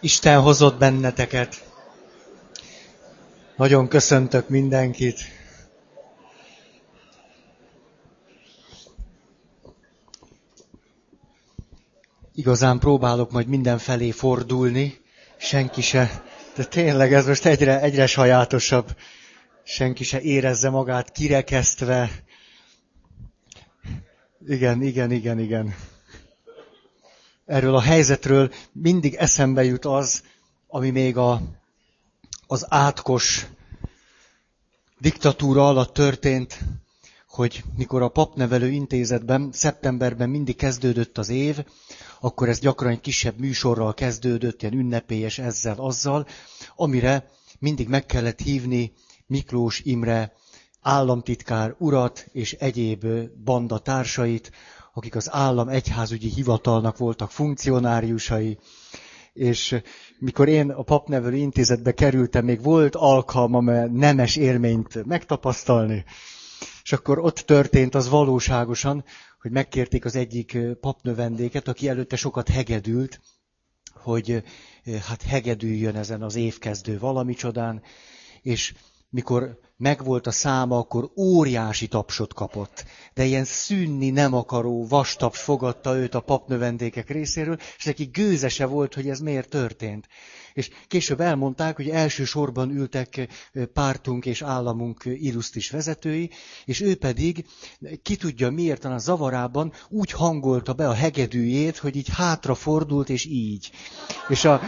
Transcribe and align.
Isten 0.00 0.40
hozott 0.40 0.78
benneteket. 0.78 1.64
Nagyon 3.56 3.88
köszöntök 3.88 4.48
mindenkit. 4.48 5.20
Igazán 12.34 12.78
próbálok 12.78 13.30
majd 13.30 13.46
mindenfelé 13.46 14.10
fordulni, 14.10 15.00
senki 15.36 15.80
se, 15.82 16.22
de 16.54 16.64
tényleg 16.64 17.12
ez 17.12 17.26
most 17.26 17.44
egyre, 17.46 17.80
egyre 17.80 18.06
sajátosabb. 18.06 18.96
Senki 19.64 20.04
se 20.04 20.20
érezze 20.20 20.70
magát 20.70 21.12
kirekesztve. 21.12 22.10
Igen, 24.46 24.82
igen, 24.82 25.10
igen, 25.10 25.38
igen 25.38 25.74
erről 27.46 27.74
a 27.74 27.80
helyzetről 27.80 28.52
mindig 28.72 29.14
eszembe 29.14 29.64
jut 29.64 29.84
az, 29.84 30.22
ami 30.68 30.90
még 30.90 31.16
a, 31.16 31.40
az 32.46 32.66
átkos 32.68 33.46
diktatúra 34.98 35.68
alatt 35.68 35.92
történt, 35.94 36.58
hogy 37.28 37.64
mikor 37.76 38.02
a 38.02 38.08
papnevelő 38.08 38.68
intézetben 38.70 39.50
szeptemberben 39.52 40.28
mindig 40.30 40.56
kezdődött 40.56 41.18
az 41.18 41.28
év, 41.28 41.58
akkor 42.20 42.48
ez 42.48 42.58
gyakran 42.58 42.90
egy 42.90 43.00
kisebb 43.00 43.38
műsorral 43.38 43.94
kezdődött, 43.94 44.62
ilyen 44.62 44.74
ünnepélyes 44.74 45.38
ezzel, 45.38 45.78
azzal, 45.78 46.26
amire 46.76 47.30
mindig 47.58 47.88
meg 47.88 48.06
kellett 48.06 48.40
hívni 48.40 48.92
Miklós 49.26 49.80
Imre 49.80 50.32
államtitkár 50.80 51.74
urat 51.78 52.28
és 52.32 52.52
egyéb 52.52 53.06
banda 53.44 53.78
társait, 53.78 54.50
akik 54.96 55.14
az 55.16 55.32
állam 55.32 55.68
egyházügyi 55.68 56.28
hivatalnak 56.28 56.96
voltak 56.96 57.30
funkcionáriusai, 57.30 58.58
és 59.32 59.80
mikor 60.18 60.48
én 60.48 60.70
a 60.70 60.82
papnevelő 60.82 61.36
intézetbe 61.36 61.92
kerültem, 61.92 62.44
még 62.44 62.62
volt 62.62 62.94
alkalmam 62.94 63.64
nemes 63.92 64.36
élményt 64.36 65.04
megtapasztalni, 65.04 66.04
és 66.82 66.92
akkor 66.92 67.18
ott 67.18 67.36
történt 67.38 67.94
az 67.94 68.08
valóságosan, 68.08 69.04
hogy 69.40 69.50
megkérték 69.50 70.04
az 70.04 70.16
egyik 70.16 70.58
papnövendéket, 70.80 71.68
aki 71.68 71.88
előtte 71.88 72.16
sokat 72.16 72.48
hegedült, 72.48 73.20
hogy 73.94 74.42
hát 75.08 75.22
hegedüljön 75.22 75.96
ezen 75.96 76.22
az 76.22 76.34
évkezdő 76.34 76.98
valami 76.98 77.34
csodán, 77.34 77.82
és 78.42 78.74
mikor 79.10 79.58
megvolt 79.76 80.26
a 80.26 80.30
száma, 80.30 80.78
akkor 80.78 81.10
óriási 81.16 81.86
tapsot 81.88 82.34
kapott. 82.34 82.84
De 83.14 83.24
ilyen 83.24 83.44
szűnni 83.44 84.10
nem 84.10 84.34
akaró 84.34 84.86
vastaps 84.86 85.40
fogadta 85.40 85.96
őt 85.96 86.14
a 86.14 86.20
papnövendékek 86.20 87.10
részéről, 87.10 87.58
és 87.76 87.84
neki 87.84 88.04
gőzese 88.04 88.66
volt, 88.66 88.94
hogy 88.94 89.08
ez 89.08 89.20
miért 89.20 89.48
történt. 89.48 90.06
És 90.52 90.70
később 90.86 91.20
elmondták, 91.20 91.76
hogy 91.76 91.88
elsősorban 91.88 92.70
ültek 92.70 93.28
pártunk 93.72 94.26
és 94.26 94.42
államunk 94.42 95.02
illusztris 95.04 95.70
vezetői, 95.70 96.30
és 96.64 96.80
ő 96.80 96.94
pedig, 96.96 97.46
ki 98.02 98.16
tudja 98.16 98.50
miért, 98.50 98.84
a 98.84 98.98
zavarában 98.98 99.72
úgy 99.88 100.10
hangolta 100.10 100.72
be 100.72 100.88
a 100.88 100.94
hegedűjét, 100.94 101.76
hogy 101.76 101.96
így 101.96 102.08
hátrafordult, 102.08 103.08
és 103.08 103.24
így. 103.24 103.70
És, 104.28 104.44
a, 104.44 104.60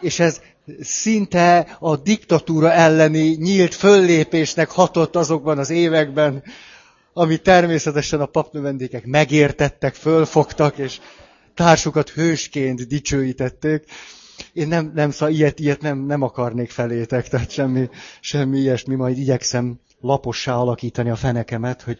és 0.00 0.18
ez 0.18 0.40
szinte 0.80 1.76
a 1.78 1.96
diktatúra 1.96 2.72
elleni 2.72 3.28
nyílt 3.28 3.74
föllépésnek 3.74 4.70
hatott 4.70 5.16
azokban 5.16 5.58
az 5.58 5.70
években, 5.70 6.42
ami 7.12 7.36
természetesen 7.36 8.20
a 8.20 8.26
papnövendékek 8.26 9.06
megértettek, 9.06 9.94
fölfogtak, 9.94 10.78
és 10.78 11.00
társukat 11.54 12.10
hősként 12.10 12.86
dicsőítették. 12.86 13.84
Én 14.52 14.68
nem, 14.68 14.92
nem 14.94 15.10
szóval 15.10 15.34
ilyet, 15.34 15.60
ilyet 15.60 15.80
nem, 15.80 15.98
nem 15.98 16.22
akarnék 16.22 16.70
felétek, 16.70 17.28
tehát 17.28 17.50
semmi, 17.50 17.88
semmi 18.20 18.58
ilyesmi, 18.58 18.94
majd 18.94 19.18
igyekszem 19.18 19.80
lapossá 20.00 20.56
alakítani 20.56 21.10
a 21.10 21.16
fenekemet, 21.16 21.82
hogy 21.82 21.98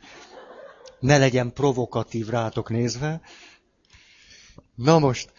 ne 1.00 1.18
legyen 1.18 1.52
provokatív 1.52 2.28
rátok 2.28 2.70
nézve. 2.70 3.20
Na 4.74 4.98
most, 4.98 5.32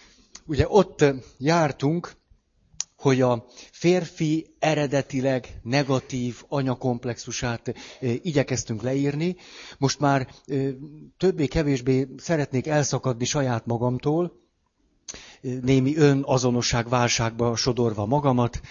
ugye 0.46 0.66
ott 0.68 1.06
jártunk, 1.38 2.12
hogy 2.98 3.22
a 3.22 3.46
férfi 3.72 4.56
eredetileg 4.60 5.60
negatív 5.64 6.44
anyakomplexusát 6.48 7.74
igyekeztünk 8.00 8.82
leírni. 8.82 9.36
Most 9.78 10.00
már 10.00 10.28
többé-kevésbé 11.18 12.08
szeretnék 12.18 12.68
elszakadni 12.68 13.26
saját 13.26 13.66
magamtól, 13.66 14.32
némi 15.42 15.96
önazonosság 15.96 16.90
válságba 16.90 17.56
sodorva 17.56 18.06
magamat, 18.06 18.62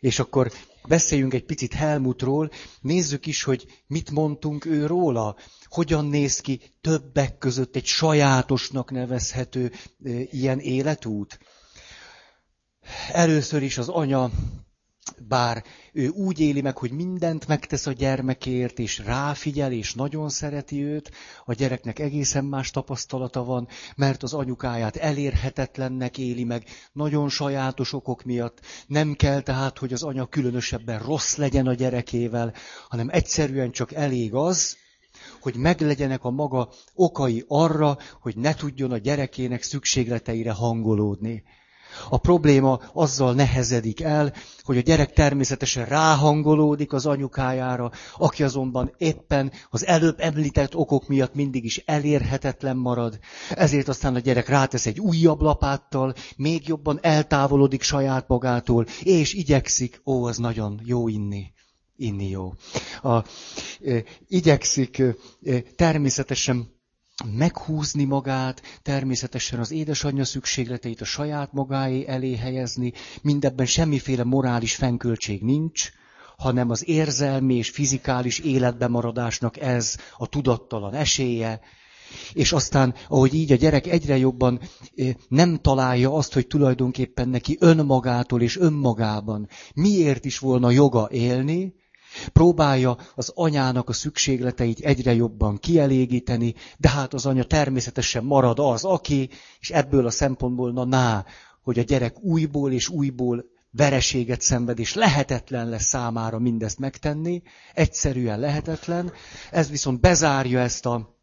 és 0.00 0.18
akkor 0.18 0.52
beszéljünk 0.88 1.34
egy 1.34 1.44
picit 1.44 1.72
Helmutról, 1.72 2.50
nézzük 2.80 3.26
is, 3.26 3.42
hogy 3.42 3.66
mit 3.86 4.10
mondtunk 4.10 4.64
ő 4.64 4.86
róla, 4.86 5.36
hogyan 5.68 6.06
néz 6.06 6.40
ki 6.40 6.60
többek 6.80 7.38
között 7.38 7.76
egy 7.76 7.84
sajátosnak 7.86 8.90
nevezhető 8.90 9.72
ilyen 10.30 10.58
életút. 10.58 11.38
Először 13.12 13.62
is 13.62 13.78
az 13.78 13.88
anya, 13.88 14.30
bár 15.28 15.64
ő 15.92 16.08
úgy 16.08 16.40
éli 16.40 16.60
meg, 16.60 16.76
hogy 16.76 16.90
mindent 16.90 17.46
megtesz 17.46 17.86
a 17.86 17.92
gyermekért, 17.92 18.78
és 18.78 18.98
ráfigyel, 18.98 19.72
és 19.72 19.94
nagyon 19.94 20.28
szereti 20.28 20.84
őt, 20.84 21.10
a 21.44 21.52
gyereknek 21.52 21.98
egészen 21.98 22.44
más 22.44 22.70
tapasztalata 22.70 23.44
van, 23.44 23.68
mert 23.96 24.22
az 24.22 24.34
anyukáját 24.34 24.96
elérhetetlennek 24.96 26.18
éli 26.18 26.44
meg, 26.44 26.64
nagyon 26.92 27.28
sajátos 27.28 27.92
okok 27.92 28.24
miatt. 28.24 28.60
Nem 28.86 29.14
kell 29.14 29.40
tehát, 29.40 29.78
hogy 29.78 29.92
az 29.92 30.02
anya 30.02 30.26
különösebben 30.26 30.98
rossz 30.98 31.36
legyen 31.36 31.66
a 31.66 31.74
gyerekével, 31.74 32.54
hanem 32.88 33.08
egyszerűen 33.10 33.70
csak 33.70 33.92
elég 33.92 34.34
az, 34.34 34.76
hogy 35.40 35.56
meglegyenek 35.56 36.24
a 36.24 36.30
maga 36.30 36.68
okai 36.94 37.44
arra, 37.48 37.98
hogy 38.20 38.36
ne 38.36 38.54
tudjon 38.54 38.90
a 38.92 38.98
gyerekének 38.98 39.62
szükségleteire 39.62 40.52
hangolódni. 40.52 41.42
A 42.08 42.18
probléma 42.18 42.80
azzal 42.92 43.34
nehezedik 43.34 44.00
el, 44.00 44.32
hogy 44.62 44.76
a 44.76 44.80
gyerek 44.80 45.12
természetesen 45.12 45.84
ráhangolódik 45.84 46.92
az 46.92 47.06
anyukájára, 47.06 47.90
aki 48.16 48.42
azonban 48.42 48.94
éppen 48.98 49.52
az 49.70 49.86
előbb 49.86 50.20
említett 50.20 50.76
okok 50.76 51.08
miatt 51.08 51.34
mindig 51.34 51.64
is 51.64 51.82
elérhetetlen 51.84 52.76
marad. 52.76 53.18
Ezért 53.50 53.88
aztán 53.88 54.14
a 54.14 54.18
gyerek 54.18 54.48
rátesz 54.48 54.86
egy 54.86 55.00
újabb 55.00 55.40
lapáttal, 55.40 56.14
még 56.36 56.68
jobban 56.68 56.98
eltávolodik 57.02 57.82
saját 57.82 58.28
magától, 58.28 58.86
és 59.02 59.34
igyekszik, 59.34 60.00
ó, 60.04 60.24
az 60.24 60.36
nagyon 60.36 60.80
jó 60.84 61.08
inni 61.08 61.52
inni 62.00 62.28
jó. 62.28 62.52
A, 63.02 63.16
e, 63.84 64.04
igyekszik 64.28 64.98
e, 64.98 65.14
természetesen 65.76 66.79
meghúzni 67.36 68.04
magát, 68.04 68.62
természetesen 68.82 69.58
az 69.58 69.70
édesanyja 69.70 70.24
szükségleteit 70.24 71.00
a 71.00 71.04
saját 71.04 71.52
magáé 71.52 72.04
elé 72.06 72.36
helyezni, 72.36 72.92
mindebben 73.22 73.66
semmiféle 73.66 74.24
morális 74.24 74.74
fenköltség 74.74 75.42
nincs, 75.42 75.90
hanem 76.36 76.70
az 76.70 76.88
érzelmi 76.88 77.54
és 77.54 77.70
fizikális 77.70 78.38
életbemaradásnak 78.38 79.60
ez 79.60 79.96
a 80.16 80.26
tudattalan 80.26 80.94
esélye, 80.94 81.60
és 82.32 82.52
aztán, 82.52 82.94
ahogy 83.08 83.34
így 83.34 83.52
a 83.52 83.56
gyerek 83.56 83.86
egyre 83.86 84.16
jobban 84.16 84.60
nem 85.28 85.58
találja 85.58 86.14
azt, 86.14 86.32
hogy 86.32 86.46
tulajdonképpen 86.46 87.28
neki 87.28 87.56
önmagától 87.60 88.42
és 88.42 88.56
önmagában 88.56 89.48
miért 89.74 90.24
is 90.24 90.38
volna 90.38 90.70
joga 90.70 91.08
élni, 91.12 91.74
Próbálja 92.32 92.96
az 93.14 93.32
anyának 93.34 93.88
a 93.88 93.92
szükségleteit 93.92 94.80
egyre 94.80 95.14
jobban 95.14 95.58
kielégíteni, 95.58 96.54
de 96.78 96.88
hát 96.88 97.14
az 97.14 97.26
anya 97.26 97.44
természetesen 97.44 98.24
marad 98.24 98.58
az, 98.58 98.84
aki, 98.84 99.30
és 99.60 99.70
ebből 99.70 100.06
a 100.06 100.10
szempontból 100.10 100.72
na 100.72 100.84
ná, 100.84 101.24
hogy 101.62 101.78
a 101.78 101.82
gyerek 101.82 102.20
újból 102.20 102.72
és 102.72 102.88
újból 102.88 103.44
vereséget 103.70 104.40
szenved, 104.40 104.78
és 104.78 104.94
lehetetlen 104.94 105.68
lesz 105.68 105.84
számára 105.84 106.38
mindezt 106.38 106.78
megtenni, 106.78 107.42
egyszerűen 107.74 108.40
lehetetlen. 108.40 109.12
Ez 109.50 109.70
viszont 109.70 110.00
bezárja 110.00 110.60
ezt 110.60 110.86
a 110.86 111.18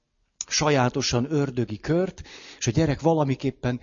sajátosan 0.48 1.31
ördögi 1.31 1.80
kört, 1.80 2.22
és 2.57 2.68
a 2.68 2.72
gyerek 2.72 3.01
valamiképpen 3.01 3.80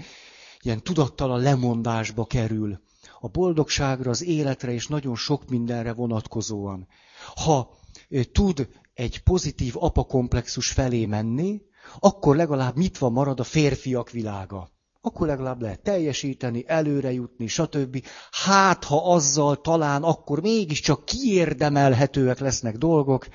ilyen 0.61 0.83
tudattalan 0.83 1.41
lemondásba 1.41 2.25
kerül 2.25 2.83
a 3.25 3.29
boldogságra, 3.29 4.11
az 4.11 4.23
életre 4.23 4.73
és 4.73 4.87
nagyon 4.87 5.17
sok 5.17 5.49
mindenre 5.49 5.93
vonatkozóan. 5.93 6.87
Ha 7.35 7.71
tud 8.33 8.69
egy 8.95 9.23
pozitív 9.23 9.75
apakomplexus 9.77 10.71
felé 10.71 11.07
menni, 11.07 11.61
akkor 11.99 12.37
legalább 12.37 12.77
nyitva 12.77 13.09
marad 13.09 13.41
a 13.41 13.45
férfiak 13.45 14.11
világa. 14.11 14.69
Akkor 15.01 15.27
legalább 15.27 15.61
lehet 15.61 15.83
teljesíteni, 15.83 16.65
előre 16.67 17.13
jutni, 17.13 17.47
stb. 17.47 18.05
Hát, 18.31 18.85
ha 18.85 19.13
azzal 19.13 19.61
talán 19.61 20.03
akkor 20.03 20.41
mégiscsak 20.41 21.05
kiérdemelhetőek 21.05 22.39
lesznek 22.39 22.77
dolgok, 22.77 23.27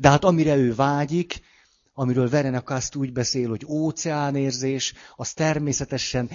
de 0.00 0.08
hát 0.08 0.24
amire 0.24 0.56
ő 0.56 0.74
vágyik, 0.74 1.40
amiről 1.94 2.28
Verenakaszt 2.28 2.96
úgy 2.96 3.12
beszél, 3.12 3.48
hogy 3.48 3.64
óceánérzés, 3.68 4.94
az 5.16 5.32
természetesen 5.32 6.30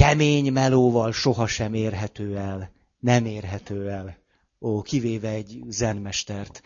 kemény 0.00 0.52
melóval 0.52 1.12
sohasem 1.12 1.74
érhető 1.74 2.36
el. 2.36 2.72
Nem 2.98 3.24
érhető 3.24 3.90
el. 3.90 4.18
Ó, 4.60 4.82
kivéve 4.82 5.28
egy 5.28 5.62
zenmestert. 5.68 6.62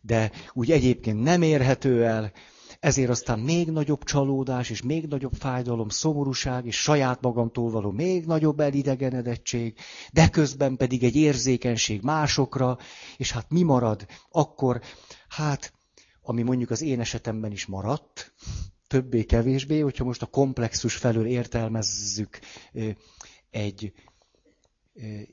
De 0.00 0.30
úgy 0.52 0.70
egyébként 0.70 1.22
nem 1.22 1.42
érhető 1.42 2.04
el, 2.04 2.32
ezért 2.78 3.10
aztán 3.10 3.38
még 3.38 3.70
nagyobb 3.70 4.04
csalódás, 4.04 4.70
és 4.70 4.82
még 4.82 5.06
nagyobb 5.06 5.32
fájdalom, 5.32 5.88
szomorúság, 5.88 6.66
és 6.66 6.76
saját 6.76 7.20
magamtól 7.20 7.70
való 7.70 7.90
még 7.90 8.26
nagyobb 8.26 8.60
elidegenedettség, 8.60 9.74
de 10.12 10.28
közben 10.28 10.76
pedig 10.76 11.04
egy 11.04 11.16
érzékenység 11.16 12.02
másokra, 12.02 12.78
és 13.16 13.32
hát 13.32 13.50
mi 13.50 13.62
marad? 13.62 14.06
Akkor, 14.30 14.80
hát, 15.28 15.72
ami 16.22 16.42
mondjuk 16.42 16.70
az 16.70 16.82
én 16.82 17.00
esetemben 17.00 17.52
is 17.52 17.66
maradt, 17.66 18.32
többé-kevésbé, 18.90 19.80
hogyha 19.80 20.04
most 20.04 20.22
a 20.22 20.26
komplexus 20.26 20.96
felől 20.96 21.26
értelmezzük 21.26 22.38
egy 23.50 23.92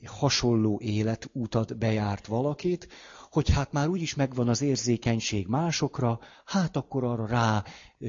hasonló 0.04 0.80
életútat 0.82 1.78
bejárt 1.78 2.26
valakit, 2.26 2.88
hogy 3.30 3.50
hát 3.50 3.72
már 3.72 3.88
úgyis 3.88 4.14
megvan 4.14 4.48
az 4.48 4.62
érzékenység 4.62 5.46
másokra, 5.46 6.20
hát 6.44 6.76
akkor 6.76 7.04
arra 7.04 7.26
rá 7.26 7.64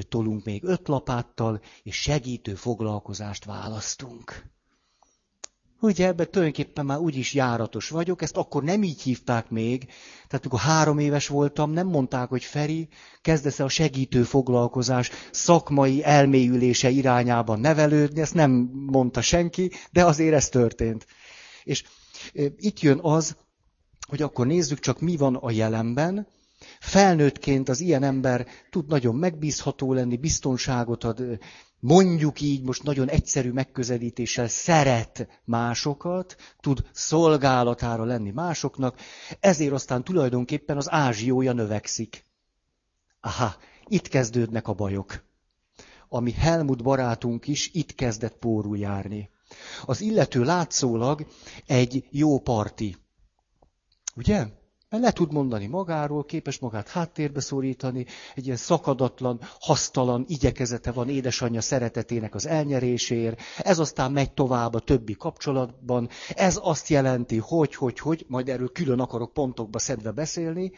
tolunk 0.09 0.45
még 0.45 0.63
öt 0.63 0.87
lapáttal, 0.87 1.61
és 1.83 2.01
segítő 2.01 2.55
foglalkozást 2.55 3.45
választunk. 3.45 4.43
Ugye 5.81 6.07
ebben 6.07 6.31
tulajdonképpen 6.31 6.85
már 6.85 6.97
úgyis 6.97 7.33
járatos 7.33 7.89
vagyok, 7.89 8.21
ezt 8.21 8.37
akkor 8.37 8.63
nem 8.63 8.83
így 8.83 9.01
hívták 9.01 9.49
még. 9.49 9.85
Tehát 10.27 10.45
amikor 10.45 10.59
három 10.59 10.99
éves 10.99 11.27
voltam, 11.27 11.71
nem 11.71 11.87
mondták, 11.87 12.29
hogy 12.29 12.43
Feri, 12.43 12.87
kezdesz 13.21 13.59
a 13.59 13.67
segítő 13.67 14.23
foglalkozás 14.23 15.11
szakmai 15.31 16.03
elmélyülése 16.03 16.89
irányában 16.89 17.59
nevelődni, 17.59 18.21
ezt 18.21 18.33
nem 18.33 18.51
mondta 18.73 19.21
senki, 19.21 19.71
de 19.91 20.05
azért 20.05 20.33
ez 20.33 20.49
történt. 20.49 21.05
És 21.63 21.83
itt 22.57 22.79
jön 22.79 22.99
az, 23.01 23.35
hogy 24.07 24.21
akkor 24.21 24.47
nézzük 24.47 24.79
csak, 24.79 24.99
mi 24.99 25.17
van 25.17 25.35
a 25.35 25.51
jelenben. 25.51 26.27
Felnőttként 26.79 27.69
az 27.69 27.79
ilyen 27.79 28.03
ember 28.03 28.47
tud 28.69 28.87
nagyon 28.87 29.15
megbízható 29.15 29.93
lenni, 29.93 30.17
biztonságot 30.17 31.03
ad, 31.03 31.39
mondjuk 31.79 32.41
így 32.41 32.63
most 32.63 32.83
nagyon 32.83 33.09
egyszerű 33.09 33.51
megközelítéssel 33.51 34.47
szeret 34.47 35.41
másokat, 35.43 36.35
tud 36.59 36.83
szolgálatára 36.91 38.03
lenni 38.03 38.31
másoknak, 38.31 38.99
ezért 39.39 39.73
aztán 39.73 40.03
tulajdonképpen 40.03 40.77
az 40.77 40.91
ázsiója 40.91 41.53
növekszik. 41.53 42.25
Aha, 43.21 43.55
itt 43.85 44.07
kezdődnek 44.07 44.67
a 44.67 44.73
bajok. 44.73 45.23
Ami 46.09 46.31
Helmut 46.31 46.83
barátunk 46.83 47.47
is 47.47 47.69
itt 47.73 47.95
kezdett 47.95 48.37
pórul 48.37 48.77
járni. 48.77 49.29
Az 49.85 50.01
illető 50.01 50.43
látszólag 50.43 51.27
egy 51.65 52.07
jó 52.11 52.39
parti. 52.39 52.95
Ugye? 54.15 54.45
Mert 54.89 55.03
le 55.03 55.11
tud 55.11 55.33
mondani 55.33 55.67
magáról, 55.67 56.25
képes 56.25 56.59
magát 56.59 56.87
háttérbe 56.87 57.39
szorítani, 57.39 58.05
egy 58.35 58.45
ilyen 58.45 58.57
szakadatlan, 58.57 59.39
hasztalan 59.59 60.25
igyekezete 60.27 60.91
van 60.91 61.09
édesanyja 61.09 61.61
szeretetének 61.61 62.35
az 62.35 62.47
elnyeréséért, 62.47 63.41
ez 63.57 63.79
aztán 63.79 64.11
megy 64.11 64.31
tovább 64.33 64.73
a 64.73 64.79
többi 64.79 65.13
kapcsolatban, 65.13 66.09
ez 66.35 66.59
azt 66.61 66.87
jelenti, 66.87 67.37
hogy, 67.37 67.75
hogy, 67.75 67.99
hogy, 67.99 68.25
majd 68.27 68.49
erről 68.49 68.71
külön 68.71 68.99
akarok 68.99 69.33
pontokba 69.33 69.79
szedve 69.79 70.11
beszélni. 70.11 70.71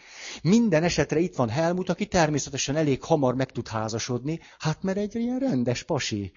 Minden 0.44 0.84
esetre 0.84 1.20
itt 1.20 1.36
van 1.36 1.50
Helmut, 1.50 1.90
aki 1.90 2.06
természetesen 2.06 2.76
elég 2.76 3.04
hamar 3.04 3.36
meg 3.36 3.52
tud 3.52 3.68
házasodni, 3.68 4.40
hát 4.60 4.84
mert 4.84 4.98
egy 4.98 5.16
ilyen 5.16 5.40
rendes 5.40 5.84
pasi. 5.84 6.32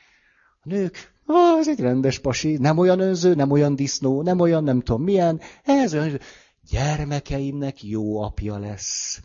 A 0.63 0.69
nők 0.69 1.13
Ah, 1.27 1.59
ez 1.59 1.69
egy 1.69 1.81
rendes 1.81 2.19
pasi, 2.19 2.57
nem 2.57 2.79
olyan 2.79 3.01
önző, 3.01 3.35
nem 3.35 3.51
olyan 3.51 3.77
disznó, 3.77 4.23
nem 4.23 4.41
olyan 4.41 4.65
nem 4.65 4.81
tudom 4.81 5.03
milyen, 5.03 5.41
ez 5.63 5.95
olyan, 5.95 6.19
gyermekeimnek 6.69 7.83
jó 7.83 8.23
apja 8.23 8.59
lesz. 8.59 9.21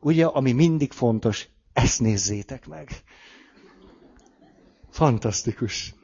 Ugye, 0.00 0.26
ami 0.26 0.52
mindig 0.52 0.92
fontos, 0.92 1.48
ezt 1.72 2.00
nézzétek 2.00 2.66
meg. 2.66 2.88
Fantasztikus. 4.90 5.94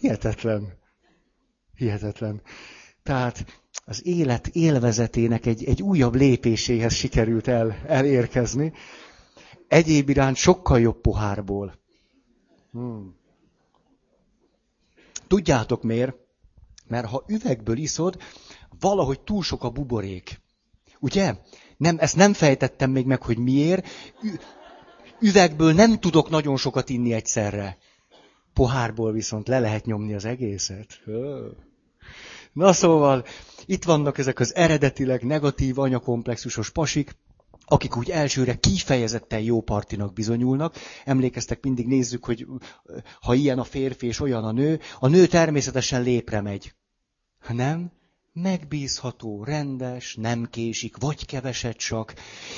Hihetetlen. 0.00 0.78
Hihetetlen. 1.74 2.42
Tehát 3.02 3.62
az 3.84 4.06
élet 4.06 4.46
élvezetének 4.46 5.46
egy, 5.46 5.64
egy 5.64 5.82
újabb 5.82 6.14
lépéséhez 6.14 6.94
sikerült 6.94 7.48
el, 7.48 7.82
elérkezni. 7.86 8.72
Egyéb 9.68 10.08
iránt 10.08 10.36
sokkal 10.36 10.80
jobb 10.80 11.00
pohárból. 11.00 11.78
Hmm. 12.72 13.16
Tudjátok 15.26 15.82
miért? 15.82 16.16
Mert 16.86 17.06
ha 17.06 17.24
üvegből 17.26 17.76
iszod, 17.76 18.22
valahogy 18.80 19.20
túl 19.20 19.42
sok 19.42 19.64
a 19.64 19.70
buborék. 19.70 20.40
Ugye? 21.00 21.34
Nem, 21.76 21.96
ezt 21.98 22.16
nem 22.16 22.32
fejtettem 22.32 22.90
még 22.90 23.06
meg, 23.06 23.22
hogy 23.22 23.38
miért. 23.38 23.86
Üvegből 25.20 25.72
nem 25.72 26.00
tudok 26.00 26.30
nagyon 26.30 26.56
sokat 26.56 26.88
inni 26.88 27.12
egyszerre. 27.12 27.78
Pohárból 28.52 29.12
viszont 29.12 29.48
le 29.48 29.58
lehet 29.58 29.84
nyomni 29.84 30.14
az 30.14 30.24
egészet. 30.24 31.00
Na 32.52 32.72
szóval, 32.72 33.24
itt 33.66 33.84
vannak 33.84 34.18
ezek 34.18 34.40
az 34.40 34.54
eredetileg 34.54 35.22
negatív 35.22 35.78
anyakomplexusos 35.78 36.70
pasik, 36.70 37.16
akik 37.66 37.96
úgy 37.96 38.10
elsőre 38.10 38.54
kifejezetten 38.54 39.40
jó 39.40 39.60
partinak 39.60 40.12
bizonyulnak. 40.12 40.74
Emlékeztek, 41.04 41.62
mindig 41.62 41.86
nézzük, 41.86 42.24
hogy 42.24 42.46
ha 43.20 43.34
ilyen 43.34 43.58
a 43.58 43.64
férfi 43.64 44.06
és 44.06 44.20
olyan 44.20 44.44
a 44.44 44.52
nő, 44.52 44.80
a 44.98 45.08
nő 45.08 45.26
természetesen 45.26 46.02
lépre 46.02 46.40
megy. 46.40 46.74
Nem, 47.48 47.92
megbízható, 48.34 49.44
rendes, 49.44 50.14
nem 50.14 50.48
késik, 50.50 50.96
vagy 50.96 51.26
keveset 51.26 51.76
csak, 51.76 52.14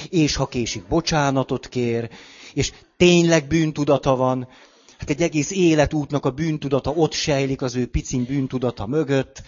és 0.09 0.37
ha 0.37 0.47
késik, 0.47 0.87
bocsánatot 0.87 1.69
kér, 1.69 2.11
és 2.55 2.73
tényleg 2.97 3.47
bűntudata 3.47 4.17
van, 4.17 4.49
hát 4.99 5.11
egy 5.11 5.23
egész 5.23 5.51
életútnak 5.51 6.25
a 6.25 6.31
bűntudata 6.31 6.91
ott 6.91 7.13
sejlik 7.13 7.63
az 7.63 7.75
ő 7.75 7.87
picin 7.87 8.25
bűntudata 8.25 8.87
mögött. 8.87 9.43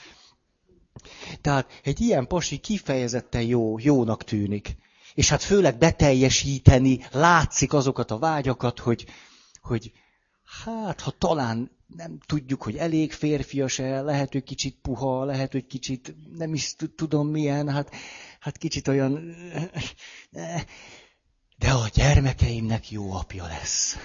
Tehát 1.40 1.80
egy 1.82 2.00
ilyen 2.00 2.26
pasi 2.26 2.58
kifejezetten 2.58 3.42
jó, 3.42 3.78
jónak 3.78 4.25
tűnik. 4.25 4.76
És 5.14 5.28
hát 5.28 5.42
főleg 5.42 5.78
beteljesíteni 5.78 7.06
látszik 7.10 7.72
azokat 7.72 8.10
a 8.10 8.19
vágyakat, 8.19 8.78
hogy, 8.78 9.06
hogy 9.60 9.92
hát, 10.64 11.00
ha 11.00 11.10
talán 11.10 11.77
nem 11.96 12.19
tudjuk, 12.26 12.62
hogy 12.62 12.76
elég 12.76 13.12
férfias-e, 13.12 14.00
lehet, 14.00 14.32
hogy 14.32 14.43
kicsit 14.43 14.79
puha, 14.82 15.25
lehet, 15.25 15.52
hogy 15.52 15.67
kicsit 15.67 16.14
nem 16.37 16.54
is 16.54 16.76
tudom 16.97 17.28
milyen, 17.28 17.68
hát, 17.68 17.95
hát 18.40 18.57
kicsit 18.57 18.88
olyan... 18.88 19.21
De 21.59 21.71
a 21.71 21.88
gyermekeimnek 21.95 22.90
jó 22.90 23.12
apja 23.12 23.47
lesz. 23.47 23.97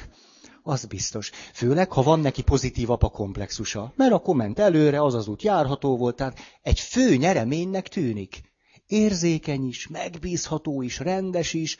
Az 0.64 0.86
biztos. 0.86 1.30
Főleg, 1.54 1.92
ha 1.92 2.02
van 2.02 2.20
neki 2.20 2.42
pozitív 2.42 2.90
apa 2.90 3.10
komplexusa. 3.10 3.94
Mert 3.96 4.12
a 4.12 4.20
komment 4.20 4.60
előre, 4.60 5.02
az 5.02 5.14
az 5.14 5.28
út 5.28 5.42
járható 5.42 5.98
volt, 5.98 6.16
tehát 6.16 6.40
egy 6.62 6.80
fő 6.80 7.16
nyereménynek 7.16 7.88
tűnik 7.88 8.42
érzékeny 8.88 9.68
is, 9.68 9.88
megbízható 9.88 10.82
is, 10.82 11.00
rendes 11.00 11.54
is, 11.54 11.78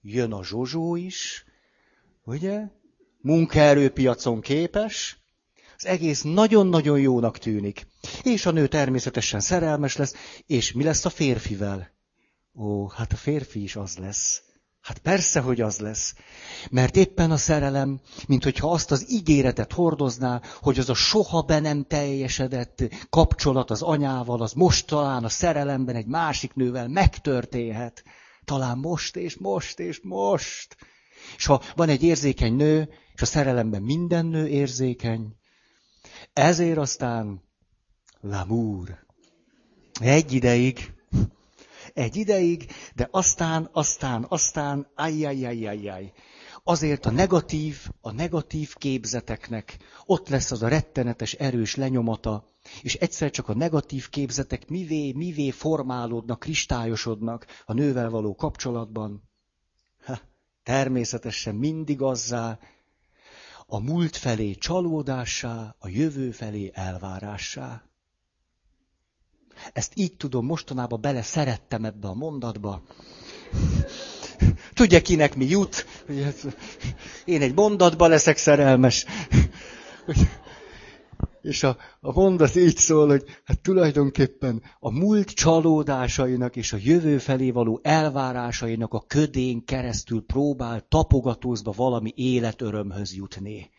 jön 0.00 0.32
a 0.32 0.44
zsozsó 0.44 0.96
is, 0.96 1.44
ugye? 2.24 2.62
Munkaerőpiacon 3.26 4.40
képes, 4.40 5.18
az 5.76 5.86
egész 5.86 6.22
nagyon-nagyon 6.22 6.98
jónak 6.98 7.38
tűnik. 7.38 7.86
És 8.22 8.46
a 8.46 8.50
nő 8.50 8.66
természetesen 8.66 9.40
szerelmes 9.40 9.96
lesz, 9.96 10.14
és 10.46 10.72
mi 10.72 10.82
lesz 10.82 11.04
a 11.04 11.10
férfivel? 11.10 11.90
Ó, 12.54 12.88
hát 12.88 13.12
a 13.12 13.16
férfi 13.16 13.62
is 13.62 13.76
az 13.76 13.96
lesz. 13.96 14.42
Hát 14.80 14.98
persze, 14.98 15.40
hogy 15.40 15.60
az 15.60 15.78
lesz. 15.78 16.14
Mert 16.70 16.96
éppen 16.96 17.30
a 17.30 17.36
szerelem, 17.36 18.00
mint 18.26 18.44
hogyha 18.44 18.70
azt 18.70 18.90
az 18.90 19.10
ígéretet 19.10 19.72
hordozná, 19.72 20.40
hogy 20.60 20.78
az 20.78 20.88
a 20.88 20.94
soha 20.94 21.42
be 21.42 21.58
nem 21.58 21.84
teljesedett 21.84 22.82
kapcsolat 23.10 23.70
az 23.70 23.82
anyával, 23.82 24.42
az 24.42 24.52
most 24.52 24.86
talán 24.86 25.24
a 25.24 25.28
szerelemben 25.28 25.94
egy 25.94 26.06
másik 26.06 26.54
nővel 26.54 26.88
megtörténhet. 26.88 28.04
Talán 28.44 28.78
most 28.78 29.16
és 29.16 29.36
most 29.36 29.78
és 29.78 30.00
most. 30.02 30.76
És 31.36 31.46
ha 31.46 31.62
van 31.74 31.88
egy 31.88 32.02
érzékeny 32.02 32.54
nő, 32.54 32.88
és 33.14 33.22
a 33.22 33.26
szerelemben 33.26 33.82
minden 33.82 34.26
nő 34.26 34.48
érzékeny, 34.48 35.36
ezért 36.32 36.78
aztán 36.78 37.42
l'amour. 38.22 38.88
Egy 40.00 40.32
ideig 40.32 40.94
egy 41.96 42.16
ideig, 42.16 42.70
de 42.94 43.08
aztán, 43.10 43.68
aztán, 43.72 44.26
aztán, 44.28 44.86
ajjajjajjajjaj. 44.94 46.12
Azért 46.64 47.06
a 47.06 47.10
negatív, 47.10 47.88
a 48.00 48.10
negatív 48.10 48.74
képzeteknek 48.74 49.78
ott 50.04 50.28
lesz 50.28 50.50
az 50.50 50.62
a 50.62 50.68
rettenetes 50.68 51.32
erős 51.32 51.74
lenyomata, 51.74 52.44
és 52.82 52.94
egyszer 52.94 53.30
csak 53.30 53.48
a 53.48 53.54
negatív 53.54 54.08
képzetek 54.08 54.68
mivé, 54.68 55.12
mivé 55.12 55.50
formálódnak, 55.50 56.38
kristályosodnak 56.38 57.46
a 57.64 57.72
nővel 57.72 58.10
való 58.10 58.34
kapcsolatban. 58.34 59.22
Ha, 60.04 60.20
természetesen 60.66 61.54
mindig 61.54 62.02
azzá, 62.02 62.58
a 63.66 63.78
múlt 63.78 64.16
felé 64.16 64.54
csalódássá, 64.54 65.74
a 65.78 65.88
jövő 65.88 66.30
felé 66.30 66.70
elvárássá. 66.74 67.82
Ezt 69.72 69.92
így 69.94 70.16
tudom, 70.16 70.46
mostanában 70.46 71.00
bele 71.00 71.22
szerettem 71.22 71.84
ebbe 71.84 72.08
a 72.08 72.14
mondatba. 72.14 72.82
Tudja, 74.74 75.02
kinek 75.02 75.36
mi 75.36 75.44
jut? 75.44 75.86
Én 77.24 77.42
egy 77.42 77.54
mondatba 77.54 78.06
leszek 78.06 78.36
szerelmes. 78.36 79.06
És 81.46 81.62
a, 81.62 81.76
a 82.00 82.12
mondat 82.12 82.54
így 82.54 82.76
szól, 82.76 83.08
hogy 83.08 83.24
hát 83.44 83.60
tulajdonképpen 83.60 84.62
a 84.78 84.90
múlt 84.90 85.28
csalódásainak 85.30 86.56
és 86.56 86.72
a 86.72 86.76
jövő 86.80 87.18
felé 87.18 87.50
való 87.50 87.80
elvárásainak 87.82 88.94
a 88.94 89.04
ködén 89.06 89.64
keresztül 89.64 90.24
próbál 90.26 90.86
tapogatózva 90.88 91.72
valami 91.76 92.12
életörömhöz 92.14 93.14
jutni. 93.14 93.70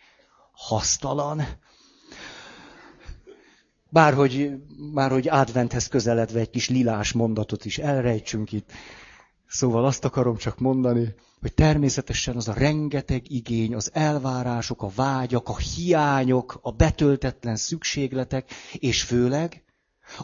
Hasztalan. 0.51 1.41
Bárhogy, 3.89 4.51
bárhogy 4.93 5.27
adventhez 5.27 5.87
közeledve 5.87 6.39
egy 6.39 6.49
kis 6.49 6.69
lilás 6.69 7.11
mondatot 7.11 7.65
is 7.65 7.77
elrejtsünk 7.77 8.51
itt. 8.51 8.71
Szóval 9.47 9.85
azt 9.85 10.05
akarom 10.05 10.35
csak 10.35 10.59
mondani, 10.59 11.13
hogy 11.41 11.53
természetesen 11.53 12.35
az 12.35 12.47
a 12.47 12.53
rengeteg 12.53 13.31
igény, 13.31 13.75
az 13.75 13.89
elvárások, 13.93 14.81
a 14.81 14.91
vágyak, 14.95 15.49
a 15.49 15.57
hiányok, 15.57 16.59
a 16.61 16.71
betöltetlen 16.71 17.55
szükségletek, 17.55 18.51
és 18.73 19.03
főleg 19.03 19.63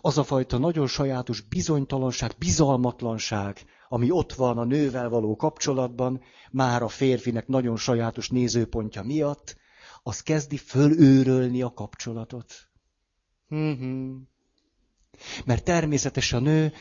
az 0.01 0.17
a 0.17 0.23
fajta 0.23 0.57
nagyon 0.57 0.87
sajátos 0.87 1.41
bizonytalanság, 1.41 2.35
bizalmatlanság, 2.37 3.63
ami 3.89 4.11
ott 4.11 4.33
van 4.33 4.57
a 4.57 4.63
nővel 4.63 5.09
való 5.09 5.35
kapcsolatban, 5.35 6.21
már 6.51 6.81
a 6.81 6.87
férfinek 6.87 7.47
nagyon 7.47 7.77
sajátos 7.77 8.29
nézőpontja 8.29 9.03
miatt, 9.03 9.55
az 10.03 10.21
kezdi 10.21 10.57
fölőrölni 10.57 11.61
a 11.61 11.73
kapcsolatot. 11.73 12.53
Mm-hmm. 13.55 14.15
Mert 15.45 15.63
természetesen 15.63 16.39
a 16.39 16.43
nő 16.43 16.73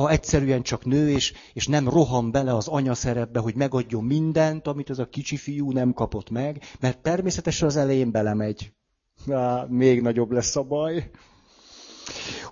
ha 0.00 0.10
egyszerűen 0.10 0.62
csak 0.62 0.84
nő, 0.84 1.10
és, 1.10 1.32
és 1.52 1.66
nem 1.66 1.88
rohan 1.88 2.30
bele 2.30 2.54
az 2.54 2.68
anya 2.68 2.94
szerepbe, 2.94 3.38
hogy 3.38 3.54
megadjon 3.54 4.04
mindent, 4.04 4.66
amit 4.66 4.90
az 4.90 4.98
a 4.98 5.08
kicsi 5.08 5.36
fiú 5.36 5.72
nem 5.72 5.92
kapott 5.92 6.30
meg, 6.30 6.62
mert 6.80 6.98
természetesen 6.98 7.68
az 7.68 7.76
elején 7.76 8.10
belemegy. 8.10 8.72
Á, 9.30 9.64
még 9.68 10.00
nagyobb 10.00 10.30
lesz 10.30 10.56
a 10.56 10.62
baj. 10.62 11.10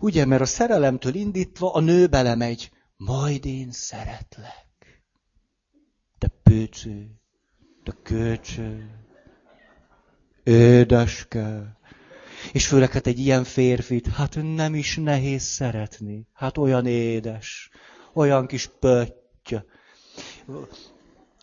Ugye, 0.00 0.24
mert 0.24 0.42
a 0.42 0.44
szerelemtől 0.44 1.14
indítva 1.14 1.72
a 1.72 1.80
nő 1.80 2.06
belemegy. 2.06 2.70
Majd 2.96 3.46
én 3.46 3.70
szeretlek. 3.70 4.66
Te 6.18 6.28
pőcő, 6.42 7.20
te 7.84 7.92
kölcső, 8.02 8.90
édeske, 10.42 11.77
és 12.52 12.66
főleg 12.66 12.92
hát 12.92 13.06
egy 13.06 13.18
ilyen 13.18 13.44
férfit, 13.44 14.06
hát 14.06 14.38
nem 14.54 14.74
is 14.74 14.96
nehéz 14.96 15.42
szeretni. 15.42 16.26
Hát 16.32 16.58
olyan 16.58 16.86
édes, 16.86 17.70
olyan 18.14 18.46
kis 18.46 18.70
pötty. 18.80 19.54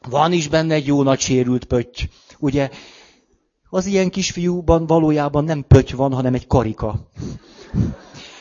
Van 0.09 0.31
is 0.31 0.47
benne 0.47 0.73
egy 0.73 0.87
jó 0.87 1.03
nagy 1.03 1.19
sérült 1.19 1.65
pötty. 1.65 2.09
Ugye, 2.39 2.69
az 3.69 3.85
ilyen 3.85 4.09
kisfiúban 4.09 4.87
valójában 4.87 5.43
nem 5.43 5.65
pötty 5.67 5.95
van, 5.95 6.13
hanem 6.13 6.33
egy 6.33 6.47
karika. 6.47 7.09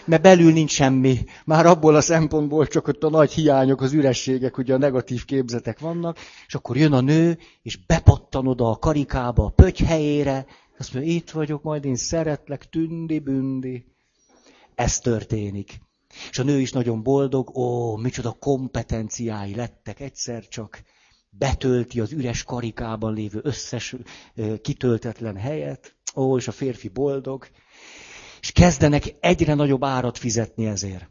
Mert 0.05 0.23
belül 0.23 0.53
nincs 0.53 0.71
semmi. 0.71 1.25
Már 1.45 1.67
abból 1.67 1.95
a 1.95 2.01
szempontból 2.01 2.67
csak 2.67 2.89
ott 2.89 3.03
a 3.03 3.11
nagy 3.11 3.33
hiányok, 3.33 3.81
az 3.81 3.93
ürességek, 3.93 4.59
ugye 4.59 4.75
a 4.75 4.79
negatív 4.79 5.25
képzetek 5.25 5.79
vannak, 5.79 6.19
és 6.47 6.55
akkor 6.55 6.77
jön 6.77 6.93
a 6.93 7.01
nő, 7.01 7.39
és 7.63 7.87
bepattan 7.87 8.47
oda 8.47 8.71
a 8.71 8.77
karikába, 8.77 9.45
a 9.45 9.49
pötty 9.49 9.85
helyére, 9.85 10.47
azt 10.79 10.95
mondja, 10.95 11.13
itt 11.13 11.31
vagyok, 11.31 11.63
majd 11.63 11.85
én 11.85 11.97
szeretlek, 11.97 12.69
tündi-bündi. 12.69 13.85
Ez 14.75 14.99
történik. 14.99 15.81
És 16.31 16.39
a 16.39 16.43
nő 16.43 16.61
is 16.61 16.73
nagyon 16.73 17.03
boldog, 17.03 17.57
ó, 17.57 17.97
micsoda 17.97 18.37
kompetenciái 18.39 19.55
lettek 19.55 20.01
egyszer 20.01 20.49
csak. 20.49 20.83
Betölti 21.31 22.01
az 22.01 22.13
üres 22.13 22.43
karikában 22.43 23.15
lévő 23.15 23.41
összes 23.43 23.97
kitöltetlen 24.63 25.37
helyet. 25.37 25.97
Ó, 26.17 26.37
és 26.37 26.49
a 26.49 26.53
férfi 26.53 26.89
boldog. 26.89 27.47
És 28.41 28.53
kezdenek 28.53 29.15
egyre 29.21 29.55
nagyobb 29.55 29.85
árat 29.85 30.19
fizetni 30.19 30.67
ezért. 30.67 31.11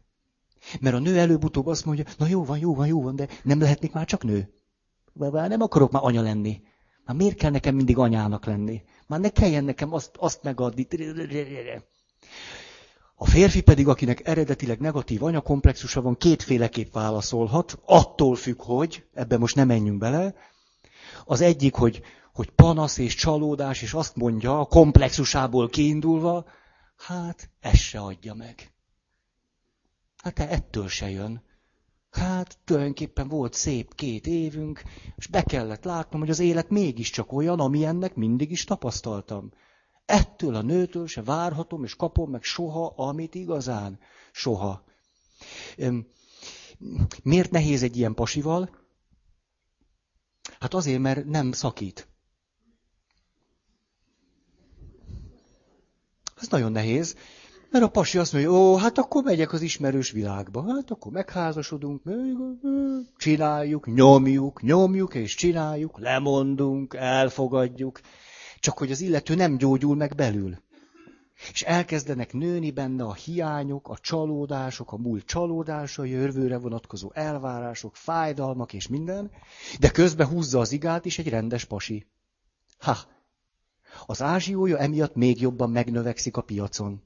Mert 0.79 0.95
a 0.95 0.99
nő 0.99 1.17
előbb-utóbb 1.17 1.67
azt 1.67 1.85
mondja, 1.85 2.05
na 2.17 2.27
jó 2.27 2.43
van, 2.43 2.57
jó 2.57 2.75
van, 2.75 2.87
jó 2.87 3.01
van, 3.01 3.15
de 3.15 3.27
nem 3.43 3.59
lehetnék 3.59 3.91
már 3.91 4.05
csak 4.05 4.23
nő. 4.23 4.53
Nem 5.13 5.61
akarok 5.61 5.91
már 5.91 6.03
anya 6.03 6.21
lenni. 6.21 6.61
Már 7.05 7.15
miért 7.15 7.37
kell 7.37 7.51
nekem 7.51 7.75
mindig 7.75 7.97
anyának 7.97 8.45
lenni? 8.45 8.81
Már 9.13 9.21
ne 9.21 9.29
kelljen 9.29 9.63
nekem 9.63 9.93
azt, 9.93 10.15
azt 10.17 10.43
megadni. 10.43 10.87
A 13.15 13.25
férfi 13.25 13.61
pedig, 13.61 13.87
akinek 13.87 14.27
eredetileg 14.27 14.79
negatív 14.79 15.23
anyakomplexusa 15.23 16.01
van, 16.01 16.17
kétféleképp 16.17 16.93
válaszolhat, 16.93 17.79
attól 17.85 18.35
függ, 18.35 18.61
hogy, 18.61 19.05
ebben 19.13 19.39
most 19.39 19.55
nem 19.55 19.67
menjünk 19.67 19.97
bele. 19.97 20.35
Az 21.25 21.41
egyik, 21.41 21.73
hogy, 21.73 22.01
hogy 22.33 22.49
panasz 22.49 22.97
és 22.97 23.15
csalódás, 23.15 23.81
és 23.81 23.93
azt 23.93 24.15
mondja, 24.15 24.59
a 24.59 24.65
komplexusából 24.65 25.69
kiindulva, 25.69 26.45
hát 26.97 27.49
ez 27.59 27.77
se 27.77 27.99
adja 27.99 28.33
meg. 28.33 28.73
Hát 30.17 30.39
ettől 30.39 30.87
se 30.87 31.09
jön. 31.09 31.43
Hát 32.13 32.57
tulajdonképpen 32.65 33.27
volt 33.27 33.53
szép 33.53 33.95
két 33.95 34.27
évünk, 34.27 34.83
és 35.15 35.27
be 35.27 35.43
kellett 35.43 35.83
látnom, 35.83 36.21
hogy 36.21 36.29
az 36.29 36.39
élet 36.39 36.69
mégiscsak 36.69 37.31
olyan, 37.31 37.59
ami 37.59 37.85
ennek 37.85 38.15
mindig 38.15 38.51
is 38.51 38.63
tapasztaltam. 38.63 39.51
Ettől 40.05 40.55
a 40.55 40.61
nőtől 40.61 41.07
se 41.07 41.23
várhatom, 41.23 41.83
és 41.83 41.95
kapom 41.95 42.29
meg 42.29 42.43
soha, 42.43 42.93
amit 42.95 43.35
igazán. 43.35 43.99
Soha. 44.31 44.83
Miért 47.23 47.51
nehéz 47.51 47.83
egy 47.83 47.97
ilyen 47.97 48.13
pasival? 48.13 48.69
Hát 50.59 50.73
azért, 50.73 51.01
mert 51.01 51.25
nem 51.25 51.51
szakít. 51.51 52.07
Ez 56.35 56.47
nagyon 56.47 56.71
nehéz. 56.71 57.15
Mert 57.73 57.85
a 57.85 57.89
pasi 57.89 58.17
azt 58.17 58.33
mondja, 58.33 58.51
ó, 58.51 58.75
hát 58.75 58.97
akkor 58.97 59.23
megyek 59.23 59.53
az 59.53 59.61
ismerős 59.61 60.11
világba. 60.11 60.63
Hát 60.75 60.91
akkor 60.91 61.11
megházasodunk, 61.11 62.01
csináljuk, 63.17 63.93
nyomjuk, 63.93 64.61
nyomjuk 64.61 65.13
és 65.13 65.35
csináljuk, 65.35 65.99
lemondunk, 65.99 66.93
elfogadjuk. 66.93 67.99
Csak 68.59 68.77
hogy 68.77 68.91
az 68.91 69.01
illető 69.01 69.35
nem 69.35 69.57
gyógyul 69.57 69.95
meg 69.95 70.15
belül. 70.15 70.57
És 71.51 71.61
elkezdenek 71.61 72.33
nőni 72.33 72.71
benne 72.71 73.03
a 73.03 73.13
hiányok, 73.13 73.89
a 73.89 73.97
csalódások, 73.97 74.91
a 74.91 74.97
múlt 74.97 75.25
csalódása, 75.25 76.03
jövőre 76.03 76.57
vonatkozó 76.57 77.11
elvárások, 77.13 77.95
fájdalmak 77.95 78.73
és 78.73 78.87
minden, 78.87 79.31
de 79.79 79.89
közben 79.89 80.27
húzza 80.27 80.59
az 80.59 80.71
igát 80.71 81.05
is 81.05 81.19
egy 81.19 81.29
rendes 81.29 81.65
pasi. 81.65 82.05
Ha! 82.77 82.97
Az 84.05 84.21
ázsiója 84.21 84.77
emiatt 84.77 85.15
még 85.15 85.41
jobban 85.41 85.71
megnövekszik 85.71 86.37
a 86.37 86.41
piacon. 86.41 87.01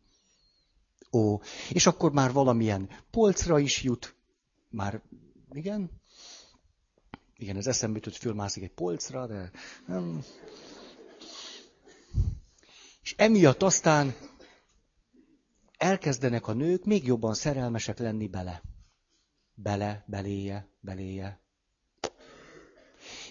Ó, 1.17 1.41
és 1.69 1.86
akkor 1.86 2.12
már 2.12 2.31
valamilyen 2.31 2.89
polcra 3.12 3.59
is 3.59 3.83
jut. 3.83 4.15
Már, 4.69 5.01
igen? 5.51 5.91
Igen, 7.38 7.57
ez 7.57 7.67
eszembe 7.67 7.95
jutott, 7.97 8.15
fölmászik 8.15 8.63
egy 8.63 8.74
polcra, 8.74 9.27
de 9.27 9.51
nem. 9.88 10.24
És 13.01 13.15
emiatt 13.17 13.63
aztán 13.63 14.15
elkezdenek 15.77 16.47
a 16.47 16.53
nők 16.53 16.86
még 16.86 17.05
jobban 17.05 17.33
szerelmesek 17.33 17.97
lenni 18.00 18.27
bele. 18.27 18.62
Bele, 19.53 20.03
beléje, 20.07 20.67
beléje. 20.79 21.41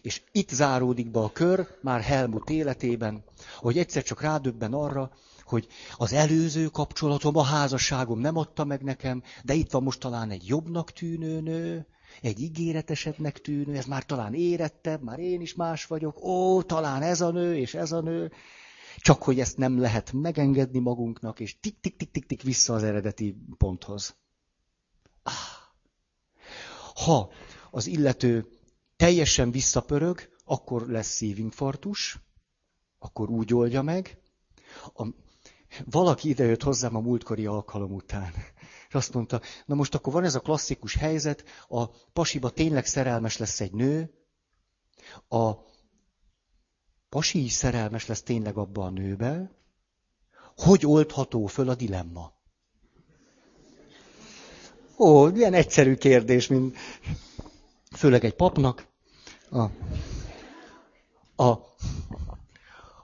És 0.03 0.23
itt 0.33 0.51
záródik 0.51 1.11
be 1.11 1.21
a 1.21 1.33
kör, 1.33 1.79
már 1.83 2.01
Helmut 2.01 2.51
életében, 2.51 3.25
hogy 3.57 3.79
egyszer 3.79 4.03
csak 4.03 4.21
rádöbben 4.21 4.73
arra, 4.73 5.13
hogy 5.47 5.67
az 5.97 6.13
előző 6.13 6.67
kapcsolatom, 6.67 7.37
a 7.37 7.43
házasságom 7.43 8.19
nem 8.19 8.37
adta 8.37 8.65
meg 8.65 8.83
nekem, 8.83 9.23
de 9.45 9.55
itt 9.55 9.71
van 9.71 9.83
most 9.83 10.01
talán 10.01 10.31
egy 10.31 10.47
jobbnak 10.47 10.93
tűnő 10.93 11.41
nő, 11.41 11.87
egy 12.23 12.41
ígéretesebbnek 12.41 13.41
tűnő, 13.41 13.77
ez 13.77 13.85
már 13.85 14.05
talán 14.05 14.35
érettebb, 14.35 15.03
már 15.03 15.19
én 15.19 15.41
is 15.41 15.55
más 15.55 15.87
vagyok, 15.87 16.25
ó, 16.25 16.63
talán 16.63 17.03
ez 17.03 17.21
a 17.21 17.31
nő 17.31 17.57
és 17.57 17.75
ez 17.75 17.93
a 17.93 18.01
nő, 18.01 18.33
csak 18.97 19.23
hogy 19.23 19.41
ezt 19.41 19.57
nem 19.57 19.81
lehet 19.81 20.13
megengedni 20.13 20.79
magunknak, 20.79 21.41
és 21.41 21.61
tik-tik-tik-tik 21.61 22.43
vissza 22.43 22.75
az 22.75 22.83
eredeti 22.83 23.37
ponthoz. 23.59 24.17
Ah. 25.23 25.33
Ha 27.05 27.31
az 27.71 27.87
illető 27.87 28.47
teljesen 28.97 29.51
visszapörög, 29.51 30.29
akkor 30.45 30.87
lesz 30.87 31.15
szívinfarktus, 31.15 32.19
akkor 32.99 33.31
úgy 33.31 33.55
oldja 33.55 33.83
meg. 33.83 34.19
Valaki 35.85 36.29
idejött 36.29 36.63
hozzám 36.63 36.97
a 36.97 37.01
múltkori 37.01 37.47
alkalom 37.47 37.93
után. 37.93 38.33
És 38.89 38.95
azt 38.95 39.15
mondta, 39.15 39.41
na 39.67 39.75
most 39.75 39.95
akkor 39.95 40.13
van 40.13 40.25
ez 40.25 40.35
a 40.35 40.41
klasszikus 40.41 40.95
helyzet, 40.95 41.45
a 41.69 41.87
pasiba 42.13 42.51
tényleg 42.51 42.87
szerelmes 42.87 43.37
lesz 43.37 43.61
egy 43.61 43.73
nő, 43.73 44.11
a 45.29 45.53
pasi 47.09 47.45
is 47.45 47.53
szerelmes 47.53 48.07
lesz 48.07 48.23
tényleg 48.23 48.57
abba 48.57 48.85
a 48.85 48.91
nőbe, 48.91 49.51
hogy 50.57 50.87
oldható 50.87 51.47
föl 51.47 51.69
a 51.69 51.75
dilemma? 51.75 52.33
Ó, 54.99 55.31
milyen 55.31 55.55
egyszerű 55.55 55.95
kérdés, 55.95 56.47
mint 56.47 56.77
főleg 57.97 58.25
egy 58.25 58.35
papnak. 58.35 58.87
A, 59.51 59.63
a, 61.45 61.59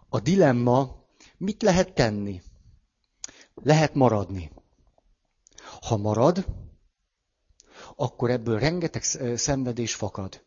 a 0.09 0.21
dilemma, 0.21 0.97
mit 1.37 1.63
lehet 1.63 1.95
tenni? 1.95 2.43
Lehet 3.63 3.95
maradni. 3.95 4.51
Ha 5.81 5.97
marad, 5.97 6.47
akkor 7.97 8.31
ebből 8.31 8.59
rengeteg 8.59 9.03
szenvedés 9.37 9.95
fakad. 9.95 10.45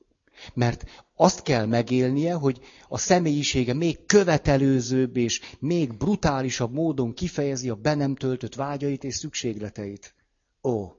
Mert 0.53 1.05
azt 1.15 1.41
kell 1.41 1.65
megélnie, 1.65 2.33
hogy 2.33 2.59
a 2.87 2.97
személyisége 2.97 3.73
még 3.73 4.05
követelőzőbb 4.05 5.17
és 5.17 5.41
még 5.59 5.97
brutálisabb 5.97 6.73
módon 6.73 7.13
kifejezi 7.13 7.69
a 7.69 7.75
be 7.75 7.95
nem 7.95 8.15
töltött 8.15 8.55
vágyait 8.55 9.03
és 9.03 9.15
szükségleteit. 9.15 10.15
Ó, 10.63 10.91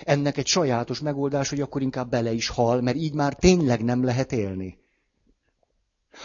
ennek 0.00 0.36
egy 0.36 0.46
sajátos 0.46 1.00
megoldás, 1.00 1.48
hogy 1.48 1.60
akkor 1.60 1.82
inkább 1.82 2.10
bele 2.10 2.32
is 2.32 2.48
hal, 2.48 2.80
mert 2.80 2.96
így 2.96 3.14
már 3.14 3.34
tényleg 3.34 3.84
nem 3.84 4.04
lehet 4.04 4.32
élni. 4.32 4.78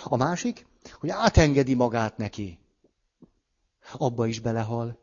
A 0.04 0.16
másik, 0.16 0.66
hogy 1.00 1.10
átengedi 1.10 1.74
magát 1.74 2.18
neki. 2.18 2.60
Abba 3.92 4.28
is 4.28 4.40
belehal. 4.40 5.00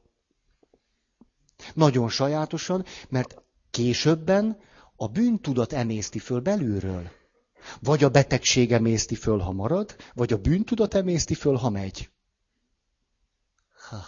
Nagyon 1.75 2.09
sajátosan, 2.09 2.85
mert 3.09 3.43
későbben 3.71 4.59
a 4.97 5.09
bűntudat 5.09 5.73
emészti 5.73 6.19
föl 6.19 6.41
belülről. 6.41 7.11
Vagy 7.81 8.05
a 8.05 8.09
betegség 8.09 8.73
emészti 8.73 9.15
föl, 9.15 9.39
ha 9.39 9.53
marad, 9.53 9.97
vagy 10.15 10.33
a 10.33 10.39
bűntudat 10.39 10.95
emészti 10.95 11.35
föl, 11.35 11.55
ha 11.55 11.71
megy. 11.71 12.11
Ha. 13.89 14.05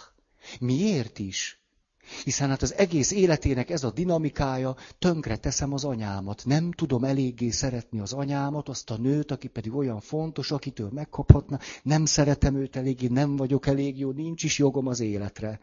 Miért 0.59 1.19
is? 1.19 1.61
Hiszen 2.23 2.49
hát 2.49 2.61
az 2.61 2.73
egész 2.73 3.11
életének 3.11 3.69
ez 3.69 3.83
a 3.83 3.91
dinamikája, 3.91 4.75
tönkre 4.99 5.35
teszem 5.35 5.73
az 5.73 5.83
anyámat. 5.83 6.43
Nem 6.45 6.71
tudom 6.71 7.03
eléggé 7.03 7.49
szeretni 7.49 7.99
az 7.99 8.13
anyámat, 8.13 8.69
azt 8.69 8.89
a 8.89 8.97
nőt, 8.97 9.31
aki 9.31 9.47
pedig 9.47 9.75
olyan 9.75 9.99
fontos, 9.99 10.51
akitől 10.51 10.89
megkaphatna. 10.93 11.59
Nem 11.83 12.05
szeretem 12.05 12.55
őt 12.55 12.75
eléggé, 12.75 13.07
nem 13.07 13.35
vagyok 13.35 13.67
elég 13.67 13.99
jó, 13.99 14.11
nincs 14.11 14.43
is 14.43 14.57
jogom 14.57 14.87
az 14.87 14.99
életre. 14.99 15.59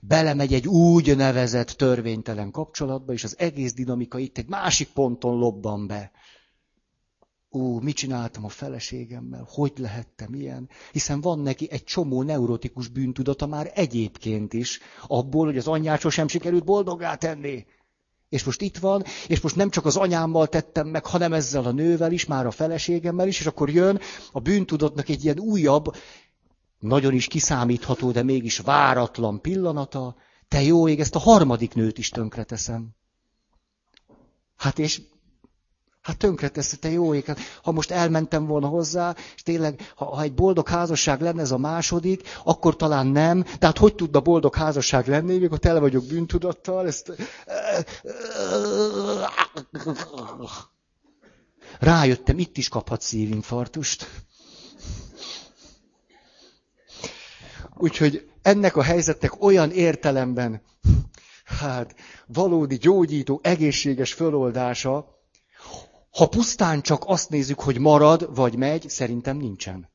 Belemegy 0.00 0.54
egy 0.54 0.68
úgy 0.68 1.16
nevezett 1.16 1.68
törvénytelen 1.68 2.50
kapcsolatba, 2.50 3.12
és 3.12 3.24
az 3.24 3.38
egész 3.38 3.74
dinamika 3.74 4.18
itt 4.18 4.38
egy 4.38 4.48
másik 4.48 4.88
ponton 4.88 5.38
lobban 5.38 5.86
be 5.86 6.10
ú, 7.50 7.80
mit 7.80 7.96
csináltam 7.96 8.44
a 8.44 8.48
feleségemmel, 8.48 9.46
hogy 9.48 9.72
lehettem 9.76 10.34
ilyen, 10.34 10.68
hiszen 10.92 11.20
van 11.20 11.38
neki 11.38 11.70
egy 11.70 11.84
csomó 11.84 12.22
neurotikus 12.22 12.88
bűntudata 12.88 13.46
már 13.46 13.70
egyébként 13.74 14.52
is, 14.52 14.80
abból, 15.06 15.46
hogy 15.46 15.56
az 15.56 15.66
anyját 15.66 16.00
sosem 16.00 16.28
sikerült 16.28 16.64
boldoggá 16.64 17.14
tenni. 17.14 17.66
És 18.28 18.44
most 18.44 18.60
itt 18.60 18.78
van, 18.78 19.04
és 19.26 19.40
most 19.40 19.56
nem 19.56 19.70
csak 19.70 19.84
az 19.84 19.96
anyámmal 19.96 20.46
tettem 20.46 20.88
meg, 20.88 21.06
hanem 21.06 21.32
ezzel 21.32 21.64
a 21.64 21.72
nővel 21.72 22.12
is, 22.12 22.24
már 22.24 22.46
a 22.46 22.50
feleségemmel 22.50 23.28
is, 23.28 23.40
és 23.40 23.46
akkor 23.46 23.70
jön 23.70 24.00
a 24.32 24.40
bűntudatnak 24.40 25.08
egy 25.08 25.24
ilyen 25.24 25.38
újabb, 25.38 25.94
nagyon 26.78 27.14
is 27.14 27.26
kiszámítható, 27.26 28.10
de 28.10 28.22
mégis 28.22 28.58
váratlan 28.58 29.40
pillanata, 29.40 30.16
te 30.48 30.62
jó 30.62 30.88
ég, 30.88 31.00
ezt 31.00 31.14
a 31.14 31.18
harmadik 31.18 31.74
nőt 31.74 31.98
is 31.98 32.08
tönkreteszem. 32.08 32.88
Hát 34.56 34.78
és 34.78 35.02
Hát 36.02 36.16
tönkretesz, 36.16 36.78
te 36.80 36.90
jó 36.90 37.14
ég. 37.14 37.34
Ha 37.62 37.72
most 37.72 37.90
elmentem 37.90 38.46
volna 38.46 38.66
hozzá, 38.66 39.14
és 39.34 39.42
tényleg, 39.42 39.92
ha, 39.96 40.04
ha 40.04 40.22
egy 40.22 40.34
boldog 40.34 40.68
házasság 40.68 41.20
lenne 41.20 41.40
ez 41.40 41.50
a 41.50 41.58
második, 41.58 42.22
akkor 42.44 42.76
talán 42.76 43.06
nem. 43.06 43.42
Tehát 43.42 43.78
hogy 43.78 43.94
tudna 43.94 44.20
boldog 44.20 44.54
házasság 44.54 45.08
lenni, 45.08 45.38
mikor 45.38 45.58
tele 45.58 45.78
vagyok 45.78 46.04
bűntudattal? 46.06 46.86
Ezt... 46.86 47.12
Rájöttem, 51.78 52.38
itt 52.38 52.56
is 52.56 52.68
kaphat 52.68 53.00
szívinfarktust. 53.00 54.06
Úgyhogy 57.76 58.30
ennek 58.42 58.76
a 58.76 58.82
helyzetnek 58.82 59.42
olyan 59.42 59.70
értelemben, 59.70 60.62
hát 61.44 61.94
valódi 62.26 62.76
gyógyító, 62.76 63.40
egészséges 63.42 64.12
föloldása, 64.12 65.19
ha 66.10 66.28
pusztán 66.28 66.80
csak 66.80 67.02
azt 67.06 67.28
nézzük, 67.28 67.60
hogy 67.60 67.78
marad 67.78 68.34
vagy 68.34 68.56
megy, 68.56 68.88
szerintem 68.88 69.36
nincsen. 69.36 69.88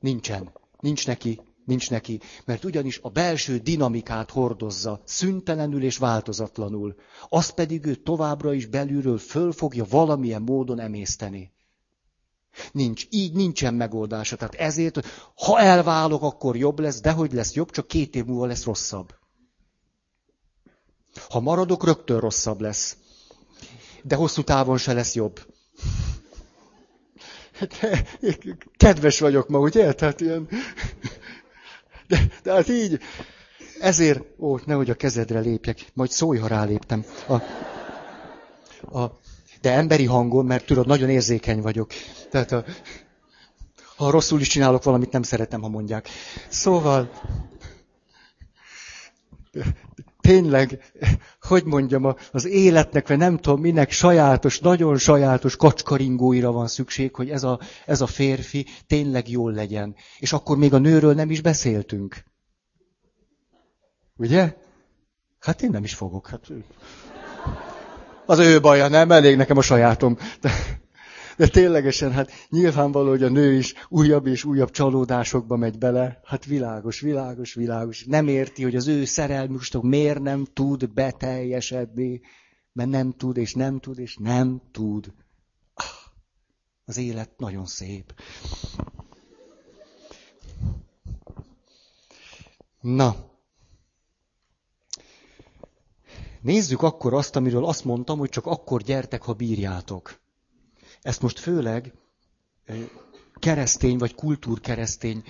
Nincsen. 0.00 0.52
Nincs 0.80 1.06
neki, 1.06 1.40
nincs 1.64 1.90
neki, 1.90 2.20
mert 2.44 2.64
ugyanis 2.64 2.98
a 3.02 3.08
belső 3.08 3.58
dinamikát 3.58 4.30
hordozza, 4.30 5.02
szüntelenül 5.04 5.82
és 5.82 5.96
változatlanul. 5.96 6.94
Azt 7.28 7.54
pedig 7.54 7.86
ő 7.86 7.94
továbbra 7.94 8.54
is 8.54 8.66
belülről 8.66 9.18
föl 9.18 9.52
fogja 9.52 9.84
valamilyen 9.88 10.42
módon 10.42 10.80
emészteni. 10.80 11.52
Nincs, 12.72 13.06
így 13.10 13.32
nincsen 13.32 13.74
megoldása. 13.74 14.36
Tehát 14.36 14.54
ezért, 14.54 15.06
ha 15.34 15.58
elválok, 15.58 16.22
akkor 16.22 16.56
jobb 16.56 16.78
lesz, 16.78 17.00
de 17.00 17.10
hogy 17.10 17.32
lesz 17.32 17.54
jobb, 17.54 17.70
csak 17.70 17.86
két 17.86 18.14
év 18.16 18.24
múlva 18.24 18.46
lesz 18.46 18.64
rosszabb. 18.64 19.14
Ha 21.28 21.40
maradok, 21.40 21.84
rögtön 21.84 22.20
rosszabb 22.20 22.60
lesz 22.60 22.96
de 24.06 24.14
hosszú 24.14 24.42
távon 24.42 24.78
se 24.78 24.92
lesz 24.92 25.14
jobb. 25.14 25.40
Kedves 28.76 29.20
vagyok 29.20 29.48
ma, 29.48 29.58
ugye? 29.58 29.92
Tehát 29.92 30.20
ilyen... 30.20 30.48
De, 32.06 32.20
de 32.42 32.52
hát 32.52 32.68
így, 32.68 32.98
ezért, 33.80 34.22
ó, 34.38 34.58
nehogy 34.64 34.90
a 34.90 34.94
kezedre 34.94 35.40
lépjek, 35.40 35.86
majd 35.94 36.10
szólj, 36.10 36.38
ha 36.38 36.46
ráléptem. 36.46 37.04
A, 37.26 37.34
a, 38.98 39.18
de 39.60 39.72
emberi 39.72 40.04
hangon, 40.04 40.46
mert 40.46 40.66
tudod, 40.66 40.86
nagyon 40.86 41.10
érzékeny 41.10 41.60
vagyok. 41.60 41.90
Tehát 42.30 42.52
a, 42.52 42.64
ha 43.96 44.10
rosszul 44.10 44.40
is 44.40 44.48
csinálok 44.48 44.82
valamit, 44.82 45.12
nem 45.12 45.22
szeretem, 45.22 45.60
ha 45.60 45.68
mondják. 45.68 46.08
Szóval, 46.48 47.10
tényleg, 50.24 50.82
hogy 51.40 51.64
mondjam, 51.64 52.16
az 52.32 52.46
életnek, 52.46 53.08
vagy 53.08 53.16
nem 53.16 53.36
tudom 53.36 53.60
minek 53.60 53.90
sajátos, 53.90 54.60
nagyon 54.60 54.96
sajátos 54.96 55.56
kacskaringóira 55.56 56.52
van 56.52 56.66
szükség, 56.66 57.14
hogy 57.14 57.30
ez 57.30 57.42
a, 57.42 57.60
ez 57.86 58.00
a 58.00 58.06
férfi 58.06 58.66
tényleg 58.86 59.28
jól 59.28 59.52
legyen. 59.52 59.94
És 60.18 60.32
akkor 60.32 60.56
még 60.56 60.74
a 60.74 60.78
nőről 60.78 61.14
nem 61.14 61.30
is 61.30 61.40
beszéltünk. 61.40 62.24
Ugye? 64.16 64.56
Hát 65.40 65.62
én 65.62 65.70
nem 65.70 65.84
is 65.84 65.94
fogok. 65.94 66.28
Hát... 66.28 66.46
Az 68.26 68.38
ő 68.38 68.60
baja, 68.60 68.88
nem? 68.88 69.10
Elég 69.10 69.36
nekem 69.36 69.56
a 69.56 69.62
sajátom. 69.62 70.16
De... 70.40 70.50
De 71.36 71.48
ténylegesen, 71.48 72.12
hát 72.12 72.30
nyilvánvaló, 72.48 73.08
hogy 73.08 73.22
a 73.22 73.28
nő 73.28 73.52
is 73.52 73.74
újabb 73.88 74.26
és 74.26 74.44
újabb 74.44 74.70
csalódásokba 74.70 75.56
megy 75.56 75.78
bele. 75.78 76.20
Hát 76.24 76.44
világos, 76.44 77.00
világos, 77.00 77.54
világos. 77.54 78.04
Nem 78.04 78.28
érti, 78.28 78.62
hogy 78.62 78.76
az 78.76 78.86
ő 78.86 79.04
szerelmüstok 79.04 79.82
miért 79.82 80.20
nem 80.20 80.44
tud 80.44 80.92
beteljesedni, 80.92 82.20
mert 82.72 82.90
nem 82.90 83.12
tud, 83.12 83.36
és 83.36 83.54
nem 83.54 83.80
tud, 83.80 83.98
és 83.98 84.16
nem 84.20 84.62
tud. 84.70 85.12
Ah, 85.74 85.84
az 86.84 86.96
élet 86.96 87.38
nagyon 87.38 87.66
szép. 87.66 88.14
Na, 92.80 93.16
nézzük 96.40 96.82
akkor 96.82 97.14
azt, 97.14 97.36
amiről 97.36 97.64
azt 97.64 97.84
mondtam, 97.84 98.18
hogy 98.18 98.28
csak 98.28 98.46
akkor 98.46 98.82
gyertek, 98.82 99.22
ha 99.22 99.32
bírjátok. 99.32 100.22
Ezt 101.04 101.22
most 101.22 101.38
főleg 101.38 101.92
keresztény 103.34 103.98
vagy 103.98 104.14
kultúrkeresztény 104.14 105.22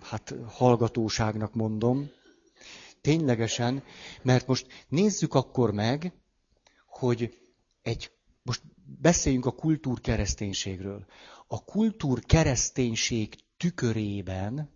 hát 0.00 0.34
hallgatóságnak 0.46 1.54
mondom. 1.54 2.10
Ténylegesen, 3.00 3.82
mert 4.22 4.46
most 4.46 4.66
nézzük 4.88 5.34
akkor 5.34 5.72
meg, 5.72 6.12
hogy 6.86 7.38
egy, 7.82 8.10
most 8.42 8.62
beszéljünk 9.00 9.46
a 9.46 9.52
kultúrkereszténységről. 9.54 11.06
A 11.46 11.64
kultúrkereszténység 11.64 13.36
tükörében 13.56 14.72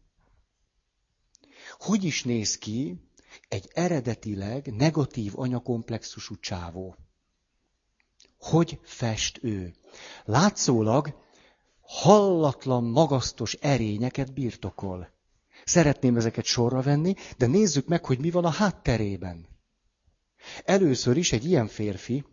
hogy 1.78 2.04
is 2.04 2.24
néz 2.24 2.59
ki 2.59 3.00
egy 3.48 3.70
eredetileg 3.72 4.74
negatív 4.74 5.33
anyakomplexusú 5.38 6.37
csávó? 6.37 6.96
Hogy 8.38 8.79
fest 8.83 9.38
ő. 9.42 9.74
Látszólag 10.24 11.14
hallatlan, 11.81 12.85
magasztos 12.85 13.55
erényeket 13.55 14.33
birtokol. 14.33 15.11
Szeretném 15.64 16.16
ezeket 16.16 16.44
sorra 16.44 16.83
venni, 16.83 17.14
de 17.37 17.46
nézzük 17.46 17.87
meg, 17.87 18.05
hogy 18.05 18.18
mi 18.18 18.31
van 18.31 18.44
a 18.44 18.51
hátterében. 18.51 19.46
Először 20.64 21.16
is 21.16 21.33
egy 21.33 21.44
ilyen 21.44 21.66
férfi, 21.66 22.24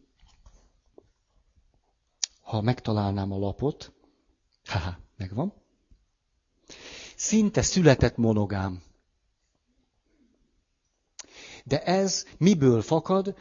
ha 2.41 2.61
megtalálnám 2.61 3.31
a 3.31 3.37
lapot, 3.37 3.93
Haha, 4.65 4.97
megvan. 5.17 5.53
Szinte 7.15 7.61
született 7.61 8.17
monogám. 8.17 8.83
De 11.63 11.83
ez 11.83 12.25
miből 12.37 12.81
fakad, 12.81 13.35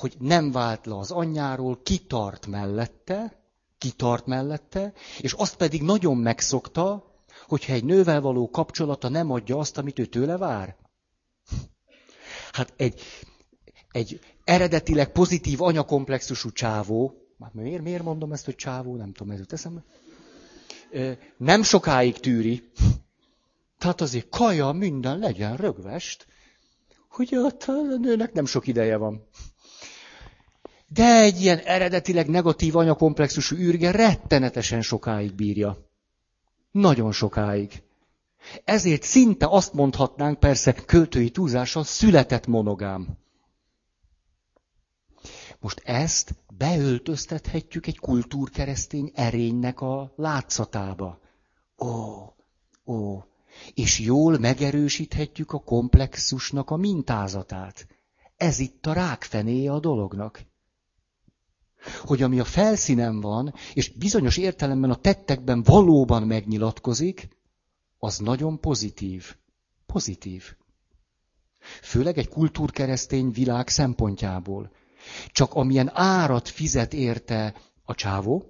hogy 0.00 0.16
nem 0.18 0.50
vált 0.50 0.86
le 0.86 0.98
az 0.98 1.10
anyjáról, 1.10 1.82
kitart 1.82 2.46
mellette, 2.46 3.42
kitart 3.78 4.26
mellette, 4.26 4.92
és 5.20 5.32
azt 5.32 5.56
pedig 5.56 5.82
nagyon 5.82 6.16
megszokta, 6.16 7.14
hogyha 7.46 7.72
egy 7.72 7.84
nővel 7.84 8.20
való 8.20 8.50
kapcsolata 8.50 9.08
nem 9.08 9.30
adja 9.30 9.58
azt, 9.58 9.78
amit 9.78 9.98
ő 9.98 10.06
tőle 10.06 10.36
vár. 10.36 10.76
Hát 12.52 12.72
egy, 12.76 13.00
egy 13.90 14.20
eredetileg 14.44 15.12
pozitív 15.12 15.62
anyakomplexusú 15.62 16.50
csávó, 16.50 17.14
hát 17.40 17.54
miért, 17.54 17.82
miért 17.82 18.02
mondom 18.02 18.32
ezt, 18.32 18.44
hogy 18.44 18.56
csávó, 18.56 18.96
nem 18.96 19.12
tudom, 19.12 19.32
ez 19.32 19.38
jut 19.38 19.52
eszembe, 19.52 19.84
nem 21.36 21.62
sokáig 21.62 22.18
tűri, 22.18 22.70
tehát 23.78 24.00
azért 24.00 24.28
kaja, 24.28 24.72
minden 24.72 25.18
legyen 25.18 25.56
rögvest, 25.56 26.26
hogy 27.08 27.36
ott 27.36 27.62
a 27.62 27.96
nőnek 28.00 28.32
nem 28.32 28.44
sok 28.46 28.66
ideje 28.66 28.96
van. 28.96 29.28
De 30.92 31.20
egy 31.20 31.40
ilyen 31.40 31.58
eredetileg 31.58 32.28
negatív 32.28 32.76
anyakomplexusú 32.76 33.56
űrge 33.56 33.90
rettenetesen 33.90 34.82
sokáig 34.82 35.34
bírja. 35.34 35.90
Nagyon 36.70 37.12
sokáig. 37.12 37.82
Ezért 38.64 39.02
szinte 39.02 39.46
azt 39.46 39.72
mondhatnánk, 39.72 40.38
persze 40.38 40.72
költői 40.72 41.30
túlzással, 41.30 41.84
született 41.84 42.46
monogám. 42.46 43.08
Most 45.60 45.80
ezt 45.84 46.34
beöltöztethetjük 46.56 47.86
egy 47.86 47.98
kultúrkeresztény 47.98 49.10
erénynek 49.14 49.80
a 49.80 50.12
látszatába. 50.16 51.20
Ó, 51.78 51.88
ó, 52.92 53.22
és 53.74 53.98
jól 53.98 54.38
megerősíthetjük 54.38 55.52
a 55.52 55.58
komplexusnak 55.58 56.70
a 56.70 56.76
mintázatát. 56.76 57.86
Ez 58.36 58.58
itt 58.58 58.86
a 58.86 58.92
rákfené 58.92 59.66
a 59.66 59.78
dolognak. 59.78 60.48
Hogy 62.00 62.22
ami 62.22 62.40
a 62.40 62.44
felszínen 62.44 63.20
van, 63.20 63.54
és 63.72 63.88
bizonyos 63.88 64.36
értelemben 64.36 64.90
a 64.90 64.96
tettekben 64.96 65.62
valóban 65.62 66.22
megnyilatkozik, 66.22 67.28
az 67.98 68.18
nagyon 68.18 68.60
pozitív. 68.60 69.34
Pozitív. 69.86 70.54
Főleg 71.82 72.18
egy 72.18 72.28
kultúrkeresztény 72.28 73.30
világ 73.30 73.68
szempontjából. 73.68 74.70
Csak 75.32 75.54
amilyen 75.54 75.90
árat 75.94 76.48
fizet 76.48 76.92
érte 76.92 77.54
a 77.84 77.94
csávó, 77.94 78.44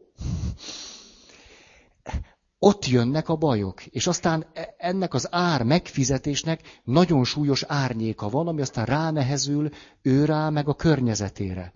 ott 2.59 2.87
jönnek 2.87 3.29
a 3.29 3.37
bajok. 3.37 3.87
És 3.87 4.07
aztán 4.07 4.47
e- 4.53 4.75
ennek 4.79 5.15
az 5.15 5.29
ár 5.31 5.63
megfizetésnek 5.63 6.81
nagyon 6.85 7.25
súlyos 7.25 7.63
árnyéka 7.63 8.29
van, 8.29 8.49
ami 8.49 8.61
aztán 8.61 8.85
ránehezül 8.85 9.71
ő 10.03 10.25
rá, 10.25 10.49
meg 10.49 10.69
a 10.69 10.75
környezetére. 10.75 11.73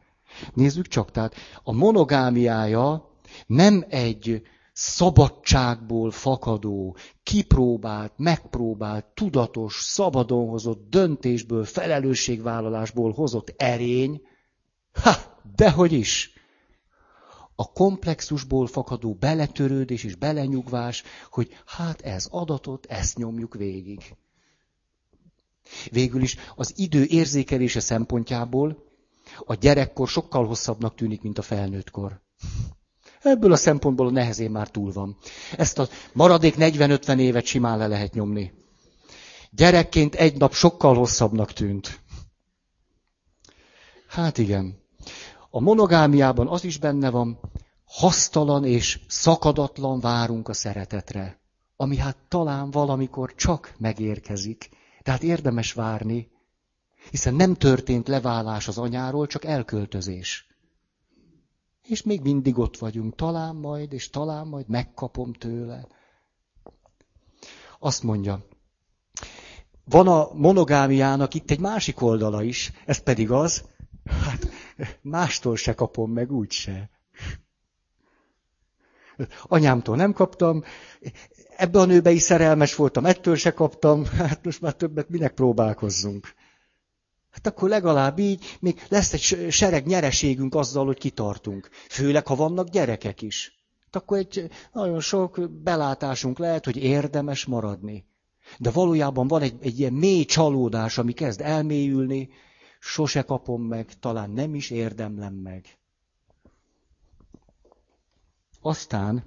Nézzük 0.54 0.88
csak, 0.88 1.10
tehát 1.10 1.34
a 1.62 1.72
monogámiája 1.72 3.10
nem 3.46 3.84
egy 3.88 4.42
szabadságból 4.72 6.10
fakadó, 6.10 6.96
kipróbált, 7.22 8.12
megpróbált, 8.16 9.04
tudatos, 9.04 9.74
szabadon 9.82 10.48
hozott 10.48 10.90
döntésből, 10.90 11.64
felelősségvállalásból 11.64 13.12
hozott 13.12 13.54
erény. 13.56 14.22
Ha, 14.92 15.12
dehogy 15.56 15.92
is! 15.92 16.32
A 17.56 17.72
komplexusból 17.72 18.66
fakadó 18.66 19.14
beletörődés 19.14 20.04
és 20.04 20.14
belenyugvás, 20.14 21.02
hogy 21.30 21.48
hát 21.66 22.00
ez 22.00 22.26
adatot, 22.30 22.86
ezt 22.86 23.16
nyomjuk 23.16 23.54
végig. 23.54 24.14
Végül 25.90 26.22
is 26.22 26.36
az 26.56 26.72
idő 26.76 27.04
érzékelése 27.04 27.80
szempontjából 27.80 28.84
a 29.44 29.54
gyerekkor 29.54 30.08
sokkal 30.08 30.46
hosszabbnak 30.46 30.94
tűnik, 30.94 31.22
mint 31.22 31.38
a 31.38 31.42
felnőttkor. 31.42 32.20
Ebből 33.22 33.52
a 33.52 33.56
szempontból 33.56 34.06
a 34.06 34.10
nehezén 34.10 34.50
már 34.50 34.68
túl 34.68 34.92
van. 34.92 35.16
Ezt 35.56 35.78
a 35.78 35.88
maradék 36.12 36.54
40-50 36.58 37.18
évet 37.18 37.44
simán 37.44 37.78
le 37.78 37.86
lehet 37.86 38.14
nyomni. 38.14 38.52
Gyerekként 39.50 40.14
egy 40.14 40.36
nap 40.36 40.52
sokkal 40.52 40.94
hosszabbnak 40.94 41.52
tűnt. 41.52 42.00
Hát 44.06 44.38
igen. 44.38 44.82
A 45.50 45.60
monogámiában 45.60 46.48
az 46.48 46.64
is 46.64 46.78
benne 46.78 47.10
van, 47.10 47.38
hasztalan 47.84 48.64
és 48.64 49.00
szakadatlan 49.08 50.00
várunk 50.00 50.48
a 50.48 50.52
szeretetre, 50.52 51.40
ami 51.76 51.96
hát 51.96 52.16
talán 52.28 52.70
valamikor 52.70 53.34
csak 53.34 53.74
megérkezik. 53.78 54.70
Tehát 55.02 55.22
érdemes 55.22 55.72
várni, 55.72 56.30
hiszen 57.10 57.34
nem 57.34 57.54
történt 57.54 58.08
leválás 58.08 58.68
az 58.68 58.78
anyáról, 58.78 59.26
csak 59.26 59.44
elköltözés. 59.44 60.46
És 61.82 62.02
még 62.02 62.20
mindig 62.20 62.58
ott 62.58 62.78
vagyunk, 62.78 63.14
talán 63.14 63.56
majd, 63.56 63.92
és 63.92 64.10
talán 64.10 64.46
majd 64.46 64.68
megkapom 64.68 65.32
tőle. 65.32 65.86
Azt 67.78 68.02
mondja, 68.02 68.46
van 69.84 70.08
a 70.08 70.32
monogámiának 70.32 71.34
itt 71.34 71.50
egy 71.50 71.60
másik 71.60 72.02
oldala 72.02 72.42
is, 72.42 72.72
ez 72.86 72.98
pedig 72.98 73.30
az, 73.30 73.64
hát 74.24 74.48
mástól 75.00 75.56
se 75.56 75.74
kapom 75.74 76.12
meg 76.12 76.32
úgyse. 76.32 76.90
Anyámtól 79.42 79.96
nem 79.96 80.12
kaptam, 80.12 80.62
ebbe 81.56 81.78
a 81.78 81.84
nőbe 81.84 82.10
is 82.10 82.22
szerelmes 82.22 82.74
voltam, 82.74 83.04
ettől 83.04 83.36
se 83.36 83.52
kaptam, 83.52 84.04
hát 84.04 84.44
most 84.44 84.60
már 84.60 84.74
többet 84.74 85.08
minek 85.08 85.34
próbálkozzunk. 85.34 86.34
Hát 87.34 87.46
akkor 87.46 87.68
legalább 87.68 88.18
így 88.18 88.56
még 88.60 88.82
lesz 88.88 89.12
egy 89.12 89.50
sereg 89.50 89.86
nyereségünk 89.86 90.54
azzal, 90.54 90.86
hogy 90.86 90.98
kitartunk. 90.98 91.68
Főleg, 91.88 92.26
ha 92.26 92.34
vannak 92.34 92.68
gyerekek 92.68 93.22
is. 93.22 93.58
Hát 93.84 94.02
akkor 94.02 94.18
egy 94.18 94.50
nagyon 94.72 95.00
sok 95.00 95.50
belátásunk 95.50 96.38
lehet, 96.38 96.64
hogy 96.64 96.76
érdemes 96.76 97.44
maradni. 97.44 98.04
De 98.58 98.70
valójában 98.70 99.28
van 99.28 99.42
egy, 99.42 99.54
egy 99.60 99.78
ilyen 99.78 99.92
mély 99.92 100.24
csalódás, 100.24 100.98
ami 100.98 101.12
kezd 101.12 101.40
elmélyülni, 101.40 102.28
sose 102.80 103.22
kapom 103.22 103.62
meg, 103.62 103.98
talán 104.00 104.30
nem 104.30 104.54
is 104.54 104.70
érdemlem 104.70 105.34
meg. 105.34 105.78
Aztán 108.60 109.24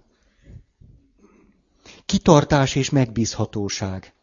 kitartás 2.05 2.75
és 2.75 2.89
megbízhatóság. 2.89 4.13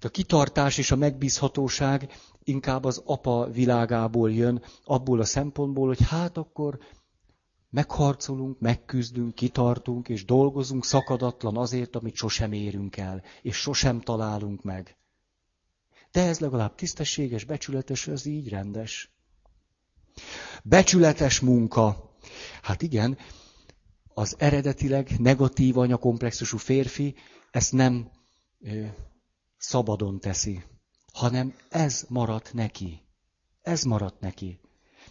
Hm. 0.00 0.06
A 0.06 0.08
kitartás 0.08 0.78
és 0.78 0.90
a 0.90 0.96
megbízhatóság 0.96 2.12
inkább 2.44 2.84
az 2.84 3.02
apa 3.04 3.50
világából 3.50 4.32
jön, 4.32 4.62
abból 4.84 5.20
a 5.20 5.24
szempontból, 5.24 5.86
hogy 5.86 6.06
hát 6.06 6.36
akkor 6.36 6.78
megharcolunk, 7.70 8.60
megküzdünk, 8.60 9.34
kitartunk, 9.34 10.08
és 10.08 10.24
dolgozunk 10.24 10.84
szakadatlan 10.84 11.56
azért, 11.56 11.96
amit 11.96 12.14
sosem 12.14 12.52
érünk 12.52 12.96
el, 12.96 13.22
és 13.42 13.56
sosem 13.56 14.00
találunk 14.00 14.62
meg. 14.62 14.96
De 16.12 16.26
ez 16.26 16.38
legalább 16.38 16.74
tisztességes, 16.74 17.44
becsületes, 17.44 18.06
ez 18.06 18.26
így 18.26 18.48
rendes. 18.48 19.10
Becsületes 20.64 21.40
munka. 21.40 22.14
Hát 22.62 22.82
igen, 22.82 23.18
az 24.14 24.34
eredetileg 24.38 25.10
negatív 25.18 25.78
anyakomplexusú 25.78 26.56
férfi 26.56 27.14
ezt 27.50 27.72
nem 27.72 28.10
szabadon 29.60 30.20
teszi, 30.20 30.62
hanem 31.12 31.54
ez 31.68 32.04
maradt 32.08 32.52
neki. 32.52 33.02
Ez 33.62 33.82
maradt 33.82 34.20
neki. 34.20 34.60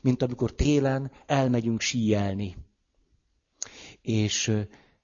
Mint 0.01 0.21
amikor 0.21 0.53
télen 0.53 1.11
elmegyünk 1.25 1.81
síelni. 1.81 2.55
És 4.01 4.51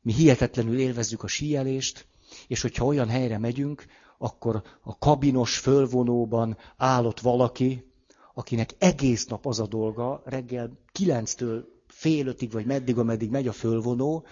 mi 0.02 0.14
hihetetlenül 0.14 0.80
élvezzük 0.80 1.24
a 1.24 1.28
síelést, 1.28 2.08
és 2.48 2.62
hogyha 2.62 2.86
olyan 2.86 3.10
helyre 3.10 3.38
megyünk, 3.38 3.86
akkor 4.18 4.64
a 4.82 4.98
kabinos 4.98 5.58
fölvonóban 5.58 6.58
állott 6.78 7.20
valaki, 7.20 7.92
akinek 8.34 8.76
egész 8.78 9.26
nap 9.26 9.46
az 9.46 9.60
a 9.60 9.68
dolga, 9.68 10.22
reggel 10.26 10.80
kilenctől 10.92 11.68
fél 11.88 12.28
ötig, 12.28 12.52
vagy 12.52 12.66
meddig, 12.66 12.98
ameddig 12.98 13.30
megy 13.30 13.48
a 13.48 13.52
fölvonó, 13.52 14.26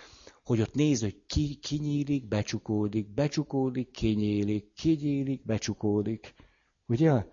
hogy 0.43 0.61
ott 0.61 0.73
néz, 0.73 1.01
hogy 1.01 1.21
ki, 1.27 1.55
kinyílik, 1.55 2.27
becsukódik, 2.27 3.13
becsukódik, 3.13 3.91
kinyílik, 3.91 4.73
kinyílik, 4.73 5.45
becsukódik. 5.45 6.33
Ugye? 6.87 7.25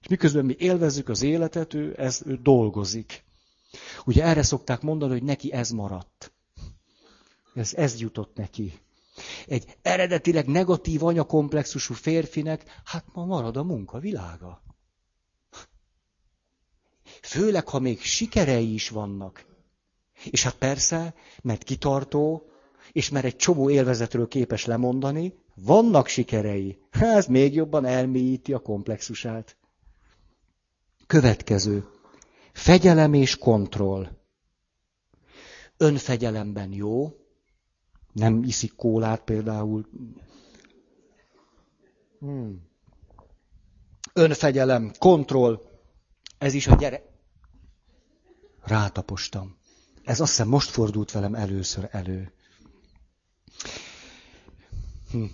És 0.00 0.06
miközben 0.08 0.44
mi 0.44 0.54
élvezzük 0.58 1.08
az 1.08 1.22
életet, 1.22 1.74
ő, 1.74 1.94
ez, 1.98 2.22
ő 2.26 2.36
dolgozik. 2.42 3.24
Ugye 4.04 4.24
erre 4.24 4.42
szokták 4.42 4.80
mondani, 4.80 5.12
hogy 5.12 5.22
neki 5.22 5.52
ez 5.52 5.70
maradt. 5.70 6.32
Ez, 7.54 7.74
ez 7.74 8.00
jutott 8.00 8.36
neki. 8.36 8.72
Egy 9.46 9.76
eredetileg 9.82 10.46
negatív 10.46 11.04
anyakomplexusú 11.04 11.94
férfinek, 11.94 12.80
hát 12.84 13.04
ma 13.12 13.24
marad 13.24 13.56
a 13.56 13.62
munkavilága. 13.62 14.62
Főleg, 17.22 17.68
ha 17.68 17.78
még 17.78 18.00
sikerei 18.00 18.72
is 18.72 18.88
vannak. 18.88 19.49
És 20.24 20.42
hát 20.42 20.54
persze, 20.54 21.14
mert 21.42 21.62
kitartó, 21.62 22.50
és 22.92 23.08
mert 23.08 23.24
egy 23.24 23.36
csomó 23.36 23.70
élvezetről 23.70 24.28
képes 24.28 24.64
lemondani, 24.64 25.34
vannak 25.54 26.06
sikerei. 26.06 26.78
Ez 26.90 27.26
még 27.26 27.54
jobban 27.54 27.84
elmélyíti 27.84 28.52
a 28.52 28.58
komplexusát. 28.58 29.56
Következő. 31.06 31.88
Fegyelem 32.52 33.14
és 33.14 33.36
kontroll. 33.38 34.08
Önfegyelemben 35.76 36.72
jó, 36.72 37.16
nem 38.12 38.42
iszik 38.42 38.74
kólát 38.76 39.24
például. 39.24 39.88
Hmm. 42.18 42.68
Önfegyelem, 44.12 44.92
kontroll, 44.98 45.60
ez 46.38 46.54
is 46.54 46.66
a 46.66 46.74
gyere. 46.74 47.02
Rátapostam. 48.62 49.59
Ez 50.04 50.20
azt 50.20 50.30
hiszem 50.30 50.48
most 50.48 50.70
fordult 50.70 51.10
velem 51.12 51.34
először 51.34 51.88
elő. 51.92 52.32
Hm. 55.10 55.24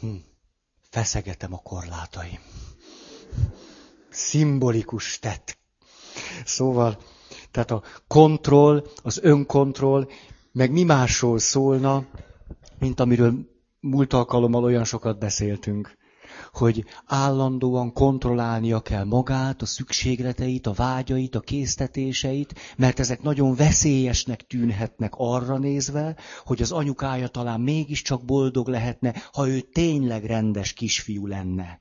Hm. 0.00 0.14
Feszegetem 0.90 1.52
a 1.52 1.58
korlátaim. 1.62 2.40
Szimbolikus 4.10 5.18
tett. 5.18 5.58
Szóval, 6.44 6.98
tehát 7.50 7.70
a 7.70 7.82
kontroll, 8.06 8.86
az 9.02 9.18
önkontroll, 9.22 10.08
meg 10.52 10.70
mi 10.70 10.82
másról 10.82 11.38
szólna, 11.38 12.06
mint 12.78 13.00
amiről 13.00 13.34
múlt 13.80 14.12
alkalommal 14.12 14.64
olyan 14.64 14.84
sokat 14.84 15.18
beszéltünk 15.18 15.96
hogy 16.56 16.84
állandóan 17.06 17.92
kontrollálnia 17.92 18.80
kell 18.80 19.04
magát, 19.04 19.62
a 19.62 19.66
szükségleteit, 19.66 20.66
a 20.66 20.72
vágyait, 20.72 21.34
a 21.34 21.40
késztetéseit, 21.40 22.54
mert 22.76 22.98
ezek 22.98 23.22
nagyon 23.22 23.54
veszélyesnek 23.54 24.46
tűnhetnek 24.46 25.12
arra 25.16 25.58
nézve, 25.58 26.16
hogy 26.44 26.62
az 26.62 26.72
anyukája 26.72 27.28
talán 27.28 27.60
mégiscsak 27.60 28.24
boldog 28.24 28.68
lehetne, 28.68 29.14
ha 29.32 29.48
ő 29.48 29.60
tényleg 29.60 30.24
rendes 30.24 30.72
kisfiú 30.72 31.26
lenne. 31.26 31.80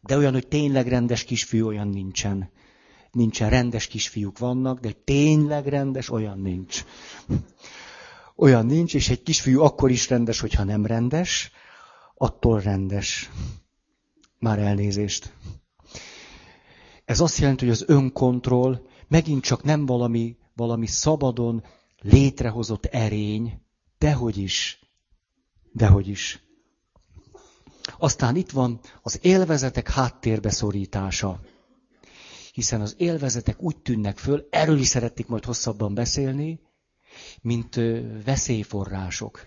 De 0.00 0.16
olyan, 0.16 0.32
hogy 0.32 0.48
tényleg 0.48 0.88
rendes 0.88 1.24
kisfiú, 1.24 1.66
olyan 1.66 1.88
nincsen. 1.88 2.50
Nincsen 3.12 3.50
rendes 3.50 3.86
kisfiúk 3.86 4.38
vannak, 4.38 4.80
de 4.80 4.90
tényleg 5.04 5.66
rendes, 5.66 6.10
olyan 6.10 6.38
nincs. 6.38 6.84
Olyan 8.36 8.66
nincs, 8.66 8.94
és 8.94 9.08
egy 9.08 9.22
kisfiú 9.22 9.62
akkor 9.62 9.90
is 9.90 10.08
rendes, 10.08 10.40
hogyha 10.40 10.64
nem 10.64 10.86
rendes, 10.86 11.50
attól 12.18 12.60
rendes. 12.60 13.30
Már 14.38 14.58
elnézést. 14.58 15.32
Ez 17.04 17.20
azt 17.20 17.38
jelenti, 17.38 17.64
hogy 17.64 17.74
az 17.74 17.84
önkontroll 17.86 18.86
megint 19.08 19.42
csak 19.42 19.62
nem 19.62 19.86
valami, 19.86 20.36
valami 20.54 20.86
szabadon 20.86 21.64
létrehozott 22.00 22.84
erény, 22.84 23.60
dehogy 23.98 24.36
is, 24.36 24.80
dehogy 25.72 26.08
is. 26.08 26.42
Aztán 27.98 28.36
itt 28.36 28.50
van 28.50 28.80
az 29.02 29.18
élvezetek 29.22 29.88
háttérbe 29.88 30.50
szorítása. 30.50 31.40
Hiszen 32.52 32.80
az 32.80 32.94
élvezetek 32.98 33.62
úgy 33.62 33.76
tűnnek 33.76 34.18
föl, 34.18 34.46
erről 34.50 34.78
is 34.78 34.86
szeretnék 34.86 35.26
majd 35.26 35.44
hosszabban 35.44 35.94
beszélni, 35.94 36.60
mint 37.42 37.80
veszélyforrások, 38.24 39.46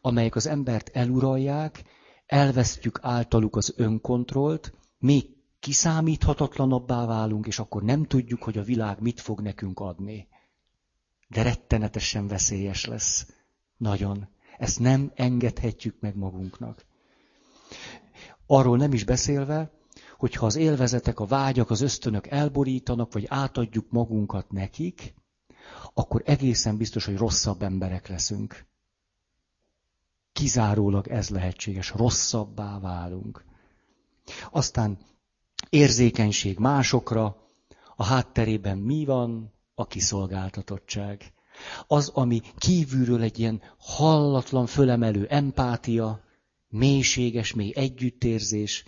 amelyek 0.00 0.36
az 0.36 0.46
embert 0.46 0.88
eluralják, 0.92 1.82
elvesztjük 2.28 2.98
általuk 3.02 3.56
az 3.56 3.74
önkontrollt, 3.76 4.72
még 4.98 5.36
kiszámíthatatlanabbá 5.60 7.06
válunk, 7.06 7.46
és 7.46 7.58
akkor 7.58 7.82
nem 7.82 8.04
tudjuk, 8.04 8.42
hogy 8.42 8.58
a 8.58 8.62
világ 8.62 9.00
mit 9.00 9.20
fog 9.20 9.40
nekünk 9.40 9.80
adni. 9.80 10.28
De 11.28 11.42
rettenetesen 11.42 12.26
veszélyes 12.26 12.84
lesz. 12.84 13.26
Nagyon. 13.76 14.28
Ezt 14.58 14.78
nem 14.78 15.12
engedhetjük 15.14 16.00
meg 16.00 16.16
magunknak. 16.16 16.86
Arról 18.46 18.76
nem 18.76 18.92
is 18.92 19.04
beszélve, 19.04 19.70
hogyha 20.16 20.46
az 20.46 20.56
élvezetek, 20.56 21.20
a 21.20 21.26
vágyak, 21.26 21.70
az 21.70 21.80
ösztönök 21.80 22.26
elborítanak, 22.26 23.12
vagy 23.12 23.24
átadjuk 23.28 23.90
magunkat 23.90 24.50
nekik, 24.50 25.14
akkor 25.94 26.22
egészen 26.24 26.76
biztos, 26.76 27.04
hogy 27.04 27.16
rosszabb 27.16 27.62
emberek 27.62 28.08
leszünk. 28.08 28.67
Kizárólag 30.38 31.08
ez 31.08 31.28
lehetséges, 31.28 31.90
rosszabbá 31.90 32.78
válunk. 32.78 33.44
Aztán 34.50 34.98
érzékenység 35.70 36.58
másokra, 36.58 37.36
a 37.96 38.04
hátterében 38.04 38.78
mi 38.78 39.04
van? 39.04 39.52
A 39.74 39.86
kiszolgáltatottság. 39.86 41.32
Az, 41.86 42.08
ami 42.08 42.40
kívülről 42.58 43.22
egy 43.22 43.38
ilyen 43.38 43.62
hallatlan, 43.78 44.66
fölemelő 44.66 45.26
empátia, 45.26 46.20
mélységes, 46.68 47.54
mély 47.54 47.72
együttérzés, 47.74 48.84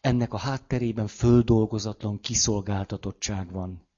ennek 0.00 0.32
a 0.32 0.38
hátterében 0.38 1.06
földolgozatlan 1.06 2.20
kiszolgáltatottság 2.20 3.52
van. 3.52 3.88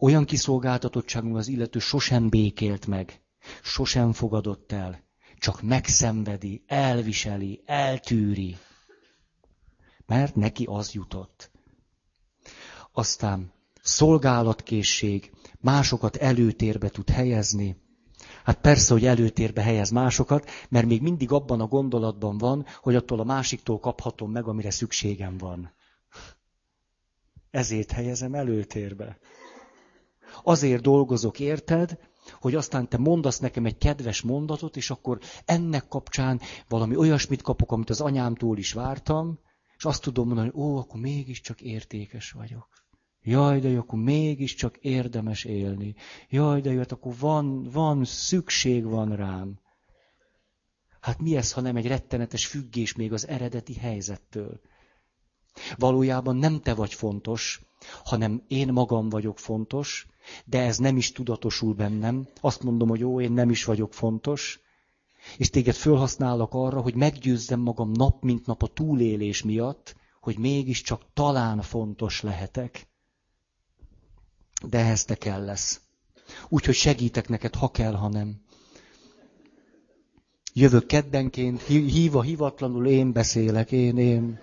Olyan 0.00 0.24
kiszolgáltatottság, 0.24 1.34
az 1.36 1.48
illető 1.48 1.78
sosem 1.78 2.28
békélt 2.28 2.86
meg, 2.86 3.20
sosem 3.62 4.12
fogadott 4.12 4.72
el, 4.72 5.08
csak 5.40 5.62
megszenvedi, 5.62 6.62
elviseli, 6.66 7.62
eltűri. 7.66 8.56
Mert 10.06 10.34
neki 10.34 10.64
az 10.64 10.92
jutott. 10.92 11.50
Aztán 12.92 13.52
szolgálatkészség, 13.82 15.32
másokat 15.60 16.16
előtérbe 16.16 16.88
tud 16.88 17.10
helyezni. 17.10 17.76
Hát 18.44 18.60
persze, 18.60 18.92
hogy 18.92 19.06
előtérbe 19.06 19.62
helyez 19.62 19.90
másokat, 19.90 20.50
mert 20.68 20.86
még 20.86 21.02
mindig 21.02 21.32
abban 21.32 21.60
a 21.60 21.66
gondolatban 21.66 22.38
van, 22.38 22.66
hogy 22.80 22.94
attól 22.94 23.20
a 23.20 23.24
másiktól 23.24 23.78
kaphatom 23.78 24.30
meg, 24.30 24.46
amire 24.46 24.70
szükségem 24.70 25.36
van. 25.36 25.72
Ezért 27.50 27.90
helyezem 27.90 28.34
előtérbe. 28.34 29.18
Azért 30.42 30.82
dolgozok, 30.82 31.40
érted, 31.40 31.98
hogy 32.40 32.54
aztán 32.54 32.88
te 32.88 32.98
mondasz 32.98 33.38
nekem 33.38 33.64
egy 33.66 33.78
kedves 33.78 34.20
mondatot, 34.20 34.76
és 34.76 34.90
akkor 34.90 35.18
ennek 35.44 35.88
kapcsán 35.88 36.40
valami 36.68 36.96
olyasmit 36.96 37.42
kapok, 37.42 37.72
amit 37.72 37.90
az 37.90 38.00
anyámtól 38.00 38.58
is 38.58 38.72
vártam, 38.72 39.38
és 39.76 39.84
azt 39.84 40.02
tudom 40.02 40.26
mondani, 40.26 40.48
hogy 40.48 40.60
ó, 40.60 40.76
akkor 40.76 41.00
mégiscsak 41.00 41.60
értékes 41.60 42.30
vagyok. 42.30 42.68
Jaj, 43.22 43.60
de 43.60 43.68
jó, 43.68 43.78
akkor 43.78 43.98
mégiscsak 43.98 44.76
érdemes 44.76 45.44
élni. 45.44 45.94
Jaj, 46.28 46.60
de 46.60 46.70
jó, 46.70 46.78
hát 46.78 46.92
akkor 46.92 47.14
van, 47.18 47.62
van, 47.62 48.04
szükség 48.04 48.84
van 48.84 49.16
rám. 49.16 49.60
Hát 51.00 51.20
mi 51.20 51.36
ez, 51.36 51.52
ha 51.52 51.60
nem 51.60 51.76
egy 51.76 51.86
rettenetes 51.86 52.46
függés 52.46 52.94
még 52.94 53.12
az 53.12 53.28
eredeti 53.28 53.74
helyzettől? 53.74 54.60
Valójában 55.76 56.36
nem 56.36 56.60
te 56.60 56.74
vagy 56.74 56.94
fontos, 56.94 57.60
hanem 58.04 58.42
én 58.48 58.72
magam 58.72 59.08
vagyok 59.08 59.38
fontos, 59.38 60.06
de 60.44 60.60
ez 60.60 60.78
nem 60.78 60.96
is 60.96 61.12
tudatosul 61.12 61.74
bennem. 61.74 62.26
Azt 62.40 62.62
mondom, 62.62 62.88
hogy 62.88 63.00
jó, 63.00 63.20
én 63.20 63.32
nem 63.32 63.50
is 63.50 63.64
vagyok 63.64 63.94
fontos, 63.94 64.60
és 65.36 65.50
téged 65.50 65.74
fölhasználok 65.74 66.54
arra, 66.54 66.80
hogy 66.80 66.94
meggyőzzem 66.94 67.60
magam 67.60 67.90
nap 67.90 68.22
mint 68.22 68.46
nap 68.46 68.62
a 68.62 68.66
túlélés 68.66 69.42
miatt, 69.42 69.96
hogy 70.20 70.38
mégiscsak 70.38 71.02
talán 71.14 71.62
fontos 71.62 72.20
lehetek. 72.20 72.88
De 74.66 74.78
ehhez 74.78 75.04
te 75.04 75.14
kell 75.14 75.44
lesz. 75.44 75.80
Úgyhogy 76.48 76.74
segítek 76.74 77.28
neked, 77.28 77.54
ha 77.54 77.70
kell, 77.70 77.94
ha 77.94 78.08
nem. 78.08 78.40
Jövök 80.52 80.86
keddenként, 80.86 81.62
hívva 81.62 82.22
hivatlanul 82.22 82.86
én 82.86 83.12
beszélek, 83.12 83.72
én, 83.72 83.98
én. 83.98 84.38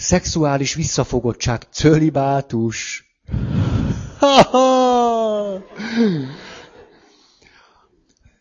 Szexuális 0.00 0.74
visszafogottság, 0.74 1.66
cölibátus. 1.70 3.04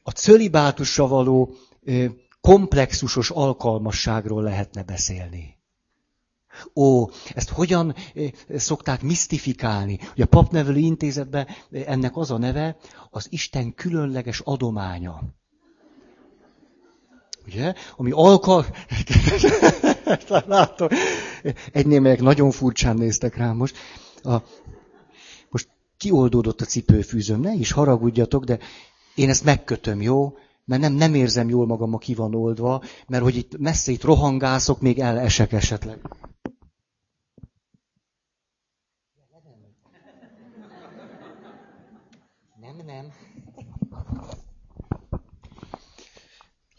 A 0.03 0.11
cölibátusra 0.15 1.07
való 1.07 1.55
komplexusos 2.41 3.29
alkalmasságról 3.29 4.43
lehetne 4.43 4.83
beszélni. 4.83 5.57
Ó, 6.75 7.07
ezt 7.33 7.49
hogyan 7.49 7.95
szokták 8.55 9.01
misztifikálni? 9.01 9.99
Ugye 10.13 10.23
a 10.23 10.27
papnevelő 10.27 10.77
intézetben 10.77 11.47
ennek 11.71 12.17
az 12.17 12.31
a 12.31 12.37
neve, 12.37 12.77
az 13.09 13.27
Isten 13.29 13.73
különleges 13.73 14.39
adománya. 14.39 15.21
Ugye? 17.53 17.73
Ami 17.95 18.11
alkal... 18.11 18.65
Látom. 20.45 20.87
Egy 21.71 21.87
némelyek 21.87 22.21
nagyon 22.21 22.51
furcsán 22.51 22.95
néztek 22.95 23.37
rám 23.37 23.55
most. 23.55 23.77
A... 24.23 24.35
Most 25.49 25.67
kioldódott 25.97 26.61
a 26.61 26.65
cipőfűzőm, 26.65 27.39
ne 27.39 27.53
is 27.53 27.71
haragudjatok, 27.71 28.43
de 28.43 28.59
én 29.15 29.29
ezt 29.29 29.43
megkötöm, 29.43 30.01
jó? 30.01 30.37
Mert 30.65 30.81
nem, 30.81 30.93
nem 30.93 31.13
érzem 31.13 31.49
jól 31.49 31.65
magam, 31.65 31.93
a 31.93 31.97
ki 31.97 32.13
van 32.13 32.35
oldva, 32.35 32.83
mert 33.07 33.23
hogy 33.23 33.35
itt 33.35 33.57
messze 33.57 33.91
itt 33.91 34.03
rohangászok, 34.03 34.81
még 34.81 34.99
elesek 34.99 35.51
esetleg. 35.51 35.99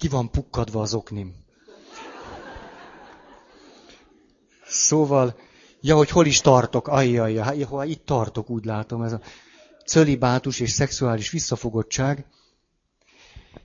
Ki 0.01 0.09
van 0.09 0.31
pukkadva 0.31 0.81
az 0.81 0.95
oknim. 0.95 1.35
Szóval, 4.67 5.37
ja, 5.81 5.97
hogy 5.97 6.11
hol 6.11 6.27
is 6.27 6.41
tartok, 6.41 6.89
ajjaj, 6.89 7.35
hát, 7.35 7.65
ha 7.65 7.85
itt 7.85 8.05
tartok, 8.05 8.51
úgy 8.51 8.65
látom, 8.65 9.03
ez 9.03 9.13
a 9.13 9.21
cölibátus 9.87 10.61
és 10.61 10.71
szexuális 10.71 11.31
visszafogottság. 11.31 12.27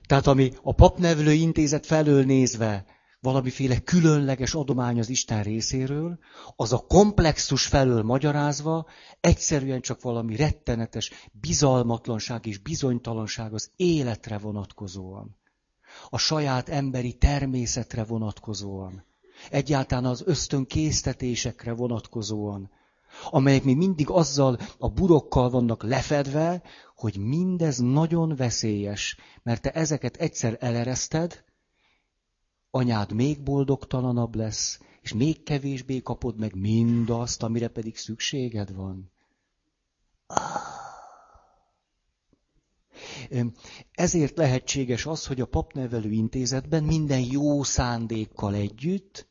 Tehát 0.06 0.26
ami 0.26 0.52
a 0.62 0.74
papnevelő 0.74 1.32
intézet 1.32 1.86
felől 1.86 2.24
nézve 2.24 2.84
valamiféle 3.20 3.78
különleges 3.78 4.54
adomány 4.54 4.98
az 4.98 5.08
Isten 5.08 5.42
részéről, 5.42 6.18
az 6.56 6.72
a 6.72 6.84
komplexus 6.88 7.66
felől 7.66 8.02
magyarázva 8.02 8.86
egyszerűen 9.20 9.80
csak 9.80 10.02
valami 10.02 10.36
rettenetes 10.36 11.10
bizalmatlanság 11.32 12.46
és 12.46 12.58
bizonytalanság 12.58 13.52
az 13.52 13.70
életre 13.76 14.38
vonatkozóan. 14.38 15.36
A 16.08 16.18
saját 16.18 16.68
emberi 16.68 17.12
természetre 17.12 18.04
vonatkozóan. 18.04 19.04
Egyáltalán 19.50 20.04
az 20.04 20.22
ösztönkésztetésekre 20.26 21.72
vonatkozóan 21.72 22.70
amelyek 23.30 23.64
még 23.64 23.76
mindig 23.76 24.10
azzal 24.10 24.58
a 24.78 24.88
burokkal 24.88 25.50
vannak 25.50 25.82
lefedve, 25.82 26.62
hogy 26.96 27.16
mindez 27.16 27.78
nagyon 27.78 28.36
veszélyes, 28.36 29.16
mert 29.42 29.62
te 29.62 29.70
ezeket 29.70 30.16
egyszer 30.16 30.56
elereszted, 30.60 31.44
anyád 32.70 33.12
még 33.12 33.42
boldogtalanabb 33.42 34.34
lesz, 34.34 34.80
és 35.00 35.12
még 35.12 35.42
kevésbé 35.42 36.00
kapod 36.02 36.38
meg 36.38 36.54
mindazt, 36.54 37.42
amire 37.42 37.68
pedig 37.68 37.96
szükséged 37.96 38.74
van. 38.74 39.10
Ezért 43.92 44.36
lehetséges 44.36 45.06
az, 45.06 45.26
hogy 45.26 45.40
a 45.40 45.46
papnevelő 45.46 46.10
intézetben 46.10 46.84
minden 46.84 47.20
jó 47.20 47.62
szándékkal 47.62 48.54
együtt 48.54 49.28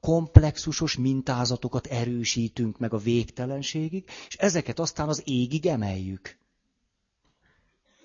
komplexusos 0.00 0.96
mintázatokat 0.96 1.86
erősítünk 1.86 2.78
meg 2.78 2.92
a 2.92 2.98
végtelenségig, 2.98 4.04
és 4.28 4.36
ezeket 4.36 4.78
aztán 4.78 5.08
az 5.08 5.22
égig 5.24 5.66
emeljük. 5.66 6.38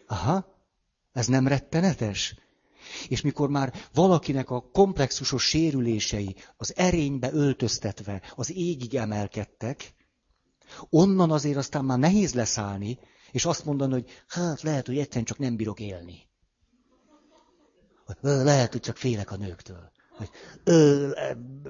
Aha, 0.07 0.45
ez 1.11 1.27
nem 1.27 1.47
rettenetes? 1.47 2.35
És 3.07 3.21
mikor 3.21 3.49
már 3.49 3.73
valakinek 3.93 4.49
a 4.49 4.61
komplexusos 4.61 5.43
sérülései 5.43 6.35
az 6.57 6.75
erénybe 6.75 7.33
öltöztetve 7.33 8.21
az 8.35 8.51
égig 8.51 8.95
emelkedtek, 8.95 9.93
onnan 10.89 11.31
azért 11.31 11.57
aztán 11.57 11.85
már 11.85 11.99
nehéz 11.99 12.33
leszállni, 12.33 12.99
és 13.35 13.45
azt 13.45 13.65
mondani, 13.65 13.91
hogy 13.91 14.09
hát 14.27 14.61
lehet, 14.61 14.85
hogy 14.85 14.97
egyszerűen 14.97 15.25
csak 15.25 15.37
nem 15.37 15.55
bírok 15.55 15.79
élni. 15.79 16.29
Lehet, 18.21 18.71
hogy 18.71 18.81
csak 18.81 18.97
félek 18.97 19.31
a 19.31 19.35
nőktől. 19.35 19.91
Hogy 20.09 20.29
ö, 20.63 21.09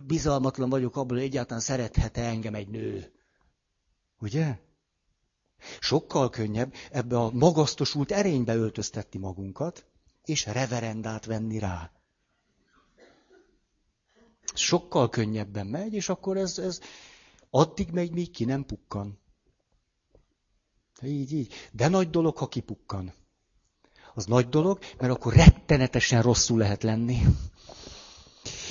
bizalmatlan 0.04 0.69
vagyok 0.69 0.95
abból, 0.95 1.17
hogy 1.17 1.25
egyáltalán 1.25 1.62
szerethet-e 1.62 2.21
engem 2.21 2.54
egy 2.54 2.67
nő. 2.67 3.12
Ugye? 4.19 4.60
Sokkal 5.80 6.30
könnyebb 6.30 6.73
ebbe 6.91 7.17
a 7.17 7.32
magasztosult 7.32 8.12
erénybe 8.12 8.56
öltöztetni 8.56 9.19
magunkat, 9.19 9.86
és 10.25 10.45
reverendát 10.45 11.25
venni 11.25 11.60
rá. 11.60 11.91
Sokkal 14.54 15.10
könnyebben 15.10 15.67
megy, 15.67 15.93
és 15.93 16.10
akkor 16.10 16.38
ez, 16.38 16.58
ez 16.58 16.80
addig 17.49 17.91
megy, 17.91 18.12
míg 18.12 18.32
ki 18.32 18.45
nem 18.45 18.65
pukkan. 18.65 19.19
Így, 21.01 21.34
így. 21.34 21.53
De 21.71 21.88
nagy 21.88 22.10
dolog, 22.10 22.38
ha 22.38 22.47
kipukkan. 22.47 23.13
Az 24.13 24.25
nagy 24.25 24.49
dolog, 24.49 24.79
mert 24.97 25.13
akkor 25.13 25.34
rettenetesen 25.34 26.21
rosszul 26.21 26.58
lehet 26.58 26.84
lenni. 26.84 27.21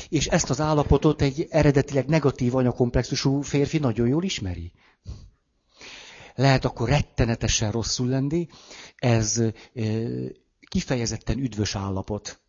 És 0.09 0.27
ezt 0.27 0.51
az 0.51 0.61
állapotot 0.61 1.23
egy 1.23 1.47
eredetileg 1.51 2.07
negatív 2.07 2.55
anyakomplexusú 2.55 3.41
férfi 3.41 3.79
nagyon 3.79 4.09
jól 4.09 4.25
ismeri. 4.25 4.73
Lehet 6.35 6.65
akkor 6.65 6.89
rettenetesen 6.89 7.71
rosszul 7.71 8.09
lenni, 8.09 8.49
ez 8.97 9.43
kifejezetten 10.69 11.39
üdvös 11.39 11.75
állapot, 11.75 12.41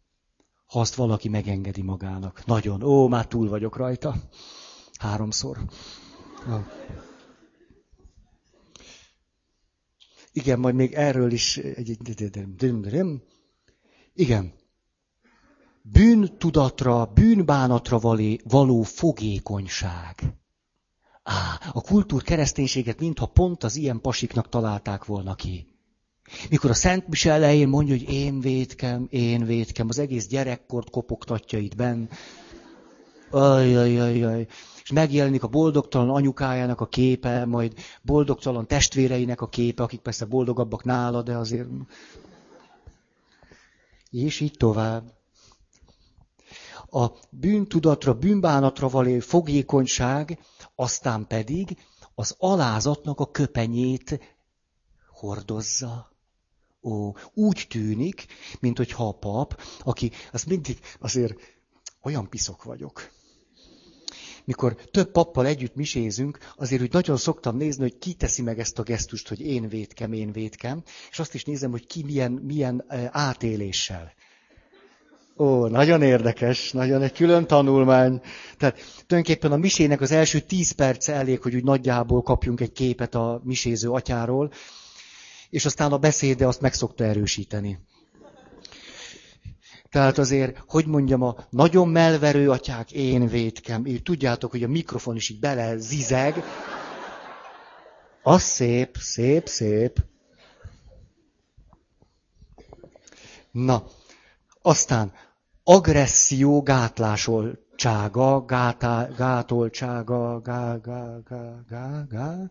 ha 0.66 0.80
azt 0.80 0.96
valaki 0.96 1.30
megengedi 1.30 1.82
magának. 1.82 2.46
Nagyon. 2.46 2.84
Ó, 2.84 3.08
már 3.08 3.28
túl 3.28 3.50
vagyok 3.50 3.76
rajta. 3.76 4.16
Háromszor. 5.00 5.58
Igen, 10.36 10.60
majd 10.60 10.76
még 10.76 10.94
erről 10.94 11.32
is 11.32 11.58
egy... 11.58 11.98
Igen 14.14 14.54
bűntudatra, 15.92 17.12
bűnbánatra 17.14 18.00
való 18.44 18.82
fogékonyság. 18.82 20.34
Á, 21.24 21.60
a 21.74 21.82
kultúr 21.82 22.24
kereszténységet 22.24 23.00
mintha 23.00 23.26
pont 23.26 23.64
az 23.64 23.76
ilyen 23.76 24.02
pasiknak 24.02 24.50
találták 24.50 25.06
volna 25.06 25.36
ki. 25.36 25.68
Mikor 26.50 26.70
a 26.70 26.74
Szent 26.74 27.08
Mise 27.08 27.32
elején 27.32 27.68
mondja, 27.68 27.96
hogy 27.96 28.10
én 28.10 28.40
védkem, 28.40 29.08
én 29.10 29.46
védkem, 29.46 29.88
az 29.90 30.00
egész 30.00 30.28
gyerekkort 30.28 30.90
kopogtatja 30.90 31.60
itt 31.60 31.76
benn. 31.76 32.08
Ajajajaj. 33.30 34.48
És 34.86 34.92
megjelenik 34.92 35.44
a 35.44 35.48
boldogtalan 35.48 36.10
anyukájának 36.10 36.82
a 36.82 36.88
képe, 36.88 37.46
majd 37.46 37.74
boldogtalan 38.02 38.68
testvéreinek 38.68 39.42
a 39.42 39.50
képe, 39.50 39.84
akik 39.84 40.00
persze 40.00 40.26
boldogabbak 40.26 40.84
nála, 40.84 41.22
de 41.22 41.38
azért... 41.38 41.68
És 44.12 44.40
így 44.40 44.54
tovább 44.58 45.14
a 46.90 47.12
bűntudatra, 47.30 48.14
bűnbánatra 48.14 48.88
való 48.90 49.20
fogékonyság, 49.20 50.40
aztán 50.76 51.28
pedig 51.28 51.78
az 52.16 52.36
alázatnak 52.38 53.20
a 53.20 53.32
köpenyét 53.32 54.20
hordozza. 55.10 56.12
Ó, 56.82 57.12
úgy 57.34 57.66
tűnik, 57.70 58.26
mint 58.60 58.78
hogyha 58.78 59.08
a 59.08 59.18
pap, 59.18 59.62
aki 59.80 60.12
azt 60.32 60.46
mindig 60.46 60.80
azért 61.00 61.40
olyan 62.02 62.30
piszok 62.30 62.64
vagyok. 62.64 63.14
Mikor 64.46 64.76
több 64.92 65.12
pappal 65.12 65.46
együtt 65.46 65.76
misézünk, 65.76 66.38
azért 66.58 66.82
úgy 66.82 66.94
nagyon 66.94 67.18
szoktam 67.18 67.58
nézni, 67.58 67.82
hogy 67.82 67.98
ki 67.98 68.14
teszi 68.14 68.42
meg 68.42 68.60
ezt 68.60 68.80
a 68.80 68.84
gesztust, 68.84 69.28
hogy 69.28 69.42
én 69.42 69.68
védkem, 69.68 70.14
én 70.14 70.32
védkem, 70.32 70.84
és 71.12 71.20
azt 71.20 71.34
is 71.34 71.44
nézem, 71.44 71.72
hogy 71.72 71.88
ki 71.88 72.04
milyen, 72.04 72.32
milyen 72.32 72.84
eh, 72.88 73.10
átéléssel. 73.12 74.14
Ó, 75.38 75.68
nagyon 75.68 76.02
érdekes, 76.02 76.72
nagyon 76.72 77.02
egy 77.02 77.12
külön 77.12 77.48
tanulmány. 77.48 78.22
Tehát 78.58 78.76
tulajdonképpen 79.08 79.52
a 79.52 79.58
misének 79.58 80.02
az 80.02 80.12
első 80.12 80.40
tíz 80.40 80.72
perce 80.72 81.14
elég, 81.14 81.42
hogy 81.42 81.56
úgy 81.56 81.64
nagyjából 81.64 82.22
kapjunk 82.22 82.62
egy 82.62 82.72
képet 82.72 83.16
a 83.16 83.42
miséző 83.44 83.90
atyáról, 83.90 84.52
és 85.50 85.66
aztán 85.66 85.92
a 85.92 85.98
beszéde 85.98 86.48
azt 86.48 86.62
meg 86.62 86.74
szokta 86.74 87.04
erősíteni. 87.04 87.80
Tehát 89.96 90.18
azért, 90.18 90.64
hogy 90.68 90.86
mondjam, 90.86 91.22
a 91.22 91.36
nagyon 91.50 91.88
melverő 91.88 92.50
atyák, 92.50 92.92
én 92.92 93.28
védkem. 93.28 93.86
Így 93.86 94.04
tudjátok, 94.04 94.52
hogy 94.52 94.64
a 94.64 94.68
mikrofon 94.68 95.16
is 95.16 95.30
így 95.30 95.40
bele 95.40 95.78
zizeg. 95.78 96.44
Az 98.24 98.42
szép, 98.42 98.98
szép, 99.00 99.48
szép. 99.48 100.04
Na, 103.52 103.84
aztán 104.62 105.14
agresszió 105.64 106.62
gátlásoltsága, 106.62 108.46
gátá, 108.46 109.08
gátoltsága, 109.18 110.42
gá, 110.42 110.78
gá, 110.78 111.18
gá, 111.30 111.64
gá, 111.70 112.06
gá. 112.10 112.50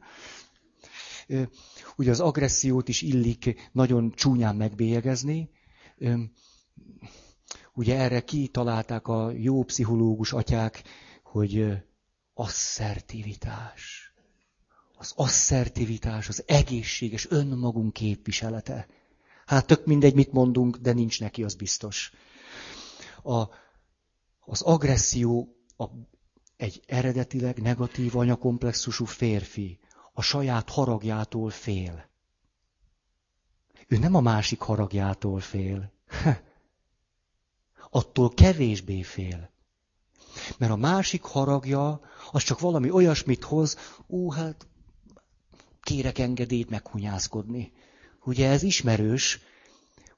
Ugye 1.97 2.11
az 2.11 2.21
agressziót 2.21 2.89
is 2.89 3.03
illik 3.03 3.71
nagyon 3.73 4.13
csúnyán 4.15 4.57
megbélyegezni. 4.57 5.51
Ugye 7.75 7.99
erre 7.99 8.21
kitalálták 8.21 9.09
a 9.09 9.31
jó 9.31 9.63
pszichológus 9.63 10.33
atyák, 10.33 10.83
hogy 11.23 11.83
asszertivitás. 12.35 14.13
Az 14.97 15.13
asszertivitás, 15.17 16.29
az 16.29 16.43
egészséges 16.47 17.31
önmagunk 17.31 17.93
képviselete. 17.93 18.87
Hát 19.47 19.67
tök 19.67 19.87
mindegy, 19.87 20.15
mit 20.15 20.33
mondunk, 20.33 20.77
de 20.77 20.93
nincs 20.93 21.21
neki, 21.21 21.45
az 21.45 21.55
biztos 21.55 22.13
a, 23.25 23.49
az 24.41 24.63
agresszió 24.63 25.57
a, 25.77 25.85
egy 26.57 26.83
eredetileg 26.87 27.63
negatív 27.63 28.17
anyakomplexusú 28.17 29.05
férfi 29.05 29.79
a 30.13 30.23
saját 30.23 30.71
haragjától 30.71 31.51
fél. 31.51 32.09
Ő 33.87 33.99
nem 33.99 34.15
a 34.15 34.21
másik 34.21 34.61
haragjától 34.61 35.41
fél. 35.41 35.93
Attól 37.95 38.29
kevésbé 38.29 39.03
fél. 39.03 39.51
Mert 40.59 40.73
a 40.73 40.77
másik 40.77 41.23
haragja, 41.23 42.01
az 42.31 42.43
csak 42.43 42.61
valami 42.61 42.91
olyasmit 42.91 43.45
hoz, 43.45 43.77
ú, 44.07 44.31
hát 44.31 44.67
kérek 45.83 46.19
engedélyt 46.19 46.71
meghunyászkodni. 46.71 47.73
Ugye 48.25 48.49
ez 48.49 48.63
ismerős, 48.63 49.41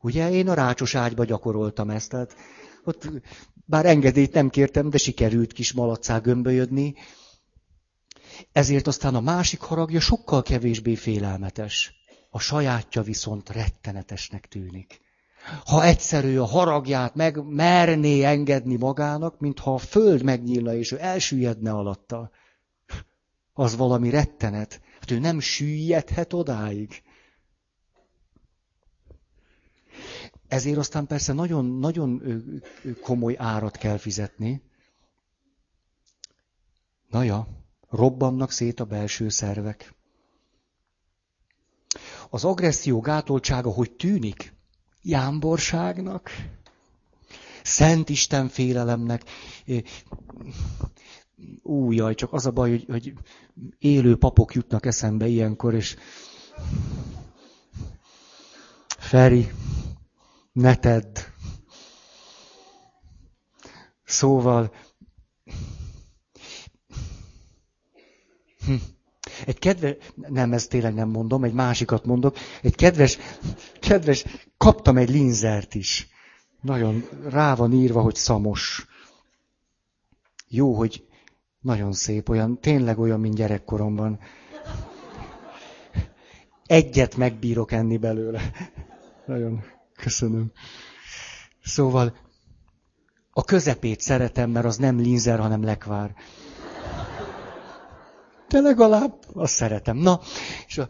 Ugye 0.01 0.31
én 0.31 0.49
a 0.49 0.55
rácsos 0.55 0.95
ágyba 0.95 1.25
gyakoroltam 1.25 1.91
ezt, 1.91 2.11
tehát 2.11 2.37
ott 2.85 3.09
bár 3.55 3.87
engedélyt 3.87 4.33
nem 4.33 4.49
kértem, 4.49 4.91
de 4.91 4.99
sikerült 4.99 5.53
kis 5.53 5.73
malacá 5.73 6.19
gömbölyödni. 6.19 6.95
Ezért 8.53 8.87
aztán 8.87 9.15
a 9.15 9.21
másik 9.21 9.61
haragja 9.61 10.01
sokkal 10.01 10.43
kevésbé 10.43 10.95
félelmetes. 10.95 11.93
A 12.31 12.39
sajátja 12.39 13.03
viszont 13.03 13.51
rettenetesnek 13.51 14.47
tűnik. 14.49 15.01
Ha 15.65 15.85
egyszerű 15.85 16.39
a 16.39 16.45
haragját 16.45 17.15
meg 17.15 17.45
merné 17.45 18.23
engedni 18.23 18.77
magának, 18.77 19.41
mintha 19.41 19.75
a 19.75 19.79
föld 19.79 20.23
megnyílna, 20.23 20.75
és 20.75 20.93
ő 20.93 21.01
elsüllyedne 21.01 21.71
alatta, 21.71 22.31
az 23.53 23.77
valami 23.77 24.11
rettenet. 24.11 24.81
Hát 25.01 25.11
ő 25.11 25.19
nem 25.19 25.41
süllyedhet 25.41 26.33
odáig. 26.33 27.03
Ezért 30.49 30.79
aztán 30.79 31.07
persze 31.07 31.33
nagyon, 31.33 31.65
nagyon 31.65 32.23
komoly 33.03 33.35
árat 33.39 33.77
kell 33.77 33.97
fizetni. 33.97 34.63
Na 37.09 37.23
ja, 37.23 37.49
robbannak 37.89 38.51
szét 38.51 38.81
a 38.81 38.85
belső 38.85 39.29
szervek. 39.29 39.95
Az 42.31 42.45
agresszió 42.45 43.01
gátoltsága 43.01 43.71
hogy 43.71 43.93
tűnik? 43.93 44.56
Jámborságnak, 45.09 46.31
Szent 47.63 48.09
Isten 48.09 48.49
félelemnek. 48.49 49.23
Ú, 51.63 51.93
jaj, 51.93 52.15
csak 52.15 52.33
az 52.33 52.47
a 52.47 52.51
baj, 52.51 52.71
hogy, 52.71 52.85
hogy 52.89 53.13
élő 53.79 54.17
papok 54.17 54.55
jutnak 54.55 54.87
eszembe 54.87 55.27
ilyenkor, 55.27 55.75
és 55.75 55.97
Feri, 58.99 59.51
ne 60.53 60.77
tedd. 60.77 61.19
Szóval, 64.05 64.73
hm. 68.67 68.75
Egy 69.47 69.59
kedves, 69.59 69.95
nem, 70.15 70.53
ezt 70.53 70.69
tényleg 70.71 70.95
nem 70.95 71.09
mondom, 71.09 71.45
egy 71.45 71.53
másikat 71.53 72.05
mondok, 72.05 72.37
egy 72.63 72.75
kedves, 72.75 73.19
kedves, 73.81 74.25
kaptam 74.57 74.97
egy 74.97 75.11
linzert 75.11 75.75
is. 75.75 76.09
Nagyon 76.61 77.05
rá 77.29 77.55
van 77.55 77.73
írva, 77.73 78.01
hogy 78.01 78.15
szamos. 78.15 78.87
Jó, 80.49 80.75
hogy 80.75 81.07
nagyon 81.61 81.93
szép, 81.93 82.29
olyan, 82.29 82.61
tényleg 82.61 82.99
olyan, 82.99 83.21
mint 83.21 83.35
gyerekkoromban. 83.35 84.19
Egyet 86.67 87.17
megbírok 87.17 87.73
enni 87.73 87.97
belőle. 87.97 88.51
Nagyon. 89.27 89.65
Köszönöm. 89.97 90.53
Szóval 91.63 92.17
a 93.31 93.45
közepét 93.45 94.01
szeretem, 94.01 94.51
mert 94.51 94.67
az 94.67 94.77
nem 94.77 94.99
linzer, 94.99 95.39
hanem 95.39 95.63
lekvár. 95.63 96.15
De 98.49 98.61
legalább 98.61 99.19
azt 99.33 99.53
szeretem. 99.53 99.97
Na, 99.97 100.21
és 100.67 100.79
a... 100.79 100.89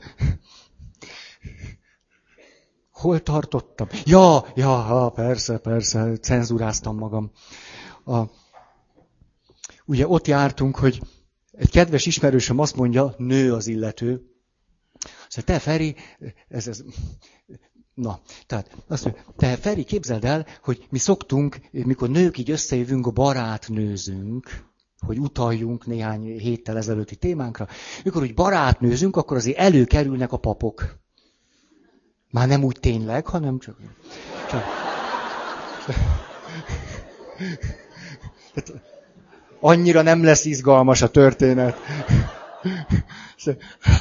Hol 2.90 3.20
tartottam? 3.22 3.88
Ja, 4.04 4.46
ja, 4.54 4.68
ha, 4.68 5.10
persze, 5.10 5.58
persze, 5.58 6.16
cenzuráztam 6.16 6.96
magam. 6.96 7.30
A... 8.04 8.22
Ugye 9.84 10.08
ott 10.08 10.26
jártunk, 10.26 10.76
hogy 10.76 11.00
egy 11.50 11.70
kedves 11.70 12.06
ismerősöm 12.06 12.58
azt 12.58 12.76
mondja, 12.76 13.14
nő 13.18 13.52
az 13.52 13.66
illető, 13.66 14.36
Szóval 15.28 15.44
te, 15.44 15.58
Feri, 15.58 15.96
ez, 16.48 16.66
ez, 16.68 16.82
Na, 17.94 18.20
tehát 18.46 18.76
azt 18.86 19.04
mondja, 19.04 19.24
te 19.36 19.56
Feri, 19.56 19.84
képzeld 19.84 20.24
el, 20.24 20.46
hogy 20.62 20.86
mi 20.90 20.98
szoktunk, 20.98 21.58
mikor 21.70 22.10
nők 22.10 22.38
így 22.38 22.50
összejövünk, 22.50 23.06
a 23.06 23.10
barátnőzünk, 23.10 24.64
hogy 25.00 25.18
utaljunk 25.18 25.86
néhány 25.86 26.38
héttel 26.38 26.76
ezelőtti 26.76 27.16
témánkra, 27.16 27.68
mikor 28.04 28.22
úgy 28.22 28.34
barátnőzünk, 28.34 29.16
akkor 29.16 29.36
azért 29.36 29.58
előkerülnek 29.58 30.32
a 30.32 30.36
papok. 30.36 30.98
Már 32.30 32.48
nem 32.48 32.64
úgy 32.64 32.76
tényleg, 32.80 33.26
hanem 33.26 33.58
csak... 33.58 33.76
csak... 34.50 34.62
Annyira 39.60 40.02
nem 40.02 40.24
lesz 40.24 40.44
izgalmas 40.44 41.02
a 41.02 41.10
történet. 41.10 41.76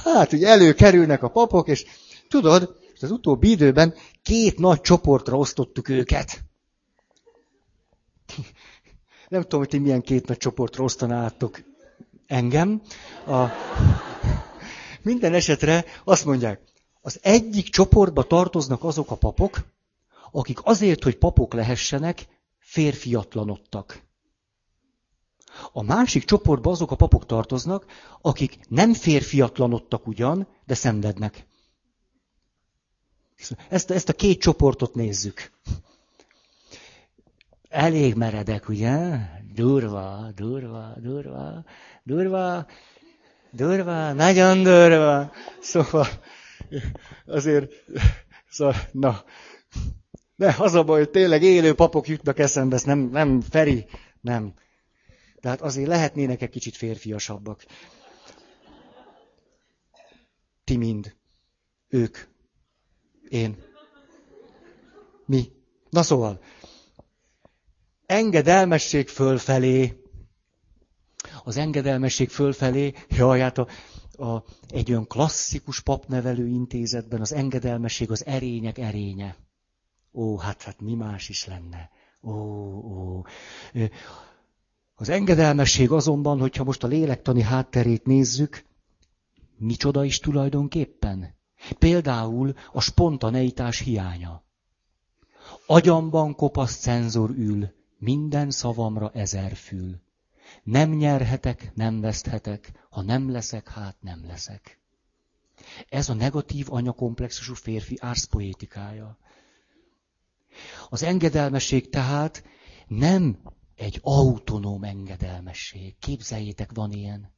Hát, 0.04 0.30
hogy 0.30 0.44
előkerülnek 0.44 1.24
a 1.24 1.30
papok, 1.30 1.68
és 1.68 1.86
tudod, 2.30 2.76
az 3.02 3.12
utóbbi 3.12 3.50
időben 3.50 3.94
két 4.24 4.60
nagy 4.60 4.82
csoportra 4.82 5.38
osztottuk 5.38 5.90
őket. 5.90 6.44
Nem 9.28 9.42
tudom, 9.42 9.60
hogy 9.60 9.70
ti 9.70 9.78
milyen 9.78 10.02
két 10.02 10.28
nagy 10.28 10.38
csoportra 10.38 10.84
osztanátok 10.84 11.62
engem. 12.28 12.82
A... 13.28 13.46
Minden 15.02 15.34
esetre 15.34 15.86
azt 16.04 16.26
mondják, 16.26 16.62
az 17.02 17.20
egyik 17.22 17.70
csoportba 17.70 18.24
tartoznak 18.24 18.84
azok 18.84 19.12
a 19.12 19.16
papok, 19.16 19.60
akik 20.32 20.60
azért, 20.64 21.04
hogy 21.04 21.18
papok 21.18 21.54
lehessenek, 21.54 22.28
férfiatlanodtak. 22.58 24.04
A 25.72 25.82
másik 25.82 26.24
csoportba 26.24 26.72
azok 26.72 26.92
a 26.92 26.96
papok 26.96 27.26
tartoznak, 27.26 27.86
akik 28.22 28.60
nem 28.68 28.94
férfiatlanodtak 28.94 30.08
ugyan, 30.08 30.48
de 30.66 30.74
szenvednek. 30.74 31.48
Ezt, 33.70 33.92
ezt 33.92 34.10
a 34.10 34.14
két 34.14 34.40
csoportot 34.40 34.94
nézzük. 34.96 35.52
Elég 37.76 38.16
meredek, 38.16 38.70
ugye? 38.70 39.18
Durva, 39.54 40.32
durva, 40.36 40.94
durva, 40.98 41.64
durva, 42.04 42.66
durva, 43.52 44.14
nagyon 44.14 44.64
durva. 44.64 45.32
Szóval 45.60 46.08
azért, 47.26 47.72
szóval, 48.50 48.76
na, 48.92 49.24
de 50.36 50.56
az 50.58 50.74
a 50.74 50.84
baj, 50.84 51.00
hogy 51.00 51.10
tényleg 51.10 51.44
élő 51.44 51.74
papok 51.74 52.08
jutnak 52.08 52.40
eszembe, 52.40 52.76
ezt 52.76 52.86
nem, 52.86 53.00
nem, 53.00 53.42
Feri, 53.42 53.86
nem. 54.22 54.54
De 55.42 55.50
hát 55.50 55.62
azért 55.62 55.88
lehetnének 55.88 56.42
egy 56.42 56.50
kicsit 56.50 56.76
férfiasabbak. 56.76 57.66
Ti 60.64 60.78
mind. 60.78 61.16
Ők. 61.90 62.18
Én. 63.30 63.64
Mi? 65.26 65.52
Na 65.90 66.04
szóval, 66.04 66.40
engedelmesség 68.06 69.08
fölfelé, 69.08 70.02
az 71.44 71.58
engedelmesség 71.58 72.30
fölfelé, 72.30 72.94
jaj, 73.10 73.40
hát 73.40 73.58
a, 73.58 73.68
a, 74.24 74.44
egy 74.68 74.90
olyan 74.90 75.08
klasszikus 75.08 75.80
papnevelő 75.80 76.48
intézetben 76.48 77.22
az 77.22 77.34
engedelmesség 77.34 78.12
az 78.12 78.26
erények 78.26 78.78
erénye. 78.78 79.36
Ó, 80.14 80.38
hát, 80.38 80.62
hát 80.62 80.82
mi 80.82 80.94
más 80.94 81.30
is 81.30 81.46
lenne. 81.46 81.90
Ó, 82.22 82.32
ó. 82.32 83.24
Az 84.96 85.10
engedelmesség 85.10 85.92
azonban, 85.92 86.40
hogyha 86.40 86.64
most 86.64 86.84
a 86.84 86.88
lélektani 86.88 87.42
hátterét 87.42 88.06
nézzük, 88.06 88.66
micsoda 89.58 90.04
is 90.04 90.20
tulajdonképpen? 90.20 91.36
Például 91.80 92.54
a 92.72 92.82
spontaneitás 92.82 93.80
hiánya. 93.80 94.44
Agyamban 95.66 96.36
kopasz 96.36 96.78
cenzor 96.78 97.30
ül, 97.30 97.74
minden 98.06 98.52
szavamra 98.52 99.12
ezer 99.14 99.56
fül. 99.56 100.02
Nem 100.64 100.92
nyerhetek, 100.92 101.72
nem 101.76 102.02
veszthetek, 102.02 102.72
ha 102.90 103.02
nem 103.02 103.32
leszek, 103.32 103.70
hát 103.70 103.96
nem 104.02 104.26
leszek. 104.26 104.80
Ez 105.90 106.10
a 106.10 106.14
negatív 106.14 106.74
anyakomplexusú 106.74 107.54
férfi 107.54 107.98
árszpoétikája. 108.00 109.18
Az 110.90 111.04
engedelmesség 111.04 111.90
tehát 111.90 112.44
nem 112.88 113.38
egy 113.76 114.00
autonóm 114.02 114.84
engedelmesség. 114.84 115.96
Képzeljétek, 116.00 116.72
van 116.74 116.92
ilyen. 116.92 117.34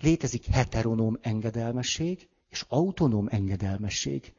Létezik 0.00 0.46
heteronóm 0.46 1.18
engedelmesség, 1.20 2.28
és 2.48 2.64
autonóm 2.68 3.26
engedelmesség. 3.30 4.34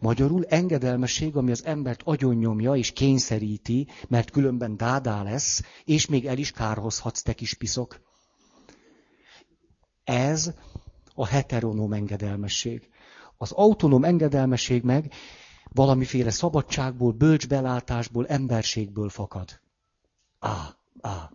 Magyarul 0.00 0.44
engedelmesség, 0.44 1.36
ami 1.36 1.50
az 1.50 1.64
embert 1.64 2.00
agyonnyomja 2.04 2.74
és 2.74 2.92
kényszeríti, 2.92 3.88
mert 4.08 4.30
különben 4.30 4.76
dádá 4.76 5.22
lesz, 5.22 5.62
és 5.84 6.06
még 6.06 6.26
el 6.26 6.38
is 6.38 6.50
kárhozhatsz, 6.50 7.22
te 7.22 7.32
kis 7.32 7.54
piszok. 7.54 8.00
Ez 10.04 10.50
a 11.14 11.26
heteronóm 11.26 11.92
engedelmesség. 11.92 12.88
Az 13.36 13.52
autonóm 13.52 14.04
engedelmesség 14.04 14.82
meg 14.82 15.12
valamiféle 15.72 16.30
szabadságból, 16.30 17.12
bölcsbelátásból, 17.12 18.26
emberségből 18.26 19.08
fakad. 19.08 19.60
Á, 20.38 20.76
á, 21.00 21.30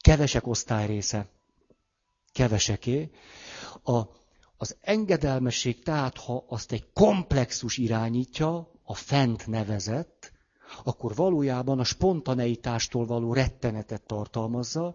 kevesek 0.00 0.46
osztály 0.46 0.86
része. 0.86 1.28
Keveseké. 2.32 3.10
A 3.84 4.02
az 4.56 4.76
engedelmesség 4.80 5.82
tehát, 5.82 6.16
ha 6.16 6.44
azt 6.48 6.72
egy 6.72 6.92
komplexus 6.92 7.76
irányítja, 7.76 8.72
a 8.84 8.94
fent 8.94 9.46
nevezett, 9.46 10.32
akkor 10.84 11.14
valójában 11.14 11.78
a 11.78 11.84
spontaneitástól 11.84 13.06
való 13.06 13.32
rettenetet 13.32 14.02
tartalmazza, 14.02 14.94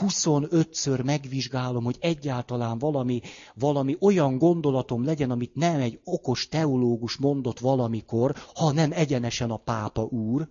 25-ször 0.00 1.04
megvizsgálom, 1.04 1.84
hogy 1.84 1.96
egyáltalán 2.00 2.78
valami, 2.78 3.20
valami 3.54 3.96
olyan 4.00 4.38
gondolatom 4.38 5.04
legyen, 5.04 5.30
amit 5.30 5.54
nem 5.54 5.80
egy 5.80 6.00
okos 6.04 6.48
teológus 6.48 7.16
mondott 7.16 7.58
valamikor, 7.58 8.36
ha 8.54 8.72
nem 8.72 8.92
egyenesen 8.92 9.50
a 9.50 9.56
pápa 9.56 10.02
úr. 10.02 10.48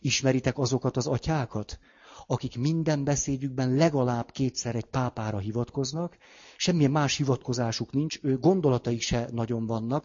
Ismeritek 0.00 0.58
azokat 0.58 0.96
az 0.96 1.06
atyákat, 1.06 1.78
akik 2.26 2.58
minden 2.58 3.04
beszédükben 3.04 3.74
legalább 3.74 4.30
kétszer 4.30 4.74
egy 4.74 4.84
pápára 4.84 5.38
hivatkoznak, 5.38 6.16
semmilyen 6.56 6.90
más 6.90 7.16
hivatkozásuk 7.16 7.92
nincs, 7.92 8.18
ő 8.22 8.38
gondolataik 8.38 9.00
se 9.00 9.28
nagyon 9.32 9.66
vannak, 9.66 10.04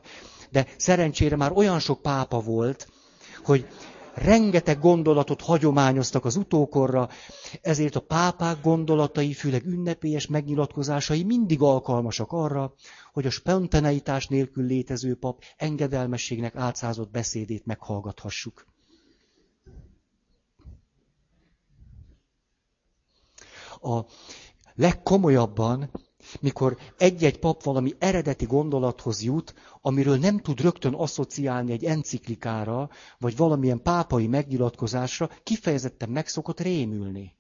de 0.52 0.68
szerencsére 0.78 1.36
már 1.36 1.52
olyan 1.56 1.80
sok 1.80 2.02
pápa 2.02 2.40
volt, 2.40 2.88
hogy 3.44 3.68
rengeteg 4.14 4.80
gondolatot 4.80 5.42
hagyományoztak 5.42 6.26
az 6.26 6.36
utókorra, 6.36 7.10
ezért 7.62 7.96
a 7.96 8.00
pápák 8.00 8.62
gondolatai, 8.62 9.34
főleg 9.34 9.66
ünnepélyes 9.66 10.28
megnyilatkozásai 10.28 11.24
mindig 11.24 11.62
alkalmasak 11.62 12.32
arra, 12.32 12.74
hogy 13.14 13.26
a 13.26 13.30
spontaneitás 13.30 14.28
nélkül 14.28 14.66
létező 14.66 15.16
pap 15.16 15.44
engedelmességnek 15.58 16.56
átszázott 16.56 17.12
beszédét 17.12 17.66
meghallgathassuk. 17.66 18.71
A 23.82 24.06
legkomolyabban 24.76 25.92
mikor 26.40 26.78
egy-egy 26.98 27.40
pap 27.40 27.64
valami 27.64 27.96
eredeti 28.00 28.46
gondolathoz 28.46 29.24
jut, 29.24 29.54
amiről 29.82 30.18
nem 30.18 30.38
tud 30.40 30.62
rögtön 30.62 30.94
asszociálni 30.94 31.72
egy 31.72 31.84
enciklikára, 31.84 32.90
vagy 33.20 33.38
valamilyen 33.38 33.82
pápai 33.82 34.28
megnyilatkozásra, 34.28 35.30
kifejezetten 35.44 36.10
megszokott 36.10 36.60
rémülni. 36.60 37.36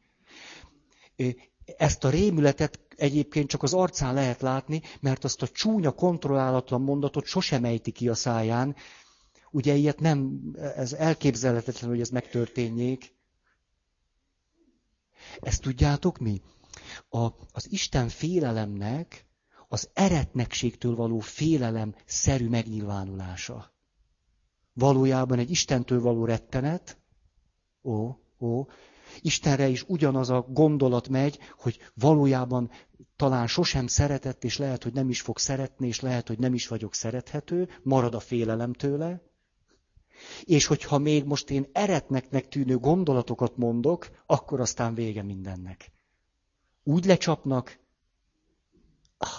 Ezt 1.77 2.03
a 2.03 2.09
rémületet 2.09 2.79
egyébként 2.95 3.49
csak 3.49 3.63
az 3.63 3.73
arcán 3.73 4.13
lehet 4.13 4.41
látni, 4.41 4.81
mert 4.99 5.23
azt 5.23 5.41
a 5.41 5.47
csúnya, 5.47 5.91
kontrollálatlan 5.91 6.81
mondatot 6.81 7.25
sosem 7.25 7.63
ejti 7.63 7.91
ki 7.91 8.09
a 8.09 8.15
száján. 8.15 8.75
Ugye 9.51 9.73
ilyet 9.73 9.99
nem, 9.99 10.41
ez 10.75 10.93
elképzelhetetlen, 10.93 11.89
hogy 11.89 11.99
ez 11.99 12.09
megtörténjék. 12.09 13.13
Ezt 15.39 15.61
tudjátok 15.61 16.17
mi? 16.17 16.41
a, 17.09 17.25
az 17.51 17.71
Isten 17.71 18.09
félelemnek 18.09 19.25
az 19.67 19.89
eretnekségtől 19.93 20.95
való 20.95 21.19
félelem 21.19 21.95
szerű 22.05 22.49
megnyilvánulása. 22.49 23.73
Valójában 24.73 25.39
egy 25.39 25.49
Istentől 25.49 26.01
való 26.01 26.25
rettenet, 26.25 26.97
ó, 27.83 28.15
ó, 28.39 28.67
Istenre 29.21 29.67
is 29.67 29.83
ugyanaz 29.87 30.29
a 30.29 30.41
gondolat 30.41 31.09
megy, 31.09 31.39
hogy 31.57 31.79
valójában 31.93 32.69
talán 33.15 33.47
sosem 33.47 33.87
szeretett, 33.87 34.43
és 34.43 34.57
lehet, 34.57 34.83
hogy 34.83 34.93
nem 34.93 35.09
is 35.09 35.21
fog 35.21 35.37
szeretni, 35.37 35.87
és 35.87 35.99
lehet, 35.99 36.27
hogy 36.27 36.39
nem 36.39 36.53
is 36.53 36.67
vagyok 36.67 36.93
szerethető, 36.93 37.69
marad 37.83 38.15
a 38.15 38.19
félelem 38.19 38.73
tőle. 38.73 39.21
És 40.43 40.65
hogyha 40.65 40.97
még 40.97 41.25
most 41.25 41.49
én 41.49 41.69
eretneknek 41.71 42.47
tűnő 42.47 42.77
gondolatokat 42.77 43.57
mondok, 43.57 44.09
akkor 44.25 44.59
aztán 44.59 44.93
vége 44.93 45.23
mindennek 45.23 45.91
úgy 46.83 47.05
lecsapnak, 47.05 47.79
ah, 49.17 49.29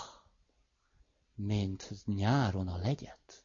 mint 1.35 1.91
nyáron 2.05 2.69
a 2.69 2.77
legyet. 2.77 3.45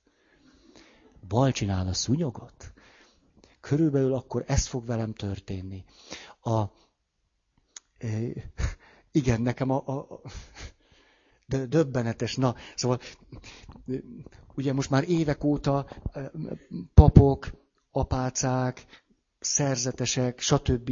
Bal 1.27 1.51
csinál 1.51 1.87
a 1.87 1.93
szunyogot. 1.93 2.73
Körülbelül 3.59 4.13
akkor 4.13 4.43
ez 4.47 4.67
fog 4.67 4.85
velem 4.85 5.13
történni. 5.13 5.83
A, 6.41 6.63
igen, 9.11 9.41
nekem 9.41 9.69
a, 9.69 9.87
a, 9.87 10.21
de 11.47 11.65
döbbenetes. 11.65 12.35
Na, 12.35 12.55
szóval 12.75 12.99
ugye 14.55 14.73
most 14.73 14.89
már 14.89 15.09
évek 15.09 15.43
óta 15.43 15.87
papok, 16.93 17.51
apácák, 17.91 18.85
szerzetesek, 19.39 20.39
stb. 20.39 20.91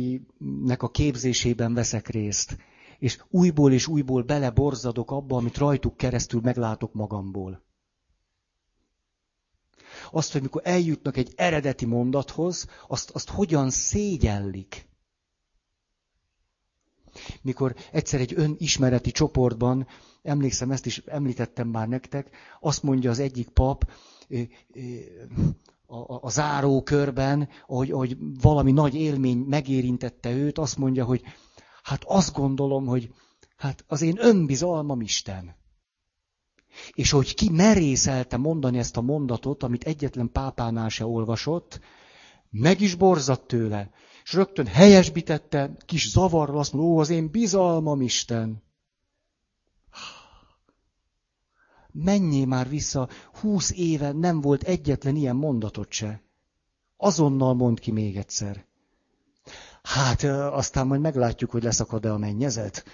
nek 0.64 0.84
a 0.84 0.90
képzésében 0.90 1.74
veszek 1.74 2.08
részt 2.08 2.58
és 3.00 3.20
újból 3.30 3.72
és 3.72 3.88
újból 3.88 4.24
beleborzadok 4.24 5.12
abba, 5.12 5.38
amit 5.38 5.58
rajtuk 5.58 5.98
keresztül 5.98 6.42
meglátok 6.42 6.94
magamból. 6.94 7.64
Azt, 10.12 10.32
hogy 10.32 10.42
mikor 10.42 10.62
eljutnak 10.66 11.18
egy 11.18 11.34
eredeti 11.36 11.86
mondathoz, 11.86 12.68
azt, 12.88 13.10
azt 13.10 13.30
hogyan 13.30 13.70
szégyellik. 13.70 14.88
Mikor 17.42 17.76
egyszer 17.92 18.20
egy 18.20 18.34
önismereti 18.36 19.12
csoportban, 19.12 19.88
emlékszem, 20.26 20.72
ezt 20.72 20.86
is 20.86 20.98
említettem 21.06 21.68
már 21.68 21.88
nektek, 21.88 22.30
azt 22.60 22.84
mondja 22.84 23.10
az 23.10 23.20
egyik 23.20 23.50
pap, 23.50 23.92
a, 25.88 25.96
a, 25.96 26.20
a 26.22 26.30
záró 26.30 26.84
körben, 26.84 27.50
hogy, 27.66 27.92
hogy 27.92 28.18
valami 28.42 28.72
nagy 28.72 28.96
élmény 28.96 29.38
megérintette 29.38 30.32
őt, 30.32 30.58
azt 30.58 30.78
mondja, 30.78 31.06
hogy 31.06 31.24
Hát 31.86 32.04
azt 32.08 32.34
gondolom, 32.34 32.86
hogy 32.86 33.14
hát 33.56 33.84
az 33.88 34.02
én 34.02 34.18
önbizalmam 34.20 35.02
Isten. 35.02 35.56
És 36.94 37.12
hogy 37.12 37.34
ki 37.34 37.50
merészelte 37.50 38.38
mondani 38.38 38.78
ezt 38.78 38.98
a 38.98 39.02
mondatot, 39.02 39.64
amit 39.64 39.84
egyetlen 39.84 40.32
pápánál 40.32 40.90
se 40.90 41.06
olvasott, 41.06 41.80
meg 42.50 42.82
is 42.82 42.96
borzadt 42.96 43.48
tőle. 43.48 43.90
És 44.24 44.34
rögtön 44.34 44.66
helyesbitette, 44.66 45.76
kis 45.86 46.10
zavarral 46.10 46.58
azt 46.58 46.74
mondta, 46.74 46.92
ó, 46.92 47.00
az 47.00 47.10
én 47.10 47.32
bizalmam 47.32 48.02
Isten. 48.02 48.64
Menjél 51.98 52.46
már 52.46 52.70
vissza, 52.70 53.10
húsz 53.40 53.72
éve 53.72 54.12
nem 54.12 54.42
volt 54.42 54.64
egyetlen 54.64 55.16
ilyen 55.16 55.36
mondatot 55.36 55.92
se. 55.92 56.22
Azonnal 56.98 57.54
mond 57.54 57.80
ki 57.80 57.92
még 57.92 58.18
egyszer. 58.18 58.66
Hát 59.84 60.24
aztán 60.24 60.88
majd 60.88 61.02
meglátjuk, 61.02 61.52
hogy 61.52 61.64
leszakad-e 61.64 62.12
a 62.14 62.18
mennyezet. 62.18 62.86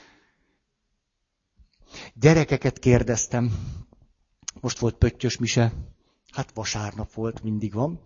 Gyerekeket 2.13 2.79
kérdeztem. 2.79 3.51
Most 4.59 4.79
volt 4.79 4.95
pöttyös 4.95 5.37
mise. 5.37 5.73
Hát 6.31 6.51
vasárnap 6.53 7.13
volt, 7.13 7.43
mindig 7.43 7.73
van. 7.73 7.99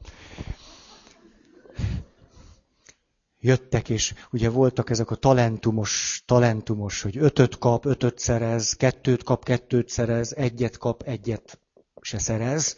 Jöttek, 3.45 3.89
és 3.89 4.13
ugye 4.31 4.49
voltak 4.49 4.89
ezek 4.89 5.11
a 5.11 5.15
talentumos, 5.15 6.23
talentumos, 6.25 7.01
hogy 7.01 7.17
ötöt 7.17 7.57
kap, 7.57 7.85
ötöt 7.85 8.19
szerez, 8.19 8.73
kettőt 8.73 9.23
kap, 9.23 9.43
kettőt 9.43 9.89
szerez, 9.89 10.33
egyet 10.33 10.77
kap, 10.77 11.01
egyet 11.01 11.59
se 12.01 12.19
szerez, 12.19 12.75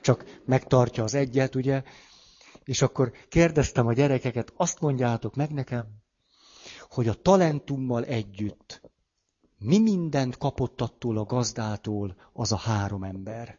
csak 0.00 0.40
megtartja 0.44 1.04
az 1.04 1.14
egyet, 1.14 1.54
ugye. 1.54 1.82
És 2.64 2.82
akkor 2.82 3.12
kérdeztem 3.28 3.86
a 3.86 3.92
gyerekeket, 3.92 4.52
azt 4.56 4.80
mondjátok 4.80 5.34
meg 5.34 5.50
nekem, 5.50 5.86
hogy 6.88 7.08
a 7.08 7.14
talentummal 7.14 8.04
együtt 8.04 8.80
mi 9.58 9.78
mindent 9.78 10.36
kapott 10.38 10.80
attól 10.80 11.18
a 11.18 11.24
gazdától 11.24 12.16
az 12.32 12.52
a 12.52 12.56
három 12.56 13.02
ember. 13.02 13.58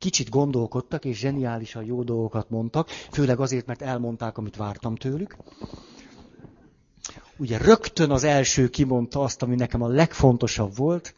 Kicsit 0.00 0.28
gondolkodtak, 0.28 1.04
és 1.04 1.18
zseniálisan 1.18 1.84
jó 1.84 2.02
dolgokat 2.02 2.50
mondtak, 2.50 2.88
főleg 2.88 3.40
azért, 3.40 3.66
mert 3.66 3.82
elmondták, 3.82 4.38
amit 4.38 4.56
vártam 4.56 4.96
tőlük. 4.96 5.36
Ugye 7.36 7.58
rögtön 7.58 8.10
az 8.10 8.24
első 8.24 8.68
kimondta 8.68 9.20
azt, 9.20 9.42
ami 9.42 9.54
nekem 9.54 9.82
a 9.82 9.88
legfontosabb 9.88 10.76
volt, 10.76 11.14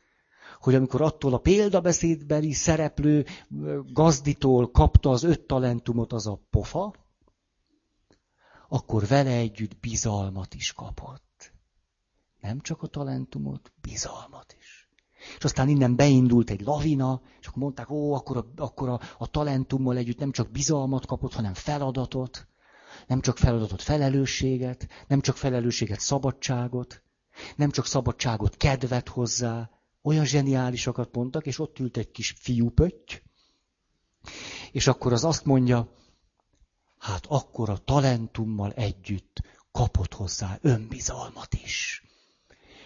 hogy 0.61 0.75
amikor 0.75 1.03
attól 1.03 1.35
a 1.35 1.39
példabeszédbeli 1.39 2.53
szereplő 2.53 3.27
gazditól 3.93 4.71
kapta 4.71 5.11
az 5.11 5.23
öt 5.23 5.41
talentumot 5.41 6.13
az 6.13 6.27
a 6.27 6.41
pofa, 6.51 6.95
akkor 8.69 9.07
vele 9.07 9.31
együtt 9.31 9.77
bizalmat 9.81 10.55
is 10.55 10.73
kapott. 10.73 11.53
Nem 12.41 12.61
csak 12.61 12.83
a 12.83 12.87
talentumot, 12.87 13.73
bizalmat 13.81 14.57
is. 14.59 14.82
És 15.39 15.45
aztán 15.45 15.69
innen 15.69 15.97
beindult 15.97 16.51
egy 16.51 16.61
lavina, 16.61 17.21
és 17.41 17.47
akkor 17.47 17.63
mondták, 17.63 17.91
ó, 17.91 18.13
akkor 18.13 18.37
a, 18.37 18.47
akkor 18.57 18.89
a, 18.89 19.01
a 19.19 19.27
talentummal 19.27 19.97
együtt 19.97 20.19
nem 20.19 20.31
csak 20.31 20.51
bizalmat 20.51 21.07
kapott, 21.07 21.35
hanem 21.35 21.55
feladatot. 21.55 22.47
Nem 23.07 23.21
csak 23.21 23.39
feladatot, 23.39 23.83
felelősséget, 23.83 24.89
nem 25.07 25.21
csak 25.21 25.37
felelősséget, 25.37 26.01
szabadságot, 26.01 27.03
nem 27.57 27.71
csak 27.71 27.87
szabadságot, 27.87 28.57
kedvet 28.57 29.09
hozzá, 29.09 29.71
olyan 30.03 30.25
zseniálisakat 30.25 31.15
mondtak, 31.15 31.47
és 31.47 31.59
ott 31.59 31.79
ült 31.79 31.97
egy 31.97 32.11
kis 32.11 32.35
fiúpötty, 32.39 33.23
és 34.73 34.87
akkor 34.87 35.13
az 35.13 35.25
azt 35.25 35.45
mondja, 35.45 35.89
hát 36.99 37.27
akkor 37.29 37.71
a 37.71 37.77
talentummal 37.77 38.73
együtt 38.73 39.41
kapott 39.73 40.15
hozzá 40.15 40.59
önbizalmat 40.61 41.55
is. 41.55 42.03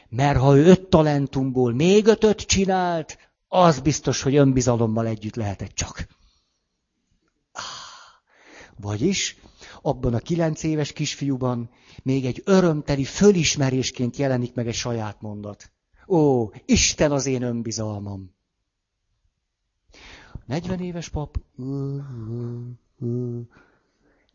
Mert 0.09 0.39
ha 0.39 0.57
ő 0.57 0.65
öt 0.65 0.89
talentumból 0.89 1.73
még 1.73 2.07
ötöt 2.07 2.41
csinált, 2.41 3.19
az 3.49 3.81
biztos, 3.81 4.23
hogy 4.23 4.37
önbizalommal 4.37 5.07
együtt 5.07 5.35
lehetett 5.35 5.75
csak. 5.75 6.07
Ah, 7.53 7.63
vagyis 8.81 9.37
abban 9.83 10.15
a 10.15 10.19
kilenc 10.19 10.63
éves 10.63 10.93
kisfiúban 10.93 11.71
még 12.03 12.25
egy 12.25 12.43
örömteli 12.45 13.05
fölismerésként 13.05 14.17
jelenik 14.17 14.55
meg 14.55 14.67
egy 14.67 14.75
saját 14.75 15.21
mondat. 15.21 15.71
Ó, 16.07 16.51
Isten 16.65 17.13
az 17.13 17.27
én 17.27 17.43
önbizalmam! 17.43 18.35
40 20.47 20.81
éves 20.81 21.09
pap, 21.09 21.39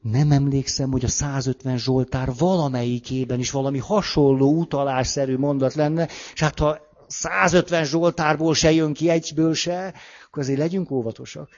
nem 0.02 0.32
emlékszem, 0.32 0.92
hogy 0.92 1.04
a 1.04 1.08
150 1.08 1.78
Zsoltár 1.78 2.34
valamelyikében 2.38 3.40
is 3.40 3.52
valami 3.52 3.78
hasonló 3.78 4.58
utalásszerű 4.58 5.38
mondat 5.38 5.74
lenne, 5.74 6.10
és 6.34 6.40
hát 6.40 6.60
ha 6.60 6.80
150 7.08 7.84
Zsoltárból 7.84 8.54
se 8.54 8.72
jön 8.72 8.94
ki 8.94 9.10
egyből 9.10 9.54
se, 9.54 9.94
akkor 10.26 10.42
azért 10.42 10.60
legyünk 10.60 10.92
óvatosak. 10.92 11.50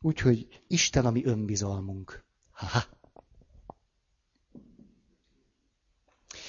Úgyhogy 0.00 0.62
Isten 0.66 1.06
a 1.06 1.10
mi 1.10 1.24
önbizalmunk. 1.24 2.24
Ha-ha. 2.50 2.82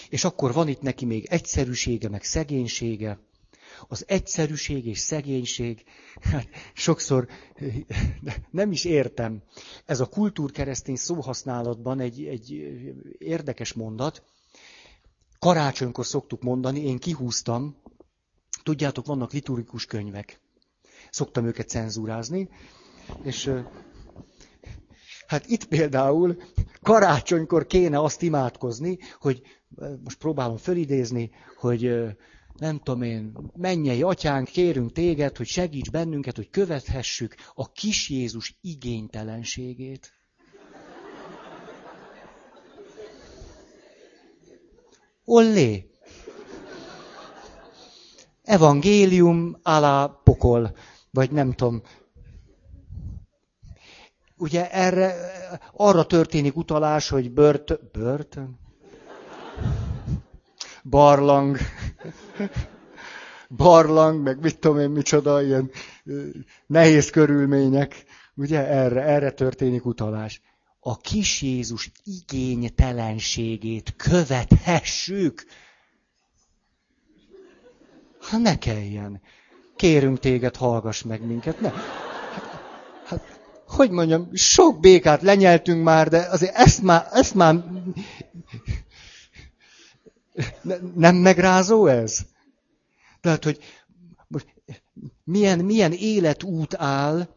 És 0.10 0.24
akkor 0.24 0.54
van 0.54 0.68
itt 0.68 0.82
neki 0.82 1.06
még 1.06 1.26
egyszerűsége, 1.26 2.10
meg 2.10 2.24
szegénysége. 2.24 3.20
Az 3.88 4.04
egyszerűség 4.08 4.86
és 4.86 5.00
szegénység, 5.00 5.84
hát 6.22 6.48
sokszor 6.74 7.28
nem 8.52 8.72
is 8.72 8.86
értem. 8.86 9.44
Ez 9.86 10.00
a 10.00 10.10
kultúrkeresztény 10.10 10.96
szóhasználatban 10.96 12.00
egy, 12.00 12.26
egy 12.26 12.52
érdekes 13.18 13.74
mondat. 13.74 14.24
Karácsonykor 15.40 16.06
szoktuk 16.06 16.42
mondani, 16.42 16.80
én 16.80 16.98
kihúztam, 16.98 17.76
tudjátok, 18.64 19.06
vannak 19.06 19.34
liturgikus 19.34 19.86
könyvek. 19.86 20.40
Szoktam 21.10 21.46
őket 21.46 21.70
cenzúrázni, 21.70 22.50
és 23.24 23.52
hát 25.28 25.46
itt 25.46 25.66
például 25.66 26.42
karácsonykor 26.82 27.66
kéne 27.66 28.00
azt 28.00 28.22
imádkozni, 28.22 28.98
hogy 29.20 29.42
most 30.04 30.18
próbálom 30.18 30.58
fölidézni, 30.58 31.32
hogy 31.58 31.94
nem 32.62 32.80
tudom 32.80 33.02
én, 33.02 33.34
mennyei 33.56 34.04
atyánk, 34.04 34.48
kérünk 34.48 34.92
téged, 34.92 35.38
hogy 35.38 35.46
segíts 35.48 35.92
bennünket, 35.92 36.36
hogy 36.36 36.50
követhessük 36.50 37.36
a 37.54 37.72
kis 37.72 38.10
Jézus 38.10 38.58
igénytelenségét. 38.62 40.14
Ollé! 45.26 45.90
Evangélium 48.44 49.58
alá 49.64 50.22
pokol, 50.24 50.76
vagy 51.12 51.32
nem 51.32 51.52
tudom. 51.52 51.82
Ugye 54.38 54.72
erre, 54.72 55.16
arra 55.74 56.06
történik 56.06 56.56
utalás, 56.56 57.10
hogy 57.10 57.32
bört, 57.32 57.92
börtön? 57.92 58.60
Barlang 60.84 61.58
barlang, 63.56 64.24
meg 64.24 64.40
mit 64.42 64.60
tudom 64.60 64.80
én 64.80 64.90
micsoda, 64.90 65.44
ilyen 65.44 65.72
nehéz 66.68 67.10
körülmények. 67.10 68.04
Ugye 68.36 68.68
erre, 68.68 69.02
erre 69.02 69.32
történik 69.32 69.86
utalás. 69.86 70.42
A 70.80 70.98
kis 70.98 71.42
Jézus 71.42 71.92
igénytelenségét 72.04 73.94
követhessük. 73.96 75.46
Ha 78.20 78.38
ne 78.38 78.58
kelljen. 78.58 79.22
Kérünk 79.76 80.20
téged, 80.20 80.56
hallgass 80.56 81.02
meg 81.02 81.26
minket. 81.26 81.60
Ne. 81.60 81.70
Hát, 81.70 82.62
hát, 83.06 83.40
hogy 83.68 83.92
mondjam, 83.92 84.30
sok 84.34 84.80
békát 84.80 85.22
lenyeltünk 85.22 85.84
már, 85.84 86.08
de 86.08 86.28
azért 86.30 86.56
ezt 86.56 86.82
már, 86.82 87.08
ezt 87.12 87.36
már 87.36 87.64
nem 90.96 91.16
megrázó 91.16 91.88
ez? 91.88 92.20
Tehát, 93.22 93.44
hogy 93.44 93.60
most 94.28 94.48
milyen, 95.24 95.60
milyen 95.60 95.92
életút 95.92 96.76
áll 96.76 97.28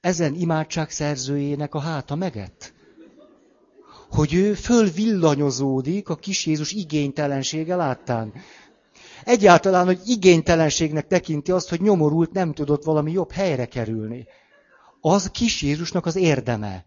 ezen 0.00 0.34
imádság 0.34 0.90
szerzőjének 0.90 1.74
a 1.74 1.78
háta 1.78 2.14
megett? 2.14 2.72
Hogy 4.10 4.34
ő 4.34 4.54
fölvillanyozódik 4.54 6.08
a 6.08 6.16
kis 6.16 6.46
Jézus 6.46 6.72
igénytelensége 6.72 7.76
láttán. 7.76 8.32
Egyáltalán, 9.24 9.86
hogy 9.86 10.00
igénytelenségnek 10.04 11.06
tekinti 11.06 11.52
azt, 11.52 11.68
hogy 11.68 11.80
nyomorult 11.80 12.32
nem 12.32 12.52
tudott 12.52 12.84
valami 12.84 13.12
jobb 13.12 13.30
helyre 13.30 13.66
kerülni. 13.66 14.26
Az 15.00 15.30
kis 15.30 15.62
Jézusnak 15.62 16.06
az 16.06 16.16
érdeme. 16.16 16.84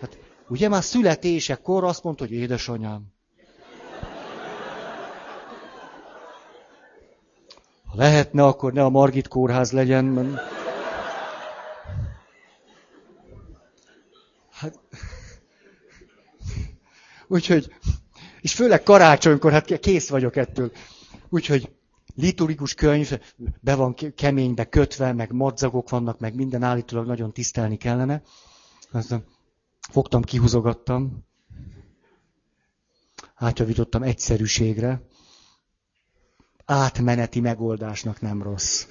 Tehát, 0.00 0.18
ugye 0.48 0.68
már 0.68 0.82
születésekor 0.82 1.84
azt 1.84 2.02
mondta, 2.02 2.24
hogy 2.24 2.32
édesanyám, 2.32 3.13
Ha 7.94 8.00
lehetne, 8.00 8.44
akkor 8.44 8.72
ne 8.72 8.84
a 8.84 8.88
Margit 8.88 9.28
kórház 9.28 9.72
legyen. 9.72 10.04
Mert... 10.04 10.28
Hát... 14.50 14.78
Úgyhogy, 17.26 17.74
és 18.40 18.54
főleg 18.54 18.82
karácsonykor, 18.82 19.52
hát 19.52 19.78
kész 19.78 20.08
vagyok 20.08 20.36
ettől. 20.36 20.72
Úgyhogy 21.28 21.72
liturgikus 22.14 22.74
könyv, 22.74 23.20
be 23.60 23.74
van 23.74 23.94
keménybe 24.14 24.64
kötve, 24.64 25.12
meg 25.12 25.32
madzagok 25.32 25.90
vannak, 25.90 26.18
meg 26.18 26.34
minden 26.34 26.62
állítólag 26.62 27.06
nagyon 27.06 27.32
tisztelni 27.32 27.76
kellene. 27.76 28.22
Aztán 28.92 29.24
fogtam, 29.90 30.22
kihúzogattam. 30.22 31.24
Átjavítottam 33.34 34.02
egyszerűségre 34.02 35.02
átmeneti 36.64 37.40
megoldásnak 37.40 38.20
nem 38.20 38.42
rossz. 38.42 38.86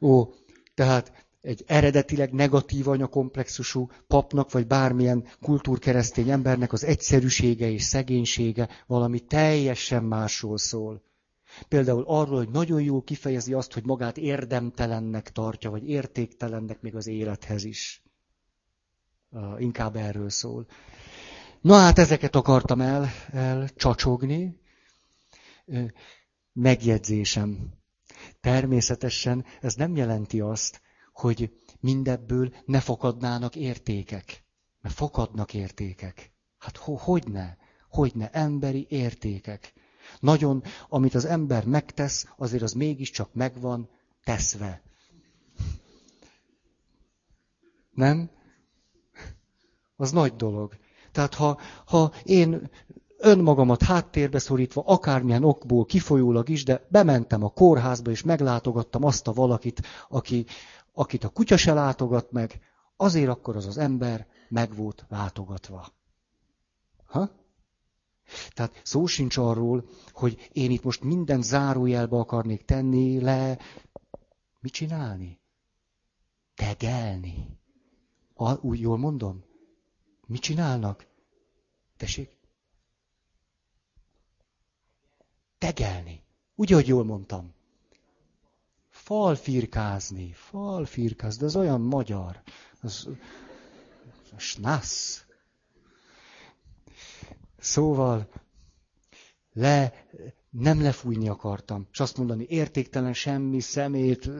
Ó, 0.00 0.32
tehát 0.74 1.12
egy 1.40 1.64
eredetileg 1.66 2.32
negatív 2.32 2.88
anyakomplexusú 2.88 3.90
papnak, 4.06 4.52
vagy 4.52 4.66
bármilyen 4.66 5.24
kultúrkeresztény 5.40 6.30
embernek 6.30 6.72
az 6.72 6.84
egyszerűsége 6.84 7.70
és 7.70 7.82
szegénysége 7.82 8.68
valami 8.86 9.20
teljesen 9.20 10.04
másról 10.04 10.58
szól. 10.58 11.02
Például 11.68 12.04
arról, 12.06 12.36
hogy 12.36 12.50
nagyon 12.50 12.82
jól 12.82 13.02
kifejezi 13.02 13.52
azt, 13.52 13.72
hogy 13.72 13.84
magát 13.84 14.16
érdemtelennek 14.16 15.32
tartja, 15.32 15.70
vagy 15.70 15.88
értéktelennek 15.88 16.80
még 16.80 16.96
az 16.96 17.06
élethez 17.06 17.64
is. 17.64 18.02
Inkább 19.58 19.96
erről 19.96 20.30
szól. 20.30 20.66
Na 21.60 21.74
hát 21.74 21.98
ezeket 21.98 22.36
akartam 22.36 22.80
el, 22.80 23.08
el 23.32 23.68
csacsogni, 23.74 24.60
megjegyzésem. 26.52 27.72
Természetesen 28.40 29.44
ez 29.60 29.74
nem 29.74 29.96
jelenti 29.96 30.40
azt, 30.40 30.80
hogy 31.12 31.52
mindebből 31.80 32.54
ne 32.64 32.80
fakadnának 32.80 33.56
értékek. 33.56 34.44
Mert 34.80 34.94
fakadnak 34.94 35.54
értékek. 35.54 36.32
Hát 36.58 36.76
ho, 36.76 36.94
hogy 36.94 37.28
ne? 37.28 37.56
Hogy 37.88 38.14
ne? 38.14 38.30
Emberi 38.30 38.86
értékek. 38.88 39.72
Nagyon, 40.20 40.62
amit 40.88 41.14
az 41.14 41.24
ember 41.24 41.64
megtesz, 41.64 42.26
azért 42.36 42.62
az 42.62 42.72
mégiscsak 42.72 43.34
megvan 43.34 43.88
teszve. 44.24 44.82
Nem? 47.90 48.30
Az 49.96 50.10
nagy 50.10 50.36
dolog. 50.36 50.76
Tehát 51.12 51.34
ha, 51.34 51.60
ha 51.84 52.12
én 52.24 52.70
önmagamat 53.20 53.82
háttérbe 53.82 54.38
szorítva, 54.38 54.82
akármilyen 54.86 55.44
okból 55.44 55.84
kifolyólag 55.84 56.48
is, 56.48 56.64
de 56.64 56.86
bementem 56.88 57.44
a 57.44 57.48
kórházba, 57.48 58.10
és 58.10 58.22
meglátogattam 58.22 59.04
azt 59.04 59.28
a 59.28 59.32
valakit, 59.32 59.82
aki, 60.08 60.46
akit 60.92 61.24
a 61.24 61.28
kutya 61.28 61.56
se 61.56 61.72
látogat 61.72 62.32
meg, 62.32 62.60
azért 62.96 63.28
akkor 63.28 63.56
az 63.56 63.66
az 63.66 63.78
ember 63.78 64.26
meg 64.48 64.74
volt 64.74 65.04
látogatva. 65.08 65.86
Ha? 67.04 67.30
Tehát 68.54 68.80
szó 68.84 69.06
sincs 69.06 69.36
arról, 69.36 69.84
hogy 70.12 70.48
én 70.52 70.70
itt 70.70 70.82
most 70.82 71.02
minden 71.02 71.42
zárójelbe 71.42 72.16
akarnék 72.16 72.64
tenni, 72.64 73.20
le... 73.20 73.58
Mit 74.60 74.72
csinálni? 74.72 75.40
Tegelni. 76.54 77.58
A, 78.34 78.66
úgy 78.66 78.80
jól 78.80 78.98
mondom? 78.98 79.44
Mit 80.26 80.40
csinálnak? 80.40 81.06
Tessék? 81.96 82.39
Tegelni. 85.60 86.22
Úgy, 86.54 86.70
hogy 86.70 86.86
jól 86.86 87.04
mondtam. 87.04 87.54
Falfirkázni, 88.88 90.32
falfirkázni, 90.32 91.40
de 91.40 91.46
az 91.46 91.56
olyan 91.56 91.80
magyar. 91.80 92.42
Az, 92.80 93.08
snasz. 94.36 95.24
Szóval 97.58 98.28
le, 99.52 100.06
nem 100.50 100.82
lefújni 100.82 101.28
akartam, 101.28 101.88
és 101.92 102.00
azt 102.00 102.16
mondani, 102.16 102.46
értéktelen 102.48 103.14
semmi 103.14 103.60
szemét, 103.60 104.30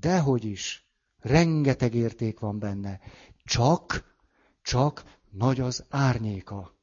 dehogy 0.00 0.44
is. 0.44 0.88
Rengeteg 1.18 1.94
érték 1.94 2.38
van 2.38 2.58
benne. 2.58 3.00
Csak, 3.44 4.14
csak 4.62 5.18
nagy 5.30 5.60
az 5.60 5.84
árnyéka. 5.88 6.78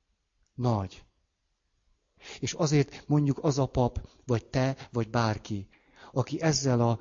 Nagy. 0.54 1.07
És 2.40 2.54
azért 2.54 3.04
mondjuk 3.08 3.44
az 3.44 3.60
a 3.60 3.66
pap, 3.66 4.10
vagy 4.26 4.46
te, 4.46 4.76
vagy 4.92 5.10
bárki, 5.10 5.68
aki 6.12 6.42
ezzel 6.42 6.82
a, 6.82 7.00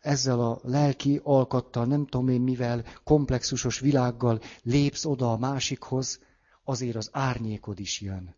ezzel 0.00 0.40
a 0.40 0.60
lelki 0.62 1.20
alkattal, 1.22 1.84
nem 1.84 2.06
tudom 2.06 2.28
én 2.28 2.40
mivel, 2.40 2.84
komplexusos 3.04 3.80
világgal 3.80 4.40
lépsz 4.62 5.04
oda 5.04 5.32
a 5.32 5.38
másikhoz, 5.38 6.20
azért 6.64 6.96
az 6.96 7.08
árnyékod 7.12 7.78
is 7.80 8.00
jön. 8.00 8.36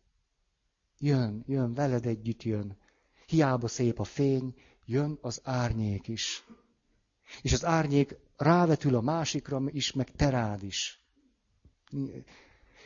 Jön, 0.99 1.45
jön, 1.47 1.74
veled 1.74 2.07
együtt 2.07 2.43
jön. 2.43 2.76
Hiába 3.26 3.68
szép 3.68 3.99
a 3.99 4.05
fény, 4.05 4.55
jön 4.85 5.18
az 5.20 5.41
árnyék 5.45 6.09
is. 6.09 6.45
És 7.43 7.53
az 7.53 7.64
árnyék 7.64 8.16
rávetül 8.37 8.95
a 8.95 9.01
másikra 9.01 9.62
is, 9.66 9.93
meg 9.93 10.11
te 10.11 10.59
is. 10.61 11.05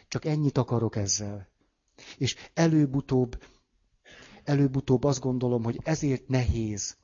Csak 0.09 0.25
ennyit 0.25 0.59
akarok 0.59 0.97
ezzel. 0.97 1.49
És 2.19 2.37
előbb-utóbb, 2.55 3.43
előbb-utóbb 4.45 5.05
azt 5.05 5.21
gondolom, 5.21 5.65
hogy 5.65 5.81
ezért 5.85 6.29
nehéz 6.29 6.97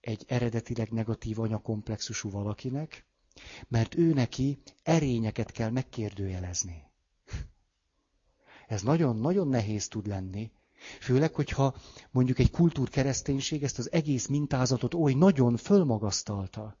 egy 0.00 0.24
eredetileg 0.28 0.90
negatív 0.90 1.38
anyakomplexusú 1.40 2.30
valakinek, 2.30 3.06
mert 3.68 3.94
ő 3.94 4.12
neki 4.12 4.58
erényeket 4.82 5.50
kell 5.50 5.70
megkérdőjelezni. 5.70 6.84
Ez 8.66 8.82
nagyon-nagyon 8.82 9.48
nehéz 9.48 9.88
tud 9.88 10.06
lenni. 10.06 10.50
Főleg, 11.00 11.34
hogyha 11.34 11.74
mondjuk 12.10 12.38
egy 12.38 12.50
kultúrkereszténység 12.50 13.62
ezt 13.62 13.78
az 13.78 13.92
egész 13.92 14.26
mintázatot 14.26 14.94
oly 14.94 15.12
nagyon 15.12 15.56
fölmagasztalta. 15.56 16.76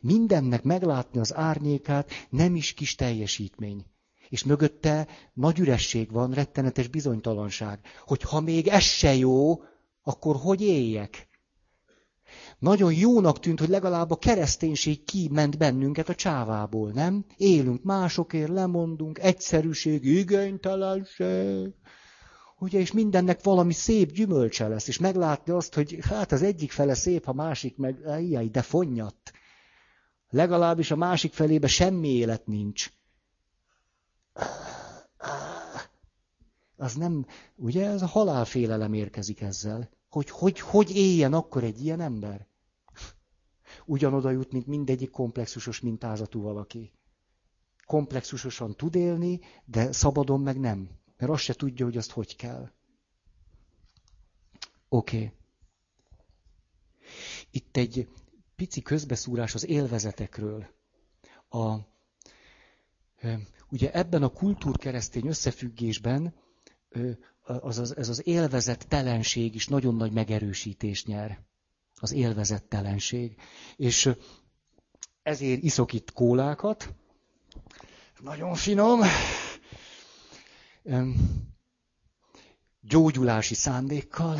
Mindennek 0.00 0.62
meglátni 0.62 1.20
az 1.20 1.34
árnyékát 1.34 2.10
nem 2.30 2.56
is 2.56 2.74
kis 2.74 2.94
teljesítmény. 2.94 3.84
És 4.28 4.44
mögötte 4.44 5.06
nagy 5.32 5.58
üresség 5.58 6.12
van, 6.12 6.32
rettenetes 6.32 6.88
bizonytalanság, 6.88 7.80
hogy 8.06 8.22
ha 8.22 8.40
még 8.40 8.68
ez 8.68 8.82
se 8.82 9.14
jó, 9.14 9.62
akkor 10.02 10.36
hogy 10.36 10.62
éljek? 10.62 11.28
Nagyon 12.58 12.92
jónak 12.92 13.40
tűnt, 13.40 13.58
hogy 13.58 13.68
legalább 13.68 14.10
a 14.10 14.16
kereszténység 14.16 15.04
kiment 15.04 15.58
bennünket 15.58 16.08
a 16.08 16.14
csávából, 16.14 16.90
nem? 16.90 17.24
Élünk 17.36 17.82
másokért, 17.82 18.48
lemondunk, 18.48 19.18
egyszerűség, 19.18 20.04
igénytelenség. 20.04 21.74
Ugye, 22.58 22.78
és 22.78 22.92
mindennek 22.92 23.42
valami 23.42 23.72
szép 23.72 24.12
gyümölcse 24.12 24.68
lesz, 24.68 24.88
és 24.88 24.98
meglátni 24.98 25.52
azt, 25.52 25.74
hogy 25.74 25.98
hát 26.00 26.32
az 26.32 26.42
egyik 26.42 26.70
fele 26.70 26.94
szép, 26.94 27.28
a 27.28 27.32
másik 27.32 27.76
meg, 27.76 27.98
jaj, 28.30 28.48
de 28.48 28.62
fonnyadt. 28.62 29.32
Legalábbis 30.30 30.90
a 30.90 30.96
másik 30.96 31.32
felébe 31.32 31.66
semmi 31.66 32.08
élet 32.08 32.46
nincs. 32.46 32.90
Az 36.76 36.94
nem, 36.94 37.26
ugye 37.56 37.86
ez 37.86 38.02
a 38.02 38.06
halálfélelem 38.06 38.92
érkezik 38.92 39.40
ezzel. 39.40 39.90
Hogy, 40.08 40.30
hogy, 40.30 40.60
hogy 40.60 40.96
éljen 40.96 41.32
akkor 41.32 41.64
egy 41.64 41.84
ilyen 41.84 42.00
ember? 42.00 42.46
Ugyanoda 43.86 44.30
jut, 44.30 44.52
mint 44.52 44.66
mindegyik 44.66 45.10
komplexusos 45.10 45.80
mintázatú 45.80 46.40
valaki. 46.40 46.92
Komplexusosan 47.86 48.76
tud 48.76 48.94
élni, 48.94 49.40
de 49.64 49.92
szabadon 49.92 50.40
meg 50.40 50.60
nem. 50.60 50.90
Mert 51.16 51.32
azt 51.32 51.42
se 51.42 51.54
tudja, 51.54 51.84
hogy 51.84 51.96
azt 51.96 52.10
hogy 52.10 52.36
kell. 52.36 52.70
Oké. 54.88 55.16
Okay. 55.16 55.32
Itt 57.50 57.76
egy 57.76 58.08
pici 58.56 58.82
közbeszúrás 58.82 59.54
az 59.54 59.66
élvezetekről. 59.66 60.66
A, 61.48 61.76
ugye 63.70 63.92
ebben 63.92 64.22
a 64.22 64.28
kultúrkeresztény 64.28 65.26
összefüggésben 65.26 66.34
az, 67.42 67.78
az, 67.78 67.96
ez 67.96 68.08
az 68.08 68.26
élvezettelenség 68.26 69.54
is 69.54 69.66
nagyon 69.66 69.94
nagy 69.94 70.12
megerősítést 70.12 71.06
nyer. 71.06 71.40
Az 72.00 72.12
élvezettelenség. 72.12 73.36
És 73.76 74.10
ezért 75.22 75.62
iszok 75.62 75.92
itt 75.92 76.12
kólákat. 76.12 76.94
Nagyon 78.20 78.54
finom. 78.54 79.00
Gyógyulási 82.80 83.54
szándékkal. 83.54 84.38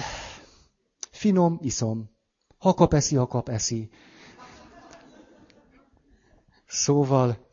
Finom, 1.11 1.59
iszom. 1.63 2.11
Ha 2.59 2.75
kap 2.75 2.95
eszi, 2.95 3.17
ha 3.17 3.27
kap 3.27 3.49
eszi. 3.49 3.91
Szóval 6.67 7.48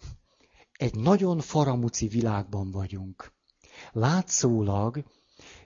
egy 0.78 0.96
nagyon 0.96 1.40
faramuci 1.40 2.08
világban 2.08 2.72
vagyunk. 2.72 3.34
Látszólag 3.92 5.04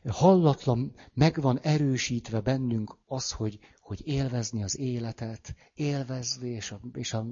hallatlan, 0.07 0.95
meg 1.13 1.41
van 1.41 1.59
erősítve 1.59 2.39
bennünk 2.39 2.97
az, 3.05 3.31
hogy, 3.31 3.59
hogy 3.79 4.07
élvezni 4.07 4.63
az 4.63 4.77
életet, 4.77 5.55
élvezni, 5.73 6.49
és 6.49 6.71
a, 6.71 6.79
és 6.93 7.13
a 7.13 7.25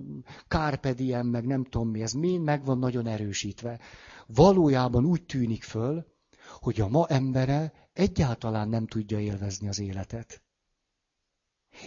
carpe 0.48 1.24
meg 1.24 1.46
nem 1.46 1.64
tudom 1.64 1.90
mi, 1.90 2.02
ez 2.02 2.12
mind 2.12 2.44
meg 2.44 2.66
van 2.66 2.78
nagyon 2.78 3.08
erősítve. 3.08 3.80
Valójában 4.28 5.06
úgy 5.06 5.26
tűnik 5.26 5.64
föl, 5.64 6.06
hogy 6.60 6.82
a 6.82 6.88
ma 6.88 7.08
embere 7.08 7.74
egyáltalán 7.94 8.70
nem 8.70 8.88
tudja 8.88 9.20
élvezni 9.20 9.68
az 9.68 9.80
életet. 9.80 10.42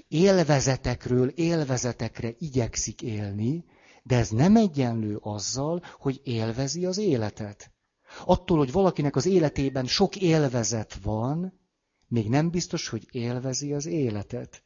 Élvezetekről 0.08 1.28
élvezetekre 1.28 2.34
igyekszik 2.38 3.02
élni, 3.02 3.64
de 4.10 4.16
ez 4.16 4.28
nem 4.30 4.56
egyenlő 4.56 5.18
azzal, 5.20 5.82
hogy 5.98 6.20
élvezi 6.24 6.86
az 6.86 6.98
életet. 6.98 7.70
Attól, 8.24 8.58
hogy 8.58 8.72
valakinek 8.72 9.16
az 9.16 9.26
életében 9.26 9.86
sok 9.86 10.16
élvezet 10.16 10.98
van, 11.02 11.60
még 12.08 12.28
nem 12.28 12.50
biztos, 12.50 12.88
hogy 12.88 13.08
élvezi 13.10 13.72
az 13.72 13.86
életet. 13.86 14.62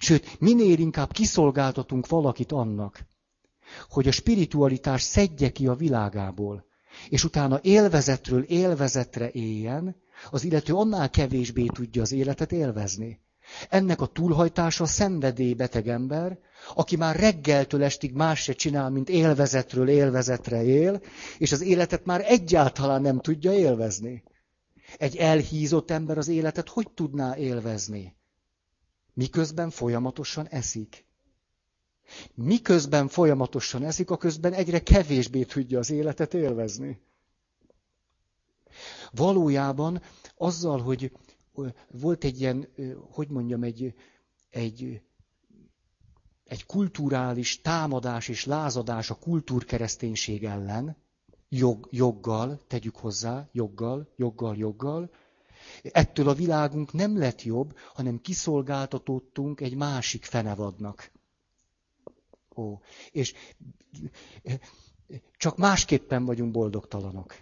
Sőt, 0.00 0.40
minél 0.40 0.78
inkább 0.78 1.12
kiszolgáltatunk 1.12 2.08
valakit 2.08 2.52
annak, 2.52 3.06
hogy 3.88 4.08
a 4.08 4.12
spiritualitás 4.12 5.02
szedje 5.02 5.50
ki 5.50 5.66
a 5.66 5.74
világából, 5.74 6.64
és 7.08 7.24
utána 7.24 7.60
élvezetről 7.62 8.42
élvezetre 8.42 9.30
éljen, 9.30 9.96
az 10.30 10.44
illető 10.44 10.74
annál 10.74 11.10
kevésbé 11.10 11.66
tudja 11.66 12.02
az 12.02 12.12
életet 12.12 12.52
élvezni. 12.52 13.20
Ennek 13.68 14.00
a 14.00 14.06
túlhajtása 14.06 14.86
szenvedélybeteg 14.86 15.88
ember, 15.88 16.38
aki 16.74 16.96
már 16.96 17.16
reggeltől 17.16 17.82
estig 17.84 18.12
más 18.12 18.42
se 18.42 18.52
csinál, 18.52 18.90
mint 18.90 19.08
élvezetről 19.08 19.88
élvezetre 19.88 20.62
él, 20.62 21.02
és 21.38 21.52
az 21.52 21.60
életet 21.60 22.04
már 22.04 22.24
egyáltalán 22.26 23.02
nem 23.02 23.20
tudja 23.20 23.52
élvezni. 23.52 24.22
Egy 24.98 25.16
elhízott 25.16 25.90
ember 25.90 26.18
az 26.18 26.28
életet 26.28 26.68
hogy 26.68 26.90
tudná 26.90 27.36
élvezni? 27.36 28.16
Miközben 29.14 29.70
folyamatosan 29.70 30.46
eszik. 30.48 31.08
Miközben 32.34 33.08
folyamatosan 33.08 33.84
eszik, 33.84 34.10
a 34.10 34.16
közben 34.16 34.52
egyre 34.52 34.82
kevésbé 34.82 35.42
tudja 35.42 35.78
az 35.78 35.90
életet 35.90 36.34
élvezni. 36.34 37.00
Valójában 39.10 40.02
azzal, 40.36 40.80
hogy 40.80 41.12
volt 41.90 42.24
egy 42.24 42.40
ilyen, 42.40 42.68
hogy 43.10 43.28
mondjam, 43.28 43.62
egy, 43.62 43.94
egy, 44.50 45.02
egy 46.44 46.66
kulturális 46.66 47.60
támadás 47.60 48.28
és 48.28 48.44
lázadás 48.44 49.10
a 49.10 49.18
kultúrkereszténység 49.18 50.44
ellen, 50.44 50.96
jog, 51.48 51.88
joggal, 51.90 52.60
tegyük 52.66 52.96
hozzá, 52.96 53.48
joggal, 53.52 54.12
joggal, 54.16 54.56
joggal. 54.56 55.10
Ettől 55.82 56.28
a 56.28 56.34
világunk 56.34 56.92
nem 56.92 57.18
lett 57.18 57.42
jobb, 57.42 57.76
hanem 57.94 58.20
kiszolgáltatottunk 58.20 59.60
egy 59.60 59.74
másik 59.74 60.24
fenevadnak. 60.24 61.10
Ó, 62.56 62.78
és 63.10 63.34
csak 65.36 65.56
másképpen 65.56 66.24
vagyunk 66.24 66.50
boldogtalanok. 66.50 67.34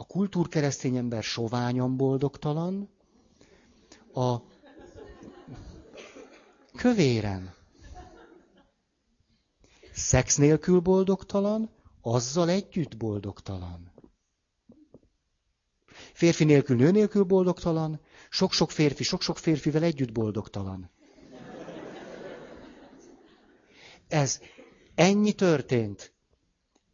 A 0.00 0.04
kultúrkeresztény 0.06 0.96
ember 0.96 1.22
soványan 1.22 1.96
boldogtalan, 1.96 2.88
a 4.14 4.36
kövéren. 6.76 7.54
Szex 9.92 10.36
nélkül 10.36 10.80
boldogtalan, 10.80 11.70
azzal 12.00 12.48
együtt 12.48 12.96
boldogtalan. 12.96 13.92
Férfi 16.12 16.44
nélkül, 16.44 16.76
nő 16.76 16.90
nélkül 16.90 17.24
boldogtalan, 17.24 18.00
sok-sok 18.30 18.70
férfi, 18.70 19.02
sok-sok 19.02 19.38
férfivel 19.38 19.82
együtt 19.82 20.12
boldogtalan. 20.12 20.90
Ez 24.08 24.40
ennyi 24.94 25.32
történt, 25.32 26.14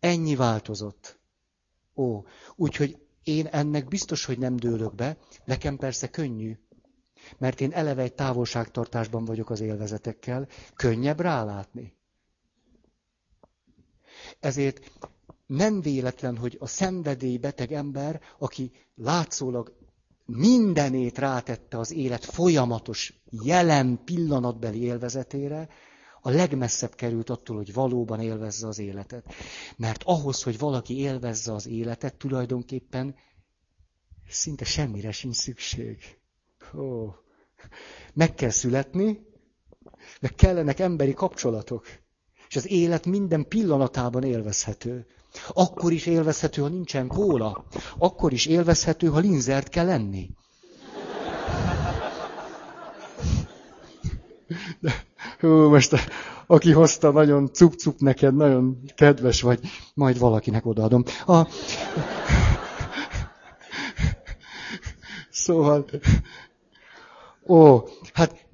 ennyi 0.00 0.36
változott. 0.36 1.18
Ó, 1.96 2.22
úgyhogy 2.56 2.98
én 3.22 3.46
ennek 3.46 3.88
biztos, 3.88 4.24
hogy 4.24 4.38
nem 4.38 4.56
dőlök 4.56 4.94
be, 4.94 5.16
nekem 5.44 5.76
persze 5.76 6.08
könnyű. 6.10 6.58
Mert 7.38 7.60
én 7.60 7.72
eleve 7.72 8.02
egy 8.02 8.14
távolságtartásban 8.14 9.24
vagyok 9.24 9.50
az 9.50 9.60
élvezetekkel, 9.60 10.48
könnyebb 10.74 11.20
rálátni. 11.20 11.94
Ezért 14.40 14.90
nem 15.46 15.80
véletlen, 15.80 16.36
hogy 16.36 16.56
a 16.60 16.66
szenvedélybeteg 16.66 17.72
ember, 17.72 18.20
aki 18.38 18.72
látszólag 18.94 19.76
mindenét 20.24 21.18
rátette 21.18 21.78
az 21.78 21.92
élet 21.92 22.24
folyamatos, 22.24 23.22
jelen 23.30 24.00
pillanatbeli 24.04 24.82
élvezetére, 24.82 25.68
a 26.26 26.30
legmesszebb 26.30 26.94
került 26.94 27.30
attól, 27.30 27.56
hogy 27.56 27.72
valóban 27.72 28.20
élvezze 28.20 28.66
az 28.66 28.78
életet. 28.78 29.34
Mert 29.76 30.02
ahhoz, 30.02 30.42
hogy 30.42 30.58
valaki 30.58 30.98
élvezze 30.98 31.52
az 31.52 31.66
életet, 31.66 32.14
tulajdonképpen 32.14 33.14
szinte 34.28 34.64
semmire 34.64 35.12
sincs 35.12 35.36
szükség. 35.36 36.18
Ó, 36.74 37.08
meg 38.12 38.34
kell 38.34 38.50
születni, 38.50 39.26
meg 40.20 40.34
kellenek 40.34 40.78
emberi 40.78 41.14
kapcsolatok. 41.14 41.86
És 42.48 42.56
az 42.56 42.70
élet 42.70 43.06
minden 43.06 43.48
pillanatában 43.48 44.22
élvezhető. 44.22 45.06
Akkor 45.48 45.92
is 45.92 46.06
élvezhető, 46.06 46.62
ha 46.62 46.68
nincsen 46.68 47.06
kóla. 47.06 47.66
Akkor 47.98 48.32
is 48.32 48.46
élvezhető, 48.46 49.06
ha 49.06 49.18
linzert 49.18 49.68
kell 49.68 49.86
lenni. 49.86 50.30
Hú, 55.46 55.68
most 55.68 55.94
aki 56.46 56.72
hozta, 56.72 57.10
nagyon 57.10 57.50
cup-cup 57.52 57.98
neked, 57.98 58.34
nagyon 58.34 58.78
kedves 58.94 59.40
vagy, 59.40 59.60
majd 59.94 60.18
valakinek 60.18 60.66
odaadom. 60.66 61.04
A... 61.26 61.46
Szóval, 65.30 65.84
ó, 67.46 67.78
hát, 68.12 68.46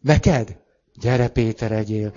neked? 0.00 0.56
Gyere 0.94 1.28
Péter, 1.28 1.72
egyél. 1.72 2.12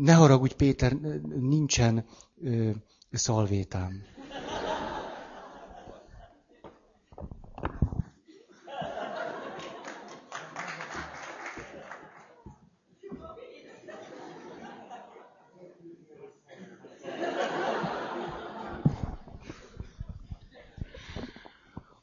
Ne 0.00 0.12
haragudj, 0.12 0.54
Péter, 0.54 0.92
nincsen 1.40 2.04
ö, 2.42 2.70
szalvétám. 3.10 4.02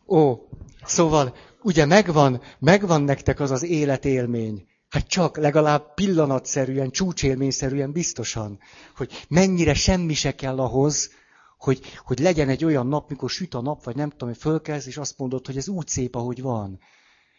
Ó, 0.07 0.35
szóval, 0.85 1.35
ugye 1.61 1.85
megvan, 1.85 2.41
megvan 2.59 3.01
nektek 3.01 3.39
az 3.39 3.51
az 3.51 3.63
életélmény, 3.63 4.67
Hát 4.95 5.07
csak 5.07 5.37
legalább 5.37 5.93
pillanatszerűen, 5.93 6.89
csúcsélményszerűen 6.89 7.91
biztosan, 7.91 8.59
hogy 8.95 9.25
mennyire 9.27 9.73
semmi 9.73 10.13
se 10.13 10.35
kell 10.35 10.59
ahhoz, 10.59 11.09
hogy, 11.57 11.81
hogy 12.05 12.19
legyen 12.19 12.49
egy 12.49 12.65
olyan 12.65 12.87
nap, 12.87 13.09
mikor 13.09 13.29
süt 13.29 13.53
a 13.53 13.61
nap, 13.61 13.83
vagy 13.83 13.95
nem 13.95 14.09
tudom, 14.09 14.29
hogy 14.29 14.37
fölkelsz, 14.37 14.85
és 14.85 14.97
azt 14.97 15.17
mondod, 15.17 15.45
hogy 15.45 15.57
ez 15.57 15.67
úgy 15.67 15.87
szép, 15.87 16.15
ahogy 16.15 16.41
van. 16.41 16.79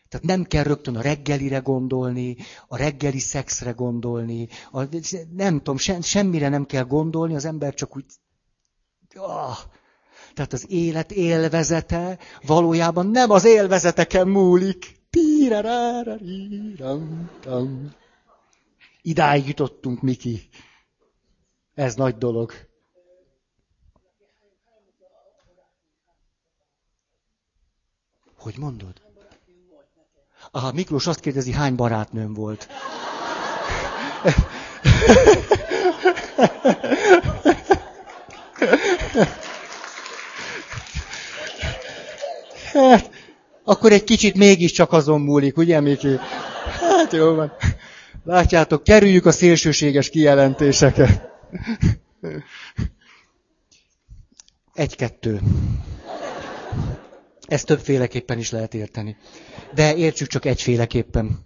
Tehát 0.09 0.27
nem 0.27 0.45
kell 0.45 0.63
rögtön 0.63 0.97
a 0.97 1.01
reggelire 1.01 1.59
gondolni, 1.59 2.37
a 2.69 2.77
reggeli 2.77 3.19
szexre 3.19 3.71
gondolni, 3.71 4.49
a, 4.73 4.83
nem 5.33 5.57
tudom, 5.57 5.77
se, 5.77 6.01
semmire 6.01 6.49
nem 6.49 6.67
kell 6.67 6.85
gondolni, 6.85 7.35
az 7.35 7.45
ember 7.45 7.75
csak 7.75 7.97
úgy... 7.97 8.05
Oh. 9.15 9.57
Tehát 10.35 10.53
az 10.53 10.67
élet 10.69 11.13
élvezete 11.13 12.19
valójában 12.47 13.07
nem 13.07 13.31
az 13.31 13.45
élvezeteken 13.45 14.29
múlik, 14.29 14.96
Idáig 19.03 19.47
jutottunk, 19.47 20.01
Miki. 20.03 20.49
Ez 21.75 21.95
nagy 21.95 22.17
dolog. 22.17 22.53
Hogy 28.39 28.59
mondod? 28.59 29.03
Aha, 30.51 30.73
Miklós 30.73 31.07
azt 31.07 31.21
kérdezi, 31.21 31.53
hány 31.53 31.75
barátnőm 31.75 32.35
volt. 32.35 32.69
Hát, 42.73 43.16
akkor 43.69 43.93
egy 43.93 44.05
kicsit 44.05 44.35
mégiscsak 44.37 44.93
azon 44.93 45.21
múlik, 45.21 45.57
ugye, 45.57 45.81
Miki? 45.81 46.17
Hát 46.81 47.13
jó 47.13 47.35
van. 47.35 47.53
Látjátok, 48.25 48.85
kerüljük 48.85 49.27
a 49.27 49.33
szélsőséges 49.33 50.11
kijelentéseket. 50.11 51.29
Egy-kettő. 54.75 55.41
Ezt 57.47 57.67
többféleképpen 57.67 58.39
is 58.39 58.51
lehet 58.51 58.75
érteni. 58.75 59.17
De 59.75 59.97
értsük 59.97 60.29
csak 60.29 60.45
egyféleképpen. 60.45 61.45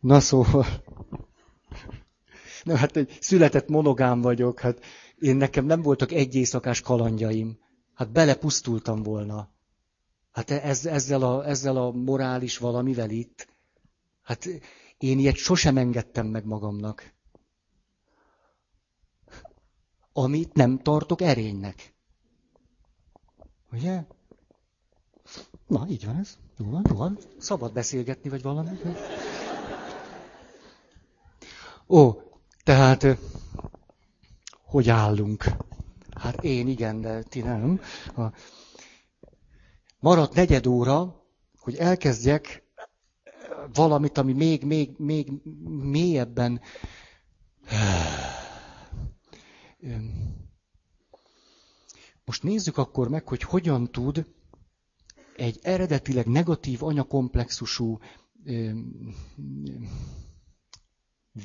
Na 0.00 0.20
szóval. 0.20 0.66
Na 2.62 2.76
hát 2.76 2.96
egy 2.96 3.16
született 3.20 3.68
monogám 3.68 4.20
vagyok, 4.20 4.60
hát 4.60 4.78
én 5.18 5.36
nekem 5.36 5.64
nem 5.64 5.82
voltak 5.82 6.12
egy 6.12 6.34
éjszakás 6.34 6.80
kalandjaim. 6.80 7.58
Hát 7.94 8.12
belepusztultam 8.12 9.02
volna. 9.02 9.54
Hát 10.36 10.50
ez, 10.50 10.86
ezzel, 10.86 11.22
a, 11.22 11.46
ezzel 11.46 11.76
a 11.76 11.90
morális 11.90 12.58
valamivel 12.58 13.10
itt, 13.10 13.48
hát 14.22 14.48
én 14.98 15.18
ilyet 15.18 15.36
sosem 15.36 15.76
engedtem 15.76 16.26
meg 16.26 16.44
magamnak. 16.44 17.12
Amit 20.12 20.54
nem 20.54 20.78
tartok 20.78 21.20
erénynek. 21.20 21.94
Ugye? 23.72 24.04
Na, 25.66 25.86
így 25.88 26.06
van 26.06 26.16
ez. 26.16 26.38
Jó 26.58 26.70
van, 26.70 26.84
jó 26.88 26.96
van. 26.96 27.18
Szabad 27.38 27.72
beszélgetni, 27.72 28.30
vagy 28.30 28.42
valami. 28.42 28.70
Ó, 31.88 32.12
tehát, 32.64 33.06
hogy 34.62 34.88
állunk? 34.88 35.44
Hát 36.10 36.44
én 36.44 36.68
igen, 36.68 37.00
de 37.00 37.22
ti 37.22 37.40
nem. 37.40 37.80
A, 38.16 38.22
maradt 39.98 40.34
negyed 40.34 40.66
óra, 40.66 41.24
hogy 41.58 41.74
elkezdjek 41.76 42.64
valamit, 43.74 44.18
ami 44.18 44.32
még, 44.32 44.64
még, 44.64 44.90
még 44.98 45.32
mélyebben 45.82 46.60
most 52.24 52.42
nézzük 52.42 52.76
akkor 52.78 53.08
meg, 53.08 53.28
hogy 53.28 53.42
hogyan 53.42 53.90
tud 53.92 54.26
egy 55.36 55.58
eredetileg 55.62 56.26
negatív 56.26 56.82
anyakomplexusú 56.82 57.98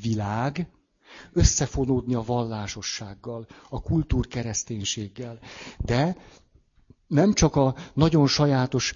világ 0.01 0.67
összefonódni 1.33 2.13
a 2.13 2.21
vallásossággal, 2.23 3.47
a 3.69 3.81
kultúrkereszténységgel. 3.81 5.39
De 5.77 6.17
nem 7.11 7.33
csak 7.33 7.55
a 7.55 7.75
nagyon 7.93 8.27
sajátos 8.27 8.93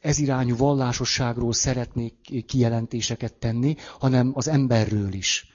ezirányú 0.00 0.56
vallásosságról 0.56 1.52
szeretnék 1.52 2.44
kijelentéseket 2.46 3.34
tenni, 3.34 3.76
hanem 3.98 4.30
az 4.34 4.48
emberről 4.48 5.12
is. 5.12 5.46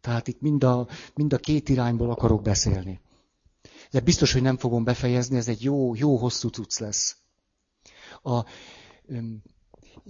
Tehát 0.00 0.28
itt 0.28 0.40
mind 0.40 0.64
a, 0.64 0.88
mind 1.14 1.32
a 1.32 1.38
két 1.38 1.68
irányból 1.68 2.10
akarok 2.10 2.42
beszélni. 2.42 3.00
De 3.90 4.00
biztos, 4.00 4.32
hogy 4.32 4.42
nem 4.42 4.56
fogom 4.56 4.84
befejezni, 4.84 5.36
ez 5.36 5.48
egy 5.48 5.62
jó, 5.62 5.94
jó 5.94 6.16
hosszú 6.16 6.48
cucc 6.48 6.78
lesz. 6.78 7.16
A, 8.22 8.44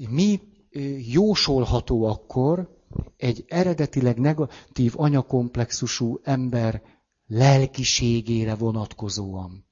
mi 0.09 0.41
jósolható 1.11 2.05
akkor 2.05 2.79
egy 3.17 3.45
eredetileg 3.49 4.19
negatív 4.19 4.93
anyakomplexusú 4.97 6.21
ember 6.23 6.83
lelkiségére 7.27 8.55
vonatkozóan. 8.55 9.65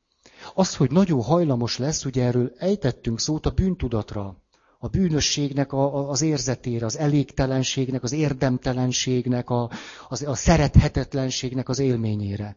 Az, 0.55 0.76
hogy 0.76 0.90
nagyon 0.90 1.22
hajlamos 1.22 1.78
lesz, 1.78 2.05
ugye 2.05 2.24
erről 2.24 2.53
ejtettünk 2.59 3.20
szót 3.20 3.47
a 3.47 3.51
bűntudatra, 3.51 4.36
a 4.78 4.88
bűnösségnek 4.88 5.72
a, 5.72 5.97
a, 5.97 6.09
az 6.11 6.22
érzetére, 6.22 6.84
az 6.86 6.99
elégtelenségnek, 6.99 8.03
az 8.03 8.12
érdemtelenségnek, 8.12 9.51
a, 9.51 9.70
az, 10.09 10.22
a 10.22 10.34
szerethetetlenségnek 10.34 11.68
az 11.68 11.78
élményére. 11.78 12.57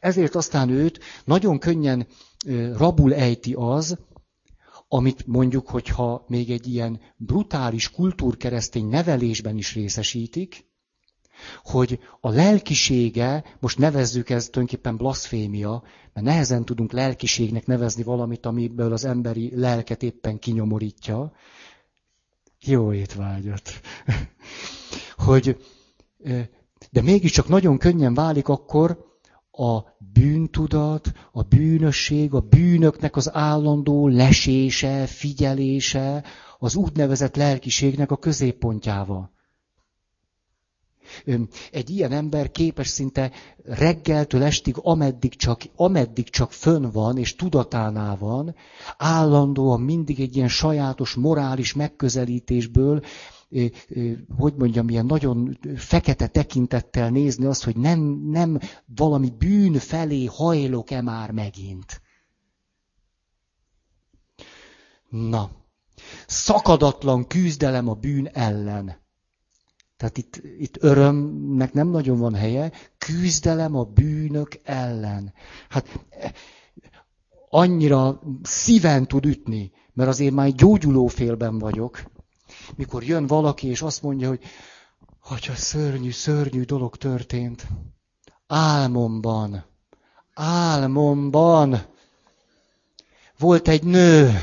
Ezért 0.00 0.34
aztán 0.34 0.68
őt 0.68 0.98
nagyon 1.24 1.58
könnyen 1.58 2.06
rabul 2.76 3.14
ejti 3.14 3.54
az, 3.58 3.98
amit 4.88 5.26
mondjuk, 5.26 5.68
hogyha 5.68 6.24
még 6.28 6.50
egy 6.50 6.66
ilyen 6.66 7.00
brutális 7.16 7.90
kultúrkeresztény 7.90 8.88
nevelésben 8.88 9.56
is 9.56 9.74
részesítik, 9.74 10.64
hogy 11.64 11.98
a 12.20 12.30
lelkisége, 12.30 13.44
most 13.60 13.78
nevezzük 13.78 14.30
ezt 14.30 14.50
tulajdonképpen 14.50 14.96
blaszfémia, 14.96 15.82
mert 16.12 16.26
nehezen 16.26 16.64
tudunk 16.64 16.92
lelkiségnek 16.92 17.66
nevezni 17.66 18.02
valamit, 18.02 18.46
amiből 18.46 18.92
az 18.92 19.04
emberi 19.04 19.52
lelket 19.54 20.02
éppen 20.02 20.38
kinyomorítja. 20.38 21.32
Jó 22.60 22.92
étvágyat. 22.92 23.70
hogy, 25.26 25.56
de 26.90 27.02
mégiscsak 27.02 27.48
nagyon 27.48 27.78
könnyen 27.78 28.14
válik 28.14 28.48
akkor 28.48 29.10
a 29.50 29.80
bűntudat, 30.12 31.12
a 31.32 31.42
bűnösség, 31.42 32.34
a 32.34 32.40
bűnöknek 32.40 33.16
az 33.16 33.34
állandó 33.34 34.08
lesése, 34.08 35.06
figyelése, 35.06 36.24
az 36.58 36.76
úgynevezett 36.76 37.36
lelkiségnek 37.36 38.10
a 38.10 38.16
középpontjával. 38.16 39.31
Egy 41.70 41.90
ilyen 41.90 42.12
ember 42.12 42.50
képes 42.50 42.88
szinte 42.88 43.30
reggeltől 43.64 44.42
estig, 44.42 44.74
ameddig 44.78 45.34
csak, 45.34 45.60
ameddig 45.76 46.30
csak 46.30 46.52
fönn 46.52 46.90
van, 46.90 47.18
és 47.18 47.36
tudatánál 47.36 48.16
van, 48.16 48.54
állandóan 48.96 49.80
mindig 49.80 50.20
egy 50.20 50.36
ilyen 50.36 50.48
sajátos 50.48 51.14
morális 51.14 51.74
megközelítésből, 51.74 53.02
hogy 54.38 54.54
mondjam, 54.56 54.88
ilyen 54.88 55.06
nagyon 55.06 55.58
fekete 55.76 56.26
tekintettel 56.26 57.10
nézni 57.10 57.44
azt, 57.44 57.64
hogy 57.64 57.76
nem, 57.76 58.00
nem 58.30 58.58
valami 58.86 59.30
bűn 59.38 59.74
felé 59.74 60.24
hajlok-e 60.24 61.00
már 61.02 61.30
megint. 61.30 62.00
Na, 65.08 65.50
szakadatlan 66.26 67.26
küzdelem 67.26 67.88
a 67.88 67.94
bűn 67.94 68.26
ellen. 68.26 69.01
Tehát 70.02 70.18
itt, 70.18 70.40
itt 70.58 70.82
örömnek 70.82 71.72
nem 71.72 71.88
nagyon 71.88 72.18
van 72.18 72.34
helye, 72.34 72.72
küzdelem 72.98 73.76
a 73.76 73.84
bűnök 73.84 74.60
ellen. 74.64 75.32
Hát 75.68 75.86
annyira 77.48 78.20
szíven 78.42 79.06
tud 79.06 79.26
ütni, 79.26 79.72
mert 79.92 80.08
azért 80.08 80.34
már 80.34 80.52
gyógyulófélben 80.52 81.58
vagyok, 81.58 82.02
mikor 82.76 83.04
jön 83.04 83.26
valaki, 83.26 83.66
és 83.66 83.82
azt 83.82 84.02
mondja, 84.02 84.28
hogy 84.28 84.42
hogyha 85.20 85.54
szörnyű, 85.54 86.10
szörnyű 86.10 86.62
dolog 86.62 86.96
történt. 86.96 87.66
Álmomban, 88.46 89.64
álmomban 90.34 91.86
volt 93.38 93.68
egy 93.68 93.84
nő, 93.84 94.40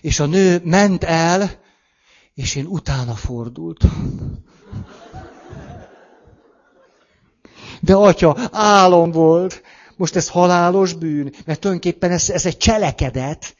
és 0.00 0.20
a 0.20 0.26
nő 0.26 0.60
ment 0.64 1.04
el, 1.04 1.60
és 2.34 2.54
én 2.54 2.66
utána 2.66 3.14
fordultam. 3.14 4.44
De 7.80 7.94
atya, 7.94 8.36
álom 8.52 9.10
volt. 9.10 9.62
Most 9.96 10.16
ez 10.16 10.28
halálos 10.28 10.92
bűn, 10.92 11.34
mert 11.46 11.60
tulajdonképpen 11.60 12.10
ez, 12.10 12.30
ez 12.30 12.46
egy 12.46 12.56
cselekedet. 12.56 13.56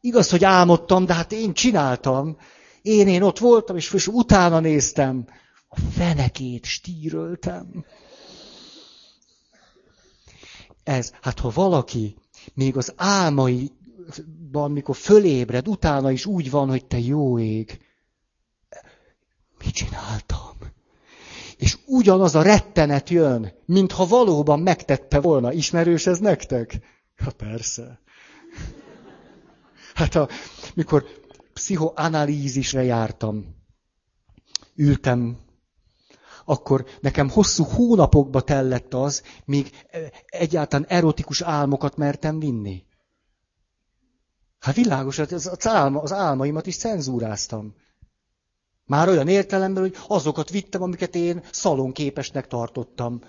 Igaz, 0.00 0.30
hogy 0.30 0.44
álmodtam, 0.44 1.04
de 1.04 1.14
hát 1.14 1.32
én 1.32 1.52
csináltam. 1.52 2.36
Én, 2.82 3.08
én 3.08 3.22
ott 3.22 3.38
voltam, 3.38 3.76
és, 3.76 3.92
és 3.92 4.06
utána 4.06 4.60
néztem. 4.60 5.26
A 5.68 5.80
fenekét 5.80 6.64
stíröltem. 6.64 7.84
Ez, 10.84 11.12
hát 11.20 11.38
ha 11.38 11.50
valaki 11.54 12.16
még 12.54 12.76
az 12.76 12.92
álmai 12.96 13.72
van, 14.56 14.70
mikor 14.70 14.96
fölébred, 14.96 15.68
utána 15.68 16.10
is 16.10 16.26
úgy 16.26 16.50
van, 16.50 16.68
hogy 16.68 16.86
te 16.86 16.98
jó 16.98 17.38
ég. 17.38 17.80
Mit 19.64 19.74
csináltam? 19.74 20.56
És 21.56 21.78
ugyanaz 21.86 22.34
a 22.34 22.42
rettenet 22.42 23.10
jön, 23.10 23.52
mintha 23.64 24.06
valóban 24.06 24.60
megtette 24.60 25.20
volna. 25.20 25.52
Ismerős 25.52 26.06
ez 26.06 26.18
nektek? 26.18 26.78
Ha 27.16 27.30
persze. 27.36 28.00
Hát 29.94 30.14
a, 30.14 30.28
mikor 30.74 31.04
pszichoanalízisre 31.52 32.82
jártam, 32.82 33.56
ültem, 34.74 35.38
akkor 36.44 36.86
nekem 37.00 37.30
hosszú 37.30 37.64
hónapokba 37.64 38.40
tellett 38.40 38.94
az, 38.94 39.22
míg 39.44 39.70
egyáltalán 40.26 40.86
erotikus 40.88 41.40
álmokat 41.40 41.96
mertem 41.96 42.38
vinni. 42.38 42.85
Hát 44.66 44.74
világos, 44.74 45.16
hát 45.16 45.32
az, 45.32 45.66
álma, 45.66 46.00
az 46.00 46.12
álmaimat 46.12 46.66
is 46.66 46.76
cenzúráztam. 46.76 47.74
Már 48.84 49.08
olyan 49.08 49.28
értelemben, 49.28 49.82
hogy 49.82 49.96
azokat 50.08 50.50
vittem, 50.50 50.82
amiket 50.82 51.14
én 51.14 51.42
szalonképesnek 51.50 52.46
tartottam. 52.46 53.20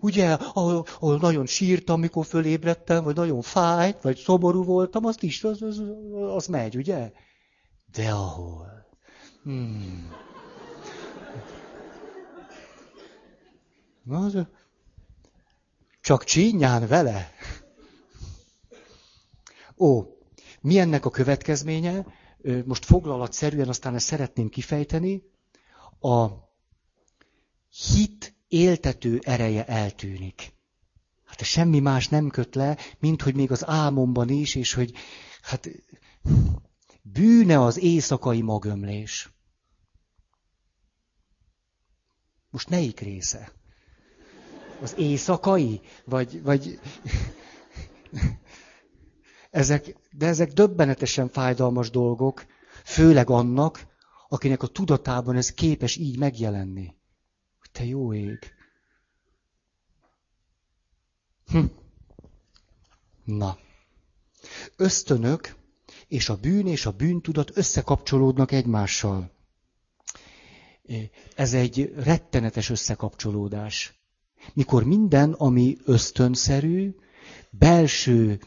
Ugye, 0.00 0.32
ahol, 0.32 0.86
ahol 1.00 1.18
nagyon 1.18 1.46
sírtam, 1.46 2.00
mikor 2.00 2.26
fölébredtem, 2.26 3.04
vagy 3.04 3.14
nagyon 3.14 3.42
fájt, 3.42 4.02
vagy 4.02 4.16
szomorú 4.16 4.64
voltam, 4.64 5.04
azt 5.04 5.22
is, 5.22 5.44
az, 5.44 5.62
az, 5.62 5.82
az 6.34 6.46
megy, 6.46 6.76
ugye? 6.76 7.12
De 7.92 8.10
ahol? 8.10 8.86
Hmm. 9.42 10.12
Na, 14.02 14.18
az, 14.18 14.38
csak 16.00 16.24
csínyán 16.24 16.86
vele? 16.86 17.30
Ó, 19.78 20.15
mi 20.66 20.78
ennek 20.78 21.04
a 21.04 21.10
következménye? 21.10 22.06
Most 22.64 22.84
foglalatszerűen 22.84 23.68
aztán 23.68 23.94
ezt 23.94 24.06
szeretném 24.06 24.48
kifejteni. 24.48 25.22
A 26.00 26.26
hit 27.92 28.34
éltető 28.48 29.18
ereje 29.22 29.64
eltűnik. 29.66 30.52
Hát 31.24 31.42
semmi 31.42 31.80
más 31.80 32.08
nem 32.08 32.28
köt 32.28 32.54
le, 32.54 32.76
mint 32.98 33.22
hogy 33.22 33.34
még 33.34 33.50
az 33.50 33.66
álmomban 33.66 34.28
is, 34.28 34.54
és 34.54 34.72
hogy 34.72 34.92
hát 35.42 35.68
bűne 37.02 37.60
az 37.60 37.78
éjszakai 37.78 38.40
magömlés. 38.42 39.30
Most 42.50 42.68
melyik 42.68 43.00
része? 43.00 43.52
Az 44.82 44.94
éjszakai? 44.98 45.80
Vagy, 46.04 46.42
vagy 46.42 46.78
ezek, 49.56 49.96
de 50.12 50.26
ezek 50.26 50.52
döbbenetesen 50.52 51.28
fájdalmas 51.28 51.90
dolgok, 51.90 52.46
főleg 52.84 53.30
annak, 53.30 53.86
akinek 54.28 54.62
a 54.62 54.66
tudatában 54.66 55.36
ez 55.36 55.52
képes 55.52 55.96
így 55.96 56.18
megjelenni. 56.18 56.94
Te 57.72 57.84
jó 57.84 58.14
ég. 58.14 58.38
Hm. 61.46 61.64
Na. 63.24 63.58
Ösztönök 64.76 65.54
és 66.08 66.28
a 66.28 66.36
bűn 66.36 66.66
és 66.66 66.86
a 66.86 66.92
bűntudat 66.92 67.56
összekapcsolódnak 67.56 68.52
egymással. 68.52 69.30
Ez 71.34 71.54
egy 71.54 71.92
rettenetes 71.96 72.70
összekapcsolódás. 72.70 74.00
Mikor 74.54 74.84
minden, 74.84 75.32
ami 75.32 75.76
ösztönszerű, 75.84 76.94
belső 77.50 78.40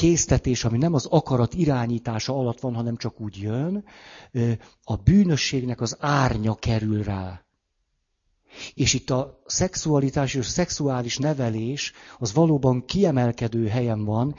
késztetés, 0.00 0.64
ami 0.64 0.78
nem 0.78 0.94
az 0.94 1.06
akarat 1.06 1.54
irányítása 1.54 2.34
alatt 2.36 2.60
van, 2.60 2.74
hanem 2.74 2.96
csak 2.96 3.20
úgy 3.20 3.36
jön, 3.36 3.84
a 4.82 4.96
bűnösségnek 4.96 5.80
az 5.80 5.96
árnya 5.98 6.54
kerül 6.54 7.02
rá. 7.02 7.44
És 8.74 8.94
itt 8.94 9.10
a 9.10 9.42
szexualitás 9.46 10.34
és 10.34 10.40
a 10.40 10.50
szexuális 10.50 11.18
nevelés 11.18 11.92
az 12.18 12.32
valóban 12.32 12.84
kiemelkedő 12.84 13.66
helyen 13.66 14.04
van, 14.04 14.34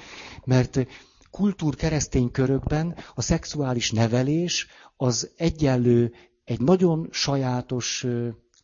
mert 0.45 0.87
kultúr 1.31 1.75
keresztény 1.75 2.31
körökben 2.31 2.95
a 3.15 3.21
szexuális 3.21 3.91
nevelés 3.91 4.67
az 4.97 5.29
egyenlő 5.37 6.13
egy 6.43 6.61
nagyon 6.61 7.07
sajátos 7.11 8.05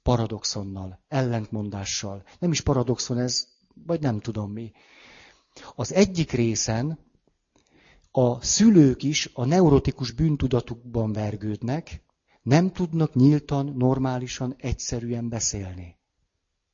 paradoxonnal, 0.04 1.00
ellentmondással. 1.08 2.24
Nem 2.40 2.52
is 2.52 2.62
paradoxon 2.62 3.18
ez, 3.18 3.48
vagy 3.86 4.02
nem 4.02 4.20
tudom 4.20 4.52
mi. 4.52 4.72
Az 5.76 5.94
egyik 5.94 6.32
részen 6.32 7.00
a 8.12 8.42
szülők 8.42 9.04
is 9.04 9.30
a 9.34 9.46
neurotikus 9.46 10.12
bűntudatukban 10.12 11.14
vergődnek, 11.14 12.02
nem 12.42 12.72
tudnak 12.72 13.14
nyíltan, 13.14 13.74
normálisan, 13.78 14.56
egyszerűen 14.58 15.30
beszélni. 15.30 15.96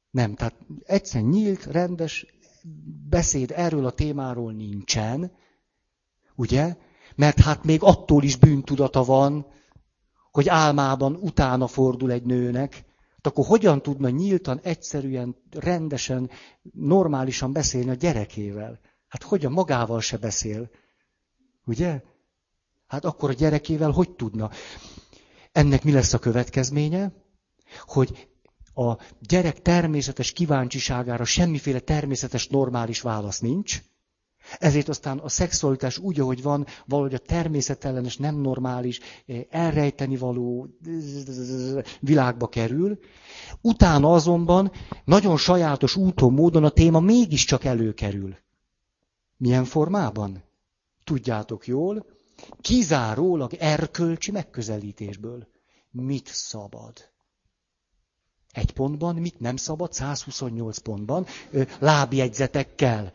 Nem, 0.10 0.36
tehát 0.36 0.56
egyszerűen 0.84 1.30
nyílt, 1.30 1.66
rendes 1.66 2.26
beszéd 3.10 3.52
erről 3.56 3.86
a 3.86 3.92
témáról 3.92 4.54
nincsen, 4.54 5.32
ugye? 6.36 6.76
Mert 7.16 7.40
hát 7.40 7.64
még 7.64 7.84
attól 7.84 8.24
is 8.24 8.36
bűntudata 8.36 9.04
van, 9.04 9.46
hogy 10.32 10.50
álmában 10.50 11.16
utána 11.16 11.68
fordul 11.68 12.12
egy 12.12 12.24
nőnek, 12.24 12.86
akkor 13.28 13.46
hogyan 13.46 13.82
tudna 13.82 14.10
nyíltan, 14.10 14.60
egyszerűen, 14.64 15.36
rendesen, 15.52 16.30
normálisan 16.74 17.54
beszélni 17.54 17.90
a 17.90 17.94
gyerekével? 17.94 18.80
Hát 19.08 19.24
hogyan 19.24 19.52
magával 19.52 20.02
se 20.02 20.18
beszél? 20.18 20.70
Ugye? 21.66 22.02
Hát 22.88 23.06
akkor 23.06 23.30
a 23.30 23.34
gyerekével 23.34 23.92
hogy 23.92 24.12
tudna? 24.12 24.50
Ennek 25.52 25.84
mi 25.84 25.92
lesz 25.92 26.14
a 26.14 26.20
következménye? 26.20 27.12
Hogy 27.82 28.28
a 28.74 28.98
gyerek 29.20 29.62
természetes 29.62 30.32
kíváncsiságára 30.32 31.26
semmiféle 31.26 31.80
természetes, 31.80 32.48
normális 32.48 33.02
válasz 33.02 33.40
nincs, 33.40 33.82
ezért 34.60 34.90
aztán 34.90 35.18
a 35.18 35.30
szexualitás 35.30 35.98
úgy, 35.98 36.20
ahogy 36.20 36.42
van, 36.42 36.66
valahogy 36.86 37.14
a 37.14 37.18
természetellenes, 37.18 38.18
nem 38.18 38.36
normális, 38.36 39.00
elrejteni 39.50 40.18
való 40.18 40.68
világba 42.00 42.48
kerül. 42.48 43.00
Utána 43.62 44.14
azonban 44.14 44.72
nagyon 45.06 45.38
sajátos 45.38 45.96
úton, 45.96 46.34
módon 46.34 46.64
a 46.64 46.70
téma 46.70 47.00
mégiscsak 47.00 47.64
előkerül. 47.64 48.36
Milyen 49.38 49.66
formában? 49.66 50.44
Tudjátok 51.04 51.68
jól, 51.68 52.06
kizárólag 52.62 53.54
erkölcsi 53.54 54.32
megközelítésből. 54.32 55.48
Mit 55.92 56.28
szabad? 56.28 57.12
Egy 58.52 58.74
pontban, 58.74 59.16
mit 59.16 59.40
nem 59.40 59.56
szabad? 59.56 59.94
128 59.94 60.78
pontban, 60.78 61.26
lábjegyzetekkel. 61.80 63.12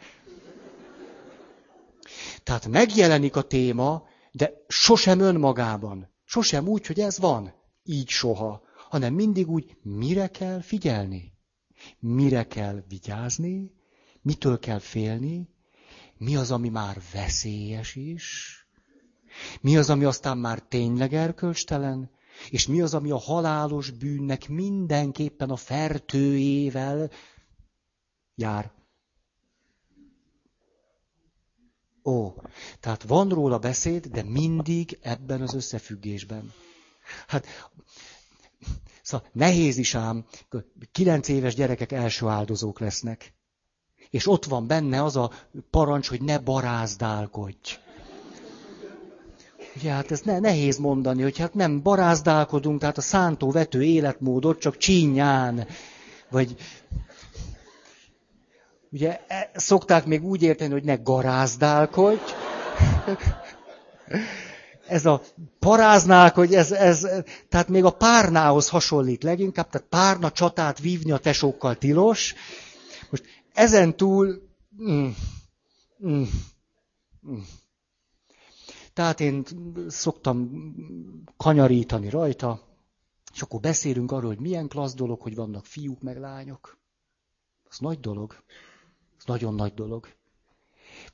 Tehát 2.48 2.68
megjelenik 2.68 3.36
a 3.36 3.42
téma, 3.42 4.06
de 4.32 4.52
sosem 4.68 5.20
önmagában. 5.20 6.08
Sosem 6.24 6.68
úgy, 6.68 6.86
hogy 6.86 7.00
ez 7.00 7.18
van. 7.18 7.52
Így 7.84 8.08
soha. 8.08 8.62
Hanem 8.88 9.14
mindig 9.14 9.48
úgy, 9.48 9.76
mire 9.82 10.26
kell 10.26 10.60
figyelni. 10.60 11.32
Mire 11.98 12.46
kell 12.46 12.84
vigyázni, 12.88 13.72
mitől 14.22 14.58
kell 14.58 14.78
félni, 14.78 15.48
mi 16.16 16.36
az, 16.36 16.50
ami 16.50 16.68
már 16.68 17.00
veszélyes 17.12 17.94
is, 17.94 18.56
mi 19.60 19.76
az, 19.76 19.90
ami 19.90 20.04
aztán 20.04 20.38
már 20.38 20.62
tényleg 20.62 21.14
erkölcstelen, 21.14 22.10
és 22.50 22.66
mi 22.66 22.80
az, 22.80 22.94
ami 22.94 23.10
a 23.10 23.18
halálos 23.18 23.90
bűnnek 23.90 24.48
mindenképpen 24.48 25.50
a 25.50 25.56
fertőjével 25.56 27.10
jár. 28.34 28.77
Ó, 32.08 32.34
tehát 32.80 33.02
van 33.02 33.28
róla 33.28 33.58
beszéd, 33.58 34.06
de 34.06 34.22
mindig 34.22 34.98
ebben 35.02 35.42
az 35.42 35.54
összefüggésben. 35.54 36.52
Hát, 37.26 37.46
szóval 39.02 39.26
nehéz 39.32 39.76
is 39.76 39.94
ám, 39.94 40.24
kilenc 40.92 41.28
éves 41.28 41.54
gyerekek 41.54 41.92
első 41.92 42.26
áldozók 42.26 42.80
lesznek. 42.80 43.32
És 44.10 44.26
ott 44.26 44.44
van 44.44 44.66
benne 44.66 45.02
az 45.02 45.16
a 45.16 45.30
parancs, 45.70 46.08
hogy 46.08 46.22
ne 46.22 46.38
barázdálkodj. 46.38 47.78
Ugye 49.76 49.90
hát 49.90 50.10
ez 50.10 50.20
ne, 50.20 50.38
nehéz 50.38 50.78
mondani, 50.78 51.22
hogy 51.22 51.38
hát 51.38 51.54
nem 51.54 51.82
barázdálkodunk, 51.82 52.80
tehát 52.80 52.98
a 52.98 53.00
szántó 53.00 53.50
vető 53.50 53.82
életmódot 53.84 54.58
csak 54.58 54.76
csínyán, 54.76 55.66
vagy 56.30 56.56
ugye 58.90 59.20
e, 59.26 59.50
szokták 59.54 60.06
még 60.06 60.24
úgy 60.24 60.42
érteni, 60.42 60.72
hogy 60.72 60.84
ne 60.84 60.94
garázdálkodj. 60.94 62.20
Ez 64.86 65.06
a 65.06 65.22
paráználkodj, 65.58 66.56
ez, 66.56 66.72
ez, 66.72 67.06
tehát 67.48 67.68
még 67.68 67.84
a 67.84 67.90
párnához 67.90 68.68
hasonlít 68.68 69.22
leginkább, 69.22 69.68
tehát 69.68 69.88
párna 69.88 70.30
csatát 70.30 70.78
vívni 70.78 71.10
a 71.10 71.18
tesókkal 71.18 71.76
tilos. 71.76 72.34
Most 73.10 73.24
ezen 73.52 73.96
túl, 73.96 74.42
mm, 74.82 75.08
mm, 76.06 76.22
mm. 77.28 77.38
Tehát 78.92 79.20
én 79.20 79.44
szoktam 79.88 80.50
kanyarítani 81.36 82.08
rajta, 82.08 82.60
és 83.34 83.42
akkor 83.42 83.60
beszélünk 83.60 84.12
arról, 84.12 84.28
hogy 84.28 84.40
milyen 84.40 84.68
klassz 84.68 84.94
dolog, 84.94 85.20
hogy 85.20 85.34
vannak 85.34 85.66
fiúk 85.66 86.00
meg 86.00 86.18
lányok. 86.18 86.78
Az 87.68 87.78
nagy 87.78 88.00
dolog. 88.00 88.42
Nagyon 89.28 89.54
nagy 89.54 89.74
dolog. 89.74 90.08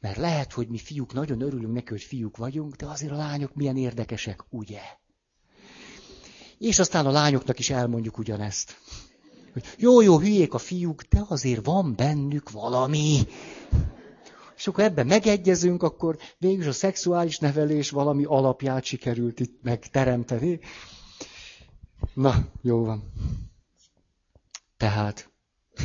Mert 0.00 0.16
lehet, 0.16 0.52
hogy 0.52 0.68
mi 0.68 0.78
fiúk 0.78 1.12
nagyon 1.12 1.40
örülünk 1.40 1.74
neki, 1.74 1.88
hogy 1.88 2.02
fiúk 2.02 2.36
vagyunk, 2.36 2.74
de 2.74 2.86
azért 2.86 3.12
a 3.12 3.16
lányok 3.16 3.54
milyen 3.54 3.76
érdekesek, 3.76 4.44
ugye? 4.48 4.80
És 6.58 6.78
aztán 6.78 7.06
a 7.06 7.10
lányoknak 7.10 7.58
is 7.58 7.70
elmondjuk 7.70 8.18
ugyanezt. 8.18 8.76
Hogy 9.52 9.64
jó, 9.78 10.00
jó, 10.00 10.18
hülyék 10.18 10.54
a 10.54 10.58
fiúk, 10.58 11.02
de 11.02 11.24
azért 11.28 11.64
van 11.64 11.94
bennük 11.96 12.50
valami 12.50 13.26
és 14.56 14.66
akkor 14.66 14.84
ebben 14.84 15.06
megegyezünk, 15.06 15.82
akkor 15.82 16.18
végül 16.38 16.68
a 16.68 16.72
szexuális 16.72 17.38
nevelés 17.38 17.90
valami 17.90 18.24
alapját 18.24 18.84
sikerült 18.84 19.40
itt 19.40 19.62
megteremteni. 19.62 20.60
Na, 22.14 22.46
jó 22.62 22.84
van. 22.84 23.12
Tehát, 24.76 25.33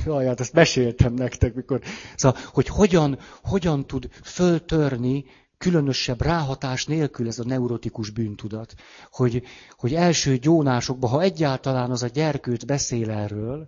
jaj, 0.05 0.25
hát 0.25 0.39
ezt 0.39 0.53
meséltem 0.53 1.13
nektek, 1.13 1.53
mikor, 1.53 1.81
szóval, 2.15 2.39
hogy 2.45 2.67
hogyan, 2.67 3.19
hogyan 3.43 3.87
tud 3.87 4.09
föltörni 4.23 5.25
különösebb 5.57 6.21
ráhatás 6.21 6.85
nélkül 6.85 7.27
ez 7.27 7.39
a 7.39 7.43
neurotikus 7.43 8.09
bűntudat. 8.09 8.73
Hogy, 9.11 9.43
hogy 9.77 9.93
első 9.93 10.37
gyónásokban, 10.37 11.09
ha 11.09 11.21
egyáltalán 11.21 11.91
az 11.91 12.03
a 12.03 12.07
gyerkőt 12.07 12.65
beszél 12.65 13.09
erről, 13.09 13.67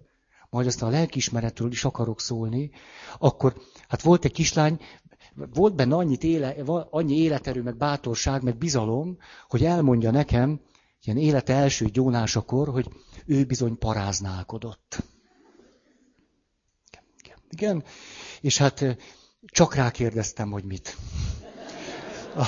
majd 0.50 0.68
aztán 0.68 0.90
a 0.90 0.92
lelkismeretről 0.92 1.72
is 1.72 1.86
akarok 1.86 2.22
szólni, 2.22 2.72
akkor 3.20 3.54
hát 3.88 4.02
volt 4.02 4.26
egy 4.26 4.32
kislány, 4.32 4.80
volt 5.54 5.76
benne 5.76 5.96
annyit 5.96 6.24
éle, 6.24 6.56
annyi 6.90 7.18
életerő, 7.18 7.62
meg 7.62 7.78
bátorság, 7.78 8.44
meg 8.44 8.58
bizalom, 8.58 9.18
hogy 9.48 9.64
elmondja 9.64 10.12
nekem, 10.12 10.62
ilyen 11.04 11.18
élete 11.18 11.54
első 11.54 11.86
gyónásakor, 11.86 12.70
hogy 12.70 12.88
ő 13.26 13.46
bizony 13.46 13.78
paráználkodott. 13.78 15.04
Igen, 17.52 17.84
és 18.42 18.58
hát 18.58 18.86
csak 19.46 19.76
rákérdeztem, 19.76 20.52
hogy 20.52 20.64
mit. 20.64 20.96
A, 22.36 22.46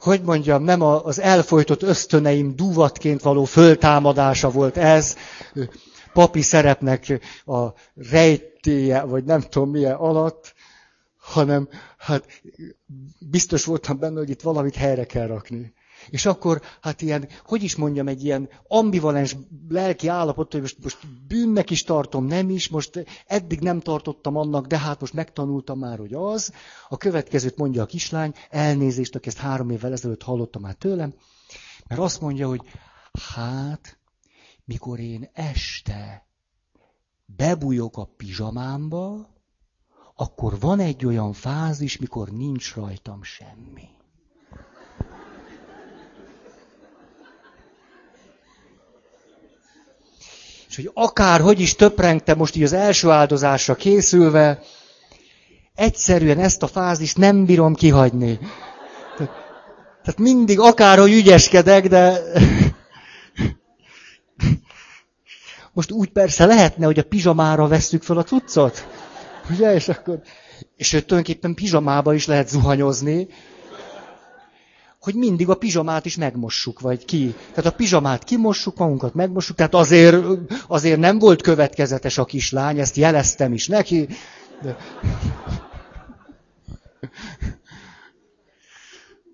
hogy 0.00 0.22
mondjam, 0.22 0.62
nem 0.62 0.82
az 0.82 1.18
elfolytott 1.20 1.82
ösztöneim 1.82 2.56
duvatként 2.56 3.22
való 3.22 3.44
föltámadása 3.44 4.50
volt 4.50 4.76
ez, 4.76 5.16
papi 6.12 6.40
szerepnek 6.42 7.20
a 7.44 7.66
rejtéje, 8.10 9.02
vagy 9.02 9.24
nem 9.24 9.40
tudom 9.40 9.70
milyen 9.70 9.94
alatt, 9.94 10.54
hanem 11.18 11.68
hát 11.98 12.24
biztos 13.18 13.64
voltam 13.64 13.98
benne, 13.98 14.18
hogy 14.18 14.30
itt 14.30 14.42
valamit 14.42 14.74
helyre 14.74 15.04
kell 15.04 15.26
rakni. 15.26 15.72
És 16.08 16.26
akkor, 16.26 16.62
hát 16.80 17.02
ilyen, 17.02 17.28
hogy 17.44 17.62
is 17.62 17.76
mondjam, 17.76 18.08
egy 18.08 18.24
ilyen 18.24 18.48
ambivalens 18.68 19.36
lelki 19.68 20.08
állapot, 20.08 20.52
hogy 20.52 20.60
most, 20.60 20.76
most 20.82 20.98
bűnnek 21.26 21.70
is 21.70 21.82
tartom, 21.82 22.24
nem 22.24 22.50
is, 22.50 22.68
most 22.68 23.04
eddig 23.26 23.60
nem 23.60 23.80
tartottam 23.80 24.36
annak, 24.36 24.66
de 24.66 24.78
hát 24.78 25.00
most 25.00 25.12
megtanultam 25.12 25.78
már, 25.78 25.98
hogy 25.98 26.12
az. 26.12 26.52
A 26.88 26.96
következőt 26.96 27.56
mondja 27.56 27.82
a 27.82 27.86
kislány, 27.86 28.34
elnézést, 28.50 29.14
aki 29.14 29.28
ezt 29.28 29.38
három 29.38 29.70
évvel 29.70 29.92
ezelőtt 29.92 30.22
hallottam 30.22 30.62
már 30.62 30.74
tőlem, 30.74 31.14
mert 31.88 32.00
azt 32.00 32.20
mondja, 32.20 32.48
hogy 32.48 32.62
hát, 33.34 33.98
mikor 34.64 34.98
én 34.98 35.30
este 35.32 36.26
bebújok 37.36 37.96
a 37.96 38.04
pizsamámba, 38.16 39.28
akkor 40.14 40.60
van 40.60 40.80
egy 40.80 41.06
olyan 41.06 41.32
fázis, 41.32 41.98
mikor 41.98 42.28
nincs 42.30 42.74
rajtam 42.74 43.22
semmi. 43.22 43.88
És 50.70 50.76
hogy 50.76 50.90
akárhogy 50.94 51.60
is 51.60 51.74
töprengte 51.74 52.34
most 52.34 52.56
így 52.56 52.62
az 52.62 52.72
első 52.72 53.10
áldozásra 53.10 53.74
készülve, 53.74 54.58
egyszerűen 55.74 56.38
ezt 56.38 56.62
a 56.62 56.66
fázist 56.66 57.16
nem 57.16 57.44
bírom 57.44 57.74
kihagyni. 57.74 58.38
Tehát 60.02 60.18
mindig 60.18 60.60
akárhogy 60.60 61.12
ügyeskedek, 61.12 61.88
de 61.88 62.12
most 65.72 65.90
úgy 65.90 66.08
persze 66.08 66.46
lehetne, 66.46 66.86
hogy 66.86 66.98
a 66.98 67.02
pizsamára 67.02 67.68
vesszük 67.68 68.02
fel 68.02 68.18
a 68.18 68.24
cuccot. 68.24 68.86
Ugye? 69.50 69.74
És 69.74 69.88
akkor, 69.88 70.20
és 70.76 70.92
ő 70.92 71.00
tulajdonképpen 71.00 71.54
pizsamába 71.54 72.14
is 72.14 72.26
lehet 72.26 72.48
zuhanyozni, 72.48 73.28
hogy 75.00 75.14
mindig 75.14 75.48
a 75.48 75.54
pizsamát 75.54 76.04
is 76.04 76.16
megmossuk, 76.16 76.80
vagy 76.80 77.04
ki. 77.04 77.34
Tehát 77.48 77.72
a 77.72 77.76
pizsamát 77.76 78.24
kimossuk, 78.24 78.76
magunkat 78.78 79.14
megmossuk, 79.14 79.56
tehát 79.56 79.74
azért, 79.74 80.24
azért 80.66 80.98
nem 80.98 81.18
volt 81.18 81.42
következetes 81.42 82.18
a 82.18 82.24
kislány, 82.24 82.78
ezt 82.78 82.96
jeleztem 82.96 83.52
is 83.52 83.68
neki. 83.68 84.08
De... 84.62 84.76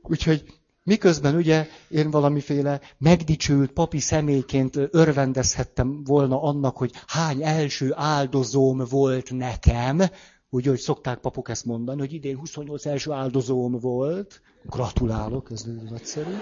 Úgyhogy 0.02 0.44
miközben 0.82 1.34
ugye 1.34 1.66
én 1.88 2.10
valamiféle 2.10 2.80
megdicsült 2.98 3.70
papi 3.70 4.00
személyként 4.00 4.78
örvendezhettem 4.90 6.04
volna 6.04 6.42
annak, 6.42 6.76
hogy 6.76 6.92
hány 7.06 7.42
első 7.42 7.92
áldozóm 7.94 8.84
volt 8.90 9.30
nekem, 9.30 10.02
Úgy, 10.50 10.66
hogy 10.66 10.78
szokták 10.78 11.18
papok 11.18 11.48
ezt 11.48 11.64
mondani, 11.64 11.98
hogy 11.98 12.12
idén 12.12 12.36
28 12.38 12.86
első 12.86 13.12
áldozóm 13.12 13.78
volt. 13.78 14.40
Gratulálok, 14.62 15.50
ez 15.50 15.64
nagyszerű. 15.88 16.36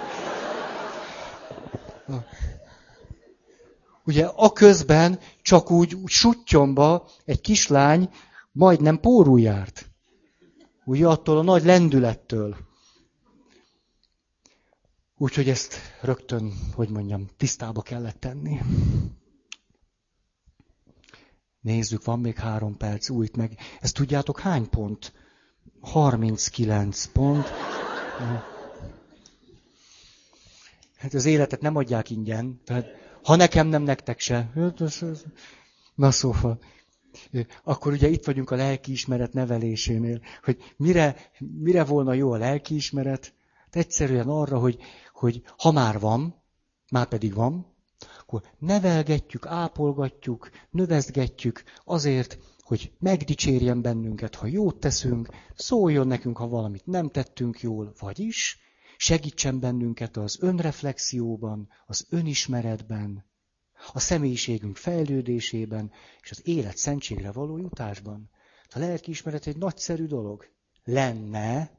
Ugye 4.06 4.26
a 4.26 4.52
közben 4.52 5.18
csak 5.42 5.70
úgy, 5.70 5.94
úgy 5.94 6.08
suttyomba 6.10 7.06
egy 7.24 7.40
kislány 7.40 8.08
majdnem 8.52 9.00
pórul 9.00 9.40
járt. 9.40 9.90
Ugye 10.84 11.06
attól 11.06 11.38
a 11.38 11.42
nagy 11.42 11.64
lendülettől. 11.64 12.56
Úgyhogy 15.18 15.48
ezt 15.48 15.74
rögtön, 16.02 16.52
hogy 16.74 16.88
mondjam, 16.88 17.26
tisztába 17.36 17.82
kellett 17.82 18.20
tenni. 18.20 18.60
Nézzük, 21.64 22.04
van 22.04 22.20
még 22.20 22.36
három 22.36 22.76
perc, 22.76 23.08
újt 23.08 23.36
meg. 23.36 23.58
Ezt 23.80 23.94
tudjátok 23.94 24.40
hány 24.40 24.68
pont? 24.68 25.12
39 25.80 27.06
pont. 27.06 27.48
Hát 30.96 31.14
az 31.14 31.24
életet 31.24 31.60
nem 31.60 31.76
adják 31.76 32.10
ingyen. 32.10 32.60
Tehát, 32.64 32.86
ha 33.22 33.36
nekem 33.36 33.66
nem, 33.66 33.82
nektek 33.82 34.20
se. 34.20 34.52
Na 35.94 36.10
szóval. 36.10 36.58
Akkor 37.62 37.92
ugye 37.92 38.08
itt 38.08 38.24
vagyunk 38.24 38.50
a 38.50 38.56
lelkiismeret 38.56 39.32
nevelésénél, 39.32 40.20
hogy 40.42 40.74
mire, 40.76 41.16
mire 41.38 41.84
volna 41.84 42.12
jó 42.12 42.32
a 42.32 42.36
lelkiismeret? 42.36 43.34
Hát 43.64 43.76
egyszerűen 43.76 44.28
arra, 44.28 44.58
hogy, 44.58 44.78
hogy 45.12 45.42
ha 45.56 45.72
már 45.72 46.00
van, 46.00 46.42
már 46.90 47.06
pedig 47.06 47.34
van, 47.34 47.73
akkor 48.24 48.42
nevelgetjük, 48.58 49.46
ápolgatjuk, 49.46 50.50
növezgetjük 50.70 51.62
azért, 51.84 52.38
hogy 52.58 52.92
megdicsérjen 52.98 53.82
bennünket, 53.82 54.34
ha 54.34 54.46
jót 54.46 54.80
teszünk, 54.80 55.28
szóljon 55.54 56.06
nekünk, 56.06 56.36
ha 56.36 56.48
valamit 56.48 56.86
nem 56.86 57.10
tettünk 57.10 57.60
jól, 57.60 57.94
vagyis 57.98 58.58
segítsen 58.96 59.60
bennünket 59.60 60.16
az 60.16 60.38
önreflexióban, 60.40 61.68
az 61.86 62.06
önismeretben, 62.10 63.24
a 63.92 64.00
személyiségünk 64.00 64.76
fejlődésében, 64.76 65.92
és 66.20 66.30
az 66.30 66.40
élet 66.44 66.76
szentségre 66.76 67.32
való 67.32 67.58
jutásban. 67.58 68.30
A 68.70 68.78
lelkiismeret 68.78 69.46
egy 69.46 69.56
nagyszerű 69.56 70.06
dolog. 70.06 70.50
Lenne, 70.84 71.70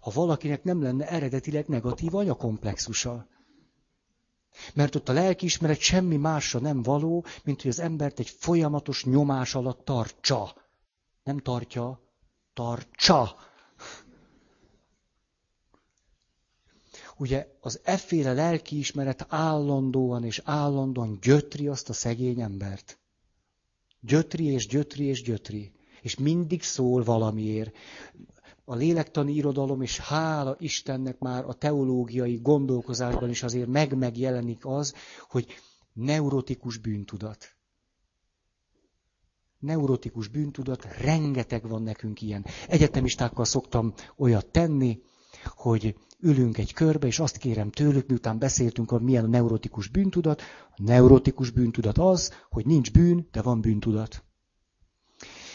ha 0.00 0.10
valakinek 0.10 0.62
nem 0.62 0.82
lenne 0.82 1.08
eredetileg 1.08 1.66
negatív 1.66 2.14
anyakomplexusa. 2.14 3.28
Mert 4.74 4.94
ott 4.94 5.08
a 5.08 5.12
lelkiismeret 5.12 5.78
semmi 5.78 6.16
másra 6.16 6.60
nem 6.60 6.82
való, 6.82 7.24
mint 7.44 7.62
hogy 7.62 7.70
az 7.70 7.78
embert 7.78 8.18
egy 8.18 8.28
folyamatos 8.28 9.04
nyomás 9.04 9.54
alatt 9.54 9.84
tartsa. 9.84 10.54
Nem 11.22 11.38
tartja, 11.38 12.00
tartsa. 12.52 13.36
Ugye 17.16 17.46
az 17.60 17.80
efféle 17.82 18.32
lelkiismeret 18.32 19.26
állandóan 19.28 20.24
és 20.24 20.40
állandóan 20.44 21.18
gyötri 21.22 21.66
azt 21.66 21.88
a 21.88 21.92
szegény 21.92 22.40
embert. 22.40 22.98
Gyötri 24.00 24.44
és 24.44 24.66
gyötri 24.66 25.04
és 25.04 25.22
gyötri. 25.22 25.72
És 26.02 26.16
mindig 26.16 26.62
szól 26.62 27.02
valamiért 27.02 27.76
a 28.70 28.74
lélektani 28.74 29.32
irodalom, 29.32 29.82
és 29.82 29.98
hála 29.98 30.56
Istennek 30.58 31.18
már 31.18 31.44
a 31.44 31.52
teológiai 31.52 32.36
gondolkozásban 32.42 33.30
is 33.30 33.42
azért 33.42 33.68
meg-megjelenik 33.68 34.66
az, 34.66 34.94
hogy 35.28 35.46
neurotikus 35.92 36.76
bűntudat. 36.76 37.48
Neurotikus 39.58 40.28
bűntudat, 40.28 40.84
rengeteg 41.00 41.68
van 41.68 41.82
nekünk 41.82 42.22
ilyen. 42.22 42.44
Egyetemistákkal 42.68 43.44
szoktam 43.44 43.94
olyat 44.16 44.46
tenni, 44.46 45.02
hogy 45.44 45.96
ülünk 46.18 46.58
egy 46.58 46.72
körbe, 46.72 47.06
és 47.06 47.18
azt 47.18 47.36
kérem 47.36 47.70
tőlük, 47.70 48.08
miután 48.08 48.38
beszéltünk, 48.38 48.90
hogy 48.90 49.02
milyen 49.02 49.24
a 49.24 49.28
neurotikus 49.28 49.88
bűntudat. 49.88 50.42
A 50.76 50.82
neurotikus 50.82 51.50
bűntudat 51.50 51.98
az, 51.98 52.32
hogy 52.50 52.66
nincs 52.66 52.92
bűn, 52.92 53.28
de 53.30 53.42
van 53.42 53.60
bűntudat. 53.60 54.24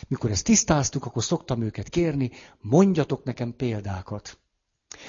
Mikor 0.07 0.31
ezt 0.31 0.43
tisztáztuk, 0.43 1.05
akkor 1.05 1.23
szoktam 1.23 1.61
őket 1.61 1.89
kérni, 1.89 2.31
mondjatok 2.61 3.23
nekem 3.23 3.55
példákat. 3.55 4.39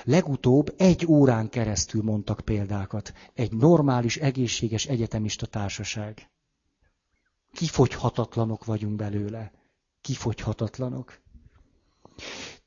Legutóbb 0.05 0.75
egy 0.77 1.07
órán 1.07 1.49
keresztül 1.49 2.03
mondtak 2.03 2.41
példákat. 2.41 3.13
Egy 3.35 3.53
normális, 3.53 4.17
egészséges 4.17 4.87
egyetemista 4.87 5.47
társaság. 5.47 6.31
Kifogyhatatlanok 7.53 8.65
vagyunk 8.65 8.97
belőle. 8.97 9.53
Kifogyhatatlanok. 10.01 11.21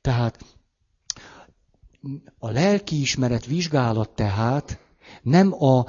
Tehát 0.00 0.44
a 2.38 2.50
lelkiismeret 2.50 3.46
vizsgálat 3.46 4.10
tehát 4.10 4.78
nem 5.22 5.62
a 5.62 5.84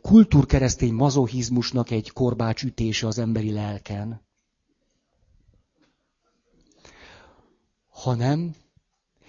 kultúrkeresztény 0.00 0.92
mazohizmusnak 0.92 1.90
egy 1.90 2.10
korbács 2.10 2.62
ütése 2.62 3.06
az 3.06 3.18
emberi 3.18 3.52
lelken, 3.52 4.25
hanem 7.96 8.54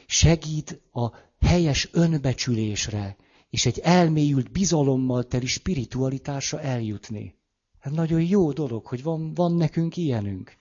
segít 0.06 0.82
a 0.92 1.12
helyes 1.42 1.90
önbecsülésre, 1.92 3.16
és 3.50 3.66
egy 3.66 3.80
elmélyült 3.80 4.52
bizalommal 4.52 5.24
teli 5.24 5.46
spiritualitásra 5.46 6.62
eljutni. 6.62 7.36
Ez 7.80 7.92
nagyon 7.92 8.22
jó 8.22 8.52
dolog, 8.52 8.86
hogy 8.86 9.04
van, 9.04 9.34
van 9.34 9.54
nekünk 9.54 9.98
ilyenünk. 9.98 10.56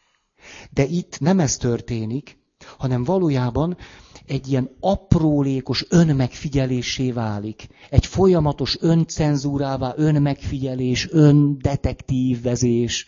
De 0.70 0.84
itt 0.84 1.20
nem 1.20 1.40
ez 1.40 1.56
történik, 1.56 2.38
hanem 2.78 3.04
valójában 3.04 3.76
egy 4.26 4.48
ilyen 4.48 4.70
aprólékos 4.80 5.84
önmegfigyelésé 5.88 7.10
válik. 7.12 7.68
Egy 7.90 8.06
folyamatos 8.06 8.76
öncenzúrává, 8.80 9.92
önmegfigyelés, 9.96 11.08
öndetektívvezés 11.10 13.06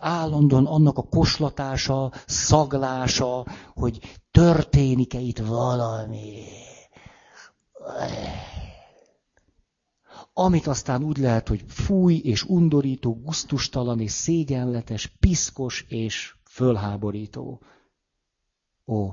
állandóan 0.00 0.66
annak 0.66 0.98
a 0.98 1.02
koslatása, 1.02 2.12
szaglása, 2.26 3.46
hogy 3.74 4.20
történik-e 4.30 5.18
itt 5.18 5.38
valami. 5.38 6.42
Amit 10.32 10.66
aztán 10.66 11.02
úgy 11.02 11.18
lehet, 11.18 11.48
hogy 11.48 11.64
fúj 11.68 12.14
és 12.14 12.42
undorító, 12.42 13.20
guztustalan 13.24 14.00
és 14.00 14.10
szégyenletes, 14.10 15.06
piszkos 15.06 15.84
és 15.88 16.34
fölháborító. 16.44 17.60
Ó. 18.86 19.12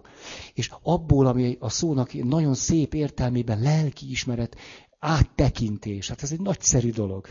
És 0.53 0.71
abból, 0.83 1.27
ami 1.27 1.57
a 1.59 1.69
szónak 1.69 2.13
nagyon 2.13 2.53
szép 2.53 2.93
értelmében 2.93 3.61
lelkiismeret, 3.61 4.55
áttekintés. 4.99 6.07
Hát 6.07 6.23
ez 6.23 6.31
egy 6.31 6.41
nagyszerű 6.41 6.91
dolog. 6.91 7.27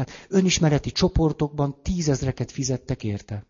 Hát 0.00 0.26
önismereti 0.28 0.90
csoportokban 0.92 1.82
tízezreket 1.82 2.50
fizettek 2.50 3.04
érte. 3.04 3.46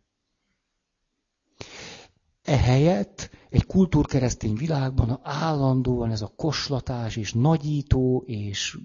Ehelyett 2.43 3.31
egy 3.51 3.67
kultúrkeresztény 3.67 4.55
világban 4.55 5.21
állandóan 5.23 6.11
ez 6.11 6.23
a 6.23 6.33
koslatás 6.37 7.17
és 7.17 7.33
nagyító 7.33 8.23
és 8.27 8.79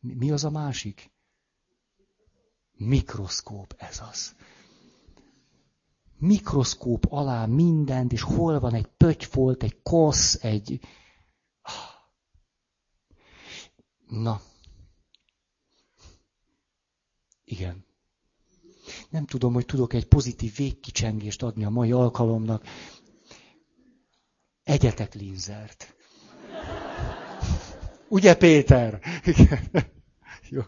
mi 0.00 0.30
az 0.30 0.44
a 0.44 0.50
másik? 0.50 1.12
Mikroszkóp, 2.72 3.74
ez 3.78 4.02
az. 4.10 4.34
Mikroszkóp 6.18 7.04
alá 7.08 7.46
mindent, 7.46 8.12
és 8.12 8.22
hol 8.22 8.60
van 8.60 8.74
egy 8.74 8.86
pötyfolt, 8.86 9.62
egy 9.62 9.82
kosz, 9.82 10.44
egy... 10.44 10.80
Na, 14.06 14.40
igen. 17.54 17.84
Nem 19.10 19.26
tudom, 19.26 19.52
hogy 19.52 19.66
tudok 19.66 19.92
egy 19.92 20.06
pozitív 20.06 20.56
végkicsengést 20.56 21.42
adni 21.42 21.64
a 21.64 21.70
mai 21.70 21.92
alkalomnak. 21.92 22.64
Egyetek 24.64 25.14
linzert. 25.14 25.94
Ugye, 28.08 28.34
Péter? 28.36 29.00
Igen. 29.24 29.70
Jó. 30.48 30.62